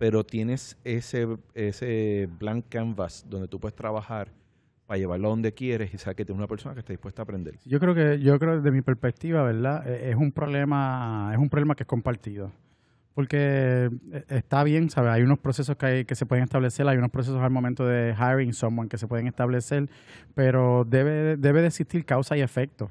pero 0.00 0.24
tienes 0.24 0.78
ese, 0.82 1.28
ese 1.52 2.26
blank 2.38 2.64
canvas 2.70 3.26
donde 3.28 3.48
tú 3.48 3.60
puedes 3.60 3.76
trabajar 3.76 4.32
para 4.86 4.96
llevarlo 4.96 5.28
a 5.28 5.30
donde 5.30 5.52
quieres 5.52 5.92
y 5.92 5.98
sabes 5.98 6.16
que 6.16 6.24
tienes 6.24 6.38
una 6.38 6.46
persona 6.46 6.72
que 6.72 6.80
está 6.80 6.94
dispuesta 6.94 7.20
a 7.20 7.24
aprender. 7.24 7.58
Yo 7.66 7.78
creo 7.78 7.94
que, 7.94 8.18
yo 8.18 8.38
creo 8.38 8.56
desde 8.56 8.70
mi 8.70 8.80
perspectiva, 8.80 9.42
¿verdad? 9.42 9.86
Eh, 9.86 10.08
Es 10.08 10.16
un 10.16 10.32
problema, 10.32 11.28
es 11.34 11.38
un 11.38 11.50
problema 11.50 11.74
que 11.74 11.82
es 11.82 11.86
compartido. 11.86 12.50
Porque 13.12 13.90
eh, 14.10 14.24
está 14.30 14.64
bien, 14.64 14.88
¿sabes? 14.88 15.12
Hay 15.12 15.20
unos 15.20 15.38
procesos 15.38 15.76
que, 15.76 15.84
hay, 15.84 16.04
que 16.06 16.14
se 16.14 16.24
pueden 16.24 16.44
establecer, 16.44 16.88
hay 16.88 16.96
unos 16.96 17.10
procesos 17.10 17.42
al 17.42 17.50
momento 17.50 17.86
de 17.86 18.14
hiring 18.18 18.54
someone 18.54 18.88
que 18.88 18.96
se 18.96 19.06
pueden 19.06 19.26
establecer, 19.26 19.90
pero 20.34 20.86
debe, 20.88 21.36
debe 21.36 21.60
de 21.60 21.66
existir 21.66 22.06
causa 22.06 22.38
y 22.38 22.40
efecto. 22.40 22.90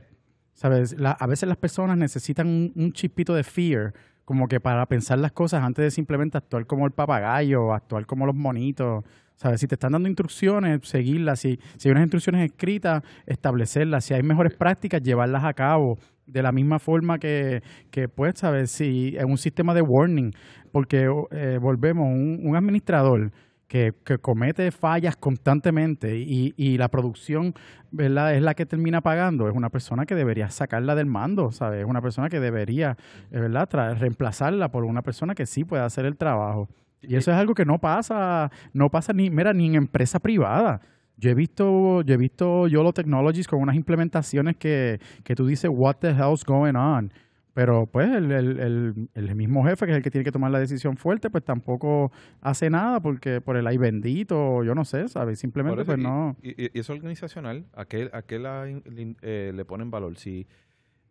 ¿Sabes? 0.54 0.96
A 1.04 1.26
veces 1.26 1.50
las 1.50 1.58
personas 1.58 1.98
necesitan 1.98 2.46
un, 2.46 2.72
un 2.76 2.94
chispito 2.94 3.34
de 3.34 3.44
fear, 3.44 3.94
como 4.30 4.48
que 4.48 4.60
para 4.60 4.86
pensar 4.86 5.18
las 5.18 5.32
cosas 5.32 5.64
antes 5.64 5.84
de 5.84 5.90
simplemente 5.90 6.38
actuar 6.38 6.68
como 6.68 6.86
el 6.86 6.92
papagayo 6.92 7.74
actuar 7.74 8.06
como 8.06 8.28
los 8.28 8.36
monitos. 8.36 9.04
¿Sabes? 9.34 9.60
Si 9.60 9.66
te 9.66 9.74
están 9.74 9.94
dando 9.94 10.08
instrucciones, 10.08 10.88
seguirlas. 10.88 11.40
Si, 11.40 11.60
si 11.78 11.88
hay 11.88 11.94
unas 11.94 12.04
instrucciones 12.04 12.46
escritas, 12.46 13.02
establecerlas. 13.26 14.06
Si 14.06 14.14
hay 14.14 14.22
mejores 14.22 14.54
prácticas, 14.54 15.02
llevarlas 15.02 15.46
a 15.46 15.54
cabo. 15.56 15.98
De 16.28 16.44
la 16.44 16.52
misma 16.52 16.78
forma 16.78 17.18
que, 17.18 17.64
que 17.90 18.08
pues, 18.08 18.38
¿sabes? 18.38 18.70
Si 18.70 19.16
en 19.18 19.32
un 19.32 19.40
sistema 19.40 19.74
de 19.74 19.82
warning, 19.82 20.32
porque 20.72 21.12
eh, 21.32 21.58
volvemos, 21.60 22.06
un 22.06 22.56
administrador 22.56 23.32
que, 23.70 23.94
que 24.04 24.18
comete 24.18 24.72
fallas 24.72 25.16
constantemente 25.16 26.18
y, 26.18 26.54
y 26.58 26.78
la 26.78 26.90
producción 26.90 27.54
es 27.98 28.12
la 28.12 28.54
que 28.56 28.66
termina 28.66 29.02
pagando, 29.02 29.48
es 29.48 29.56
una 29.56 29.70
persona 29.70 30.06
que 30.06 30.16
debería 30.16 30.50
sacarla 30.50 30.96
del 30.96 31.06
mando, 31.06 31.52
¿sabes? 31.52 31.82
Es 31.82 31.86
una 31.86 32.02
persona 32.02 32.30
que 32.30 32.40
debería 32.40 32.98
eh, 33.32 33.40
¿verdad? 33.40 33.96
Reemplazarla 33.98 34.70
por 34.72 34.84
una 34.84 35.04
persona 35.04 35.36
que 35.36 35.46
sí 35.46 35.64
pueda 35.64 35.86
hacer 35.86 36.06
el 36.06 36.18
trabajo. 36.18 36.68
Y 37.02 37.16
eso 37.16 37.32
es 37.32 37.38
algo 37.38 37.54
que 37.54 37.64
no 37.64 37.80
pasa, 37.80 38.52
no 38.74 38.90
pasa 38.90 39.14
ni, 39.14 39.30
mira, 39.30 39.54
ni 39.54 39.68
en 39.68 39.76
empresa 39.76 40.20
privada. 40.20 40.82
Yo 41.16 41.30
he 41.30 41.36
visto, 41.36 42.02
yo 42.02 42.14
he 42.14 42.18
visto 42.18 42.68
YOLO 42.68 42.92
Technologies 42.92 43.48
con 43.48 43.62
unas 43.62 43.76
implementaciones 43.76 44.58
que, 44.58 45.00
que 45.24 45.36
tú 45.36 45.46
dices, 45.46 45.70
what 45.74 45.98
the 45.98 46.10
hell's 46.10 46.44
going 46.44 46.76
on? 46.76 47.14
Pero 47.60 47.88
pues 47.88 48.10
el, 48.10 48.32
el, 48.32 48.58
el, 48.62 49.10
el 49.14 49.36
mismo 49.36 49.66
jefe, 49.66 49.86
que 49.86 49.92
es 49.92 49.98
el 49.98 50.02
que 50.04 50.10
tiene 50.10 50.24
que 50.24 50.32
tomar 50.32 50.50
la 50.50 50.60
decisión 50.60 50.96
fuerte, 50.96 51.30
pues 51.30 51.44
tampoco 51.44 52.10
hace 52.40 52.70
nada 52.70 53.02
porque 53.02 53.42
por 53.42 53.58
el 53.58 53.68
ay 53.68 53.76
bendito, 53.76 54.64
yo 54.64 54.74
no 54.76 54.86
sé, 54.86 55.10
¿sabes? 55.10 55.40
Simplemente 55.40 55.82
eso, 55.82 55.86
pues 55.88 56.00
y- 56.00 56.02
no. 56.04 56.38
Y, 56.42 56.52
y- 56.52 56.72
y 56.74 56.80
es 56.80 56.90
organizacional, 56.90 57.66
¿a 57.74 57.84
qué, 57.84 58.10
a 58.14 58.22
qué 58.22 58.40
la 58.40 58.64
eh, 58.66 59.52
le 59.54 59.66
ponen 59.66 59.92
valor? 59.92 60.16
Si, 60.18 60.48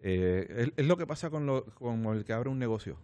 eh, 0.01 0.71
es, 0.75 0.87
lo 0.87 0.97
que 0.97 1.07
pasa 1.07 1.29
con, 1.29 1.45
lo, 1.45 1.67
con 1.67 2.03
el 2.17 2.25
que 2.25 2.33
abre 2.33 2.49
un 2.49 2.59
negocio. 2.59 2.97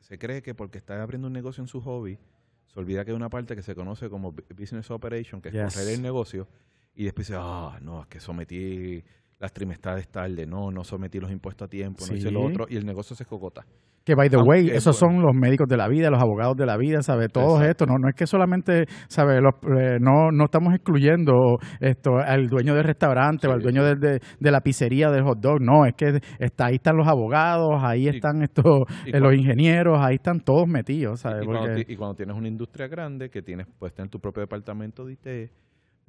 Se 0.00 0.18
cree 0.18 0.42
que 0.42 0.54
porque 0.54 0.76
está 0.76 1.02
abriendo 1.02 1.28
un 1.28 1.32
negocio 1.32 1.62
en 1.62 1.68
su 1.68 1.80
hobby, 1.80 2.18
se 2.66 2.78
olvida 2.80 3.06
que 3.06 3.12
hay 3.12 3.16
una 3.16 3.30
parte 3.30 3.56
que 3.56 3.62
se 3.62 3.74
conoce 3.74 4.10
como 4.10 4.34
bu- 4.34 4.44
business 4.54 4.90
operation, 4.90 5.40
que 5.40 5.48
es 5.48 5.54
Yes. 5.54 5.74
correr 5.74 5.94
el 5.94 6.02
negocio, 6.02 6.48
y 6.94 7.04
después 7.04 7.28
dice, 7.28 7.38
ah, 7.40 7.78
no, 7.80 8.02
es 8.02 8.08
que 8.08 8.20
sometí 8.20 9.02
las 9.40 9.52
trimestrales 9.52 10.06
tarde, 10.08 10.46
no, 10.46 10.70
no 10.70 10.84
sometí 10.84 11.18
los 11.18 11.30
impuestos 11.32 11.66
a 11.66 11.68
tiempo, 11.68 12.04
no 12.08 12.14
hice 12.14 12.30
lo 12.30 12.42
otro, 12.42 12.66
y 12.68 12.76
el 12.76 12.84
negocio 12.84 13.16
se 13.16 13.22
escogota. 13.24 13.64
Que 14.04 14.14
by 14.14 14.28
the 14.30 14.36
Aunque, 14.36 14.48
way, 14.50 14.68
esos 14.70 14.98
bueno. 15.00 15.16
son 15.16 15.22
los 15.26 15.34
médicos 15.34 15.66
de 15.68 15.76
la 15.76 15.88
vida, 15.88 16.10
los 16.10 16.22
abogados 16.22 16.56
de 16.56 16.66
la 16.66 16.76
vida, 16.76 17.02
¿sabes? 17.02 17.28
Todos 17.32 17.62
estos, 17.62 17.86
no, 17.88 17.94
no 17.98 18.08
es 18.08 18.14
que 18.14 18.26
solamente, 18.26 18.84
¿sabes? 19.08 19.40
Los, 19.42 19.54
eh, 19.78 19.98
no, 20.00 20.30
no 20.30 20.44
estamos 20.44 20.74
excluyendo 20.74 21.58
esto 21.80 22.16
al 22.18 22.48
dueño 22.48 22.74
del 22.74 22.84
restaurante 22.84 23.46
o 23.48 23.52
al 23.52 23.60
dueño 23.60 23.82
sí. 23.82 23.98
de, 24.00 24.20
de 24.38 24.50
la 24.50 24.60
pizzería 24.60 25.10
del 25.10 25.22
hot 25.24 25.38
dog, 25.40 25.60
no, 25.60 25.84
es 25.86 25.94
que 25.94 26.18
está, 26.38 26.66
ahí 26.66 26.76
están 26.76 26.96
los 26.96 27.06
abogados, 27.08 27.70
ahí 27.82 28.08
están 28.08 28.42
estos, 28.42 28.64
y 29.06 29.10
eh, 29.10 29.12
los 29.12 29.20
cuando- 29.20 29.32
ingenieros, 29.34 29.98
ahí 30.00 30.16
están 30.16 30.40
todos 30.40 30.66
metidos, 30.66 31.20
¿sabes? 31.20 31.42
Y 31.42 31.46
cuando, 31.46 31.66
Porque- 31.66 31.84
ti- 31.84 31.92
y 31.92 31.96
cuando 31.96 32.14
tienes 32.14 32.36
una 32.36 32.48
industria 32.48 32.88
grande 32.88 33.30
que 33.30 33.42
tienes, 33.42 33.66
puedes 33.78 33.94
tener 33.94 34.10
tu 34.10 34.18
propio 34.18 34.42
departamento 34.42 35.04
de 35.04 35.12
IT, 35.12 35.50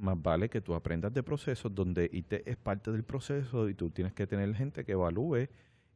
más 0.02 0.22
vale 0.22 0.50
que 0.50 0.62
tú 0.62 0.74
aprendas 0.74 1.14
de 1.14 1.24
procesos 1.24 1.74
donde 1.74 2.10
IT 2.12 2.34
es 2.46 2.58
parte 2.58 2.92
del 2.92 3.04
proceso 3.04 3.70
y 3.70 3.74
tú 3.74 3.90
tienes 3.90 4.14
que 4.14 4.28
tener 4.28 4.54
gente 4.56 4.84
que 4.84 4.94
evalúe 4.94 5.48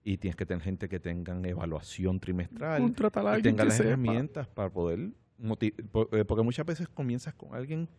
y 0.03 0.17
tienes 0.17 0.35
que 0.35 0.45
tener 0.45 0.63
gente 0.63 0.87
que 0.87 0.99
tengan 0.99 1.43
evaluación 1.45 2.19
trimestral 2.19 2.81
y 2.81 2.95
alguien 3.27 3.41
tenga 3.41 3.63
que 3.63 3.65
las 3.65 3.77
sepa. 3.77 3.89
herramientas 3.89 4.47
para 4.47 4.69
poder 4.69 5.11
eh, 5.59 6.25
porque 6.25 6.43
muchas 6.43 6.65
veces 6.65 6.87
comienzas 6.87 7.33
con 7.33 7.55
alguien 7.55 7.89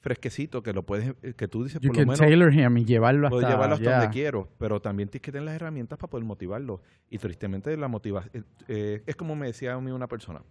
fresquecito 0.00 0.62
que 0.62 0.74
lo 0.74 0.84
puedes 0.84 1.14
eh, 1.22 1.32
que 1.34 1.48
tú 1.48 1.64
dices 1.64 1.80
You 1.80 1.88
por 1.88 1.96
lo 1.98 2.02
menos 2.02 2.18
tailor 2.18 2.52
him 2.52 2.76
y 2.76 2.84
llevarlo 2.84 3.28
hasta, 3.28 3.48
llevarlo 3.48 3.74
hasta 3.76 3.84
yeah. 3.84 4.00
donde 4.00 4.12
quiero, 4.12 4.48
pero 4.58 4.82
también 4.82 5.08
tienes 5.08 5.22
que 5.22 5.32
tener 5.32 5.46
las 5.46 5.54
herramientas 5.54 5.98
para 5.98 6.10
poder 6.10 6.26
motivarlo. 6.26 6.82
Y 7.08 7.18
tristemente 7.18 7.74
la 7.76 7.88
motivación 7.88 8.44
es 8.68 9.16
como 9.16 9.34
me 9.34 9.46
decía 9.46 9.72
a 9.72 9.80
mí 9.80 9.92
una 9.92 10.08
persona, 10.08 10.42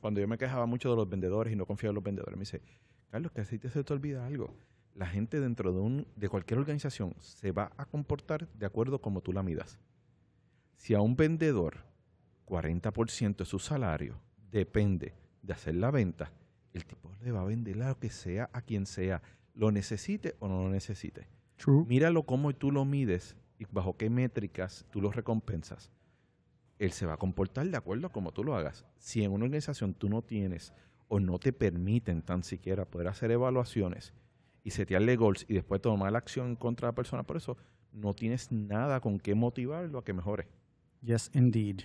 cuando 0.00 0.20
yo 0.20 0.26
me 0.26 0.38
quejaba 0.38 0.66
mucho 0.66 0.90
de 0.90 0.96
los 0.96 1.08
vendedores 1.08 1.52
y 1.52 1.56
no 1.56 1.66
confiaba 1.66 1.90
en 1.90 1.94
los 1.96 2.04
vendedores, 2.04 2.36
me 2.36 2.42
dice, 2.42 2.62
Carlos, 3.16 3.32
que 3.32 3.40
así 3.40 3.58
te 3.58 3.70
se 3.70 3.82
te 3.82 3.94
olvida 3.94 4.26
algo. 4.26 4.52
La 4.94 5.06
gente 5.06 5.40
dentro 5.40 5.72
de, 5.72 5.80
un, 5.80 6.06
de 6.16 6.28
cualquier 6.28 6.58
organización 6.58 7.14
se 7.18 7.50
va 7.50 7.72
a 7.78 7.86
comportar 7.86 8.46
de 8.52 8.66
acuerdo 8.66 9.00
como 9.00 9.22
tú 9.22 9.32
la 9.32 9.42
midas. 9.42 9.78
Si 10.76 10.92
a 10.92 11.00
un 11.00 11.16
vendedor 11.16 11.78
40% 12.46 13.36
de 13.36 13.44
su 13.46 13.58
salario 13.58 14.20
depende 14.50 15.14
de 15.40 15.52
hacer 15.54 15.76
la 15.76 15.90
venta, 15.90 16.30
el 16.74 16.84
tipo 16.84 17.10
le 17.22 17.32
va 17.32 17.40
a 17.40 17.46
vender 17.46 17.76
lo 17.76 17.98
que 17.98 18.10
sea, 18.10 18.50
a 18.52 18.60
quien 18.60 18.84
sea, 18.84 19.22
lo 19.54 19.72
necesite 19.72 20.36
o 20.38 20.46
no 20.46 20.64
lo 20.64 20.68
necesite. 20.68 21.26
True. 21.56 21.86
Míralo 21.86 22.24
cómo 22.24 22.54
tú 22.54 22.70
lo 22.70 22.84
mides 22.84 23.34
y 23.58 23.64
bajo 23.70 23.96
qué 23.96 24.10
métricas 24.10 24.84
tú 24.90 25.00
lo 25.00 25.10
recompensas. 25.10 25.90
Él 26.78 26.92
se 26.92 27.06
va 27.06 27.14
a 27.14 27.16
comportar 27.16 27.66
de 27.66 27.78
acuerdo 27.78 28.08
a 28.08 28.12
cómo 28.12 28.32
tú 28.32 28.44
lo 28.44 28.54
hagas. 28.54 28.84
Si 28.98 29.24
en 29.24 29.32
una 29.32 29.46
organización 29.46 29.94
tú 29.94 30.10
no 30.10 30.20
tienes 30.20 30.74
o 31.08 31.20
no 31.20 31.38
te 31.38 31.52
permiten 31.52 32.22
tan 32.22 32.42
siquiera 32.42 32.84
poder 32.84 33.08
hacer 33.08 33.30
evaluaciones 33.30 34.12
y 34.64 34.70
setearle 34.70 35.16
goals 35.16 35.44
y 35.48 35.54
después 35.54 35.80
tomar 35.80 36.12
la 36.12 36.18
acción 36.18 36.56
contra 36.56 36.88
la 36.88 36.94
persona 36.94 37.22
por 37.22 37.36
eso, 37.36 37.56
no 37.92 38.14
tienes 38.14 38.50
nada 38.50 39.00
con 39.00 39.18
qué 39.18 39.34
motivarlo 39.34 39.98
a 39.98 40.04
que 40.04 40.12
mejore. 40.12 40.48
Yes, 41.02 41.30
indeed. 41.34 41.82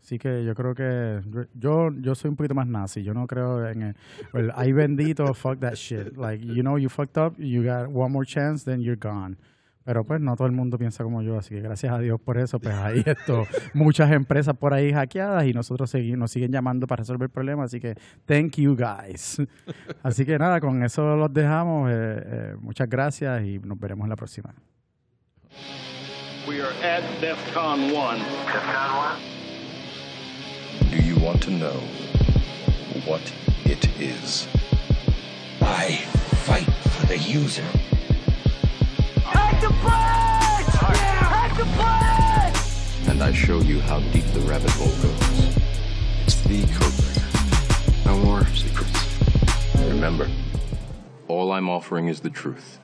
Así 0.00 0.18
que 0.18 0.44
yo 0.44 0.54
creo 0.54 0.74
que 0.74 1.20
yo 1.54 1.90
yo 1.92 2.14
soy 2.14 2.30
un 2.30 2.36
poquito 2.36 2.54
más 2.54 2.66
nazi. 2.66 3.02
Yo 3.02 3.14
no 3.14 3.26
creo 3.26 3.68
en 3.68 3.82
el, 3.82 3.96
el 4.34 4.52
ay 4.54 4.72
bendito, 4.72 5.32
fuck 5.34 5.60
that 5.60 5.74
shit. 5.74 6.16
Like, 6.16 6.44
you 6.44 6.62
know, 6.62 6.76
you 6.76 6.88
fucked 6.88 7.18
up, 7.18 7.38
you 7.38 7.62
got 7.62 7.88
one 7.88 8.10
more 8.10 8.24
chance, 8.24 8.64
then 8.64 8.80
you're 8.80 8.98
gone. 8.98 9.36
Pero 9.90 10.04
pues 10.04 10.20
no 10.20 10.36
todo 10.36 10.46
el 10.46 10.52
mundo 10.52 10.78
piensa 10.78 11.02
como 11.02 11.20
yo, 11.20 11.36
así 11.36 11.52
que 11.52 11.60
gracias 11.62 11.92
a 11.92 11.98
Dios 11.98 12.20
por 12.20 12.38
eso, 12.38 12.60
pues 12.60 12.72
hay 12.78 13.02
esto, 13.04 13.44
muchas 13.74 14.12
empresas 14.12 14.56
por 14.56 14.72
ahí 14.72 14.92
hackeadas 14.92 15.44
y 15.46 15.52
nosotros 15.52 15.92
segui- 15.92 16.16
nos 16.16 16.30
siguen 16.30 16.52
llamando 16.52 16.86
para 16.86 17.00
resolver 17.00 17.28
problemas, 17.28 17.64
así 17.66 17.80
que 17.80 17.96
thank 18.24 18.54
you 18.58 18.76
guys. 18.76 19.42
Así 20.04 20.24
que 20.24 20.38
nada, 20.38 20.60
con 20.60 20.80
eso 20.84 21.16
los 21.16 21.32
dejamos, 21.32 21.90
eh, 21.90 21.94
eh, 22.24 22.54
muchas 22.60 22.88
gracias 22.88 23.42
y 23.42 23.58
nos 23.58 23.80
veremos 23.80 24.04
en 24.04 24.10
la 24.10 24.14
próxima. 24.16 24.54
We 26.46 26.60
are 26.62 26.70
at 26.84 27.02
DEFCON 27.20 27.80
1. 27.80 27.90
DEFCON 27.90 28.94
1? 30.88 30.90
Do 30.92 30.98
you 31.02 31.16
want 31.16 31.42
to 31.42 31.50
know 31.50 31.80
what 33.08 33.22
it 33.64 33.84
is? 34.00 34.46
I 35.60 35.96
fight 36.46 36.68
for 36.90 37.06
the 37.08 37.18
user. 37.18 37.64
And 43.08 43.22
I 43.22 43.32
show 43.32 43.60
you 43.60 43.80
how 43.80 44.00
deep 44.12 44.24
the 44.32 44.40
rabbit 44.40 44.70
hole 44.70 44.88
goes. 45.02 45.56
It's 46.24 46.40
the 46.42 46.62
code. 46.78 48.06
No 48.06 48.18
more 48.24 48.46
secrets. 48.46 49.06
Remember, 49.76 50.28
all 51.28 51.52
I'm 51.52 51.68
offering 51.68 52.08
is 52.08 52.20
the 52.20 52.30
truth. 52.30 52.80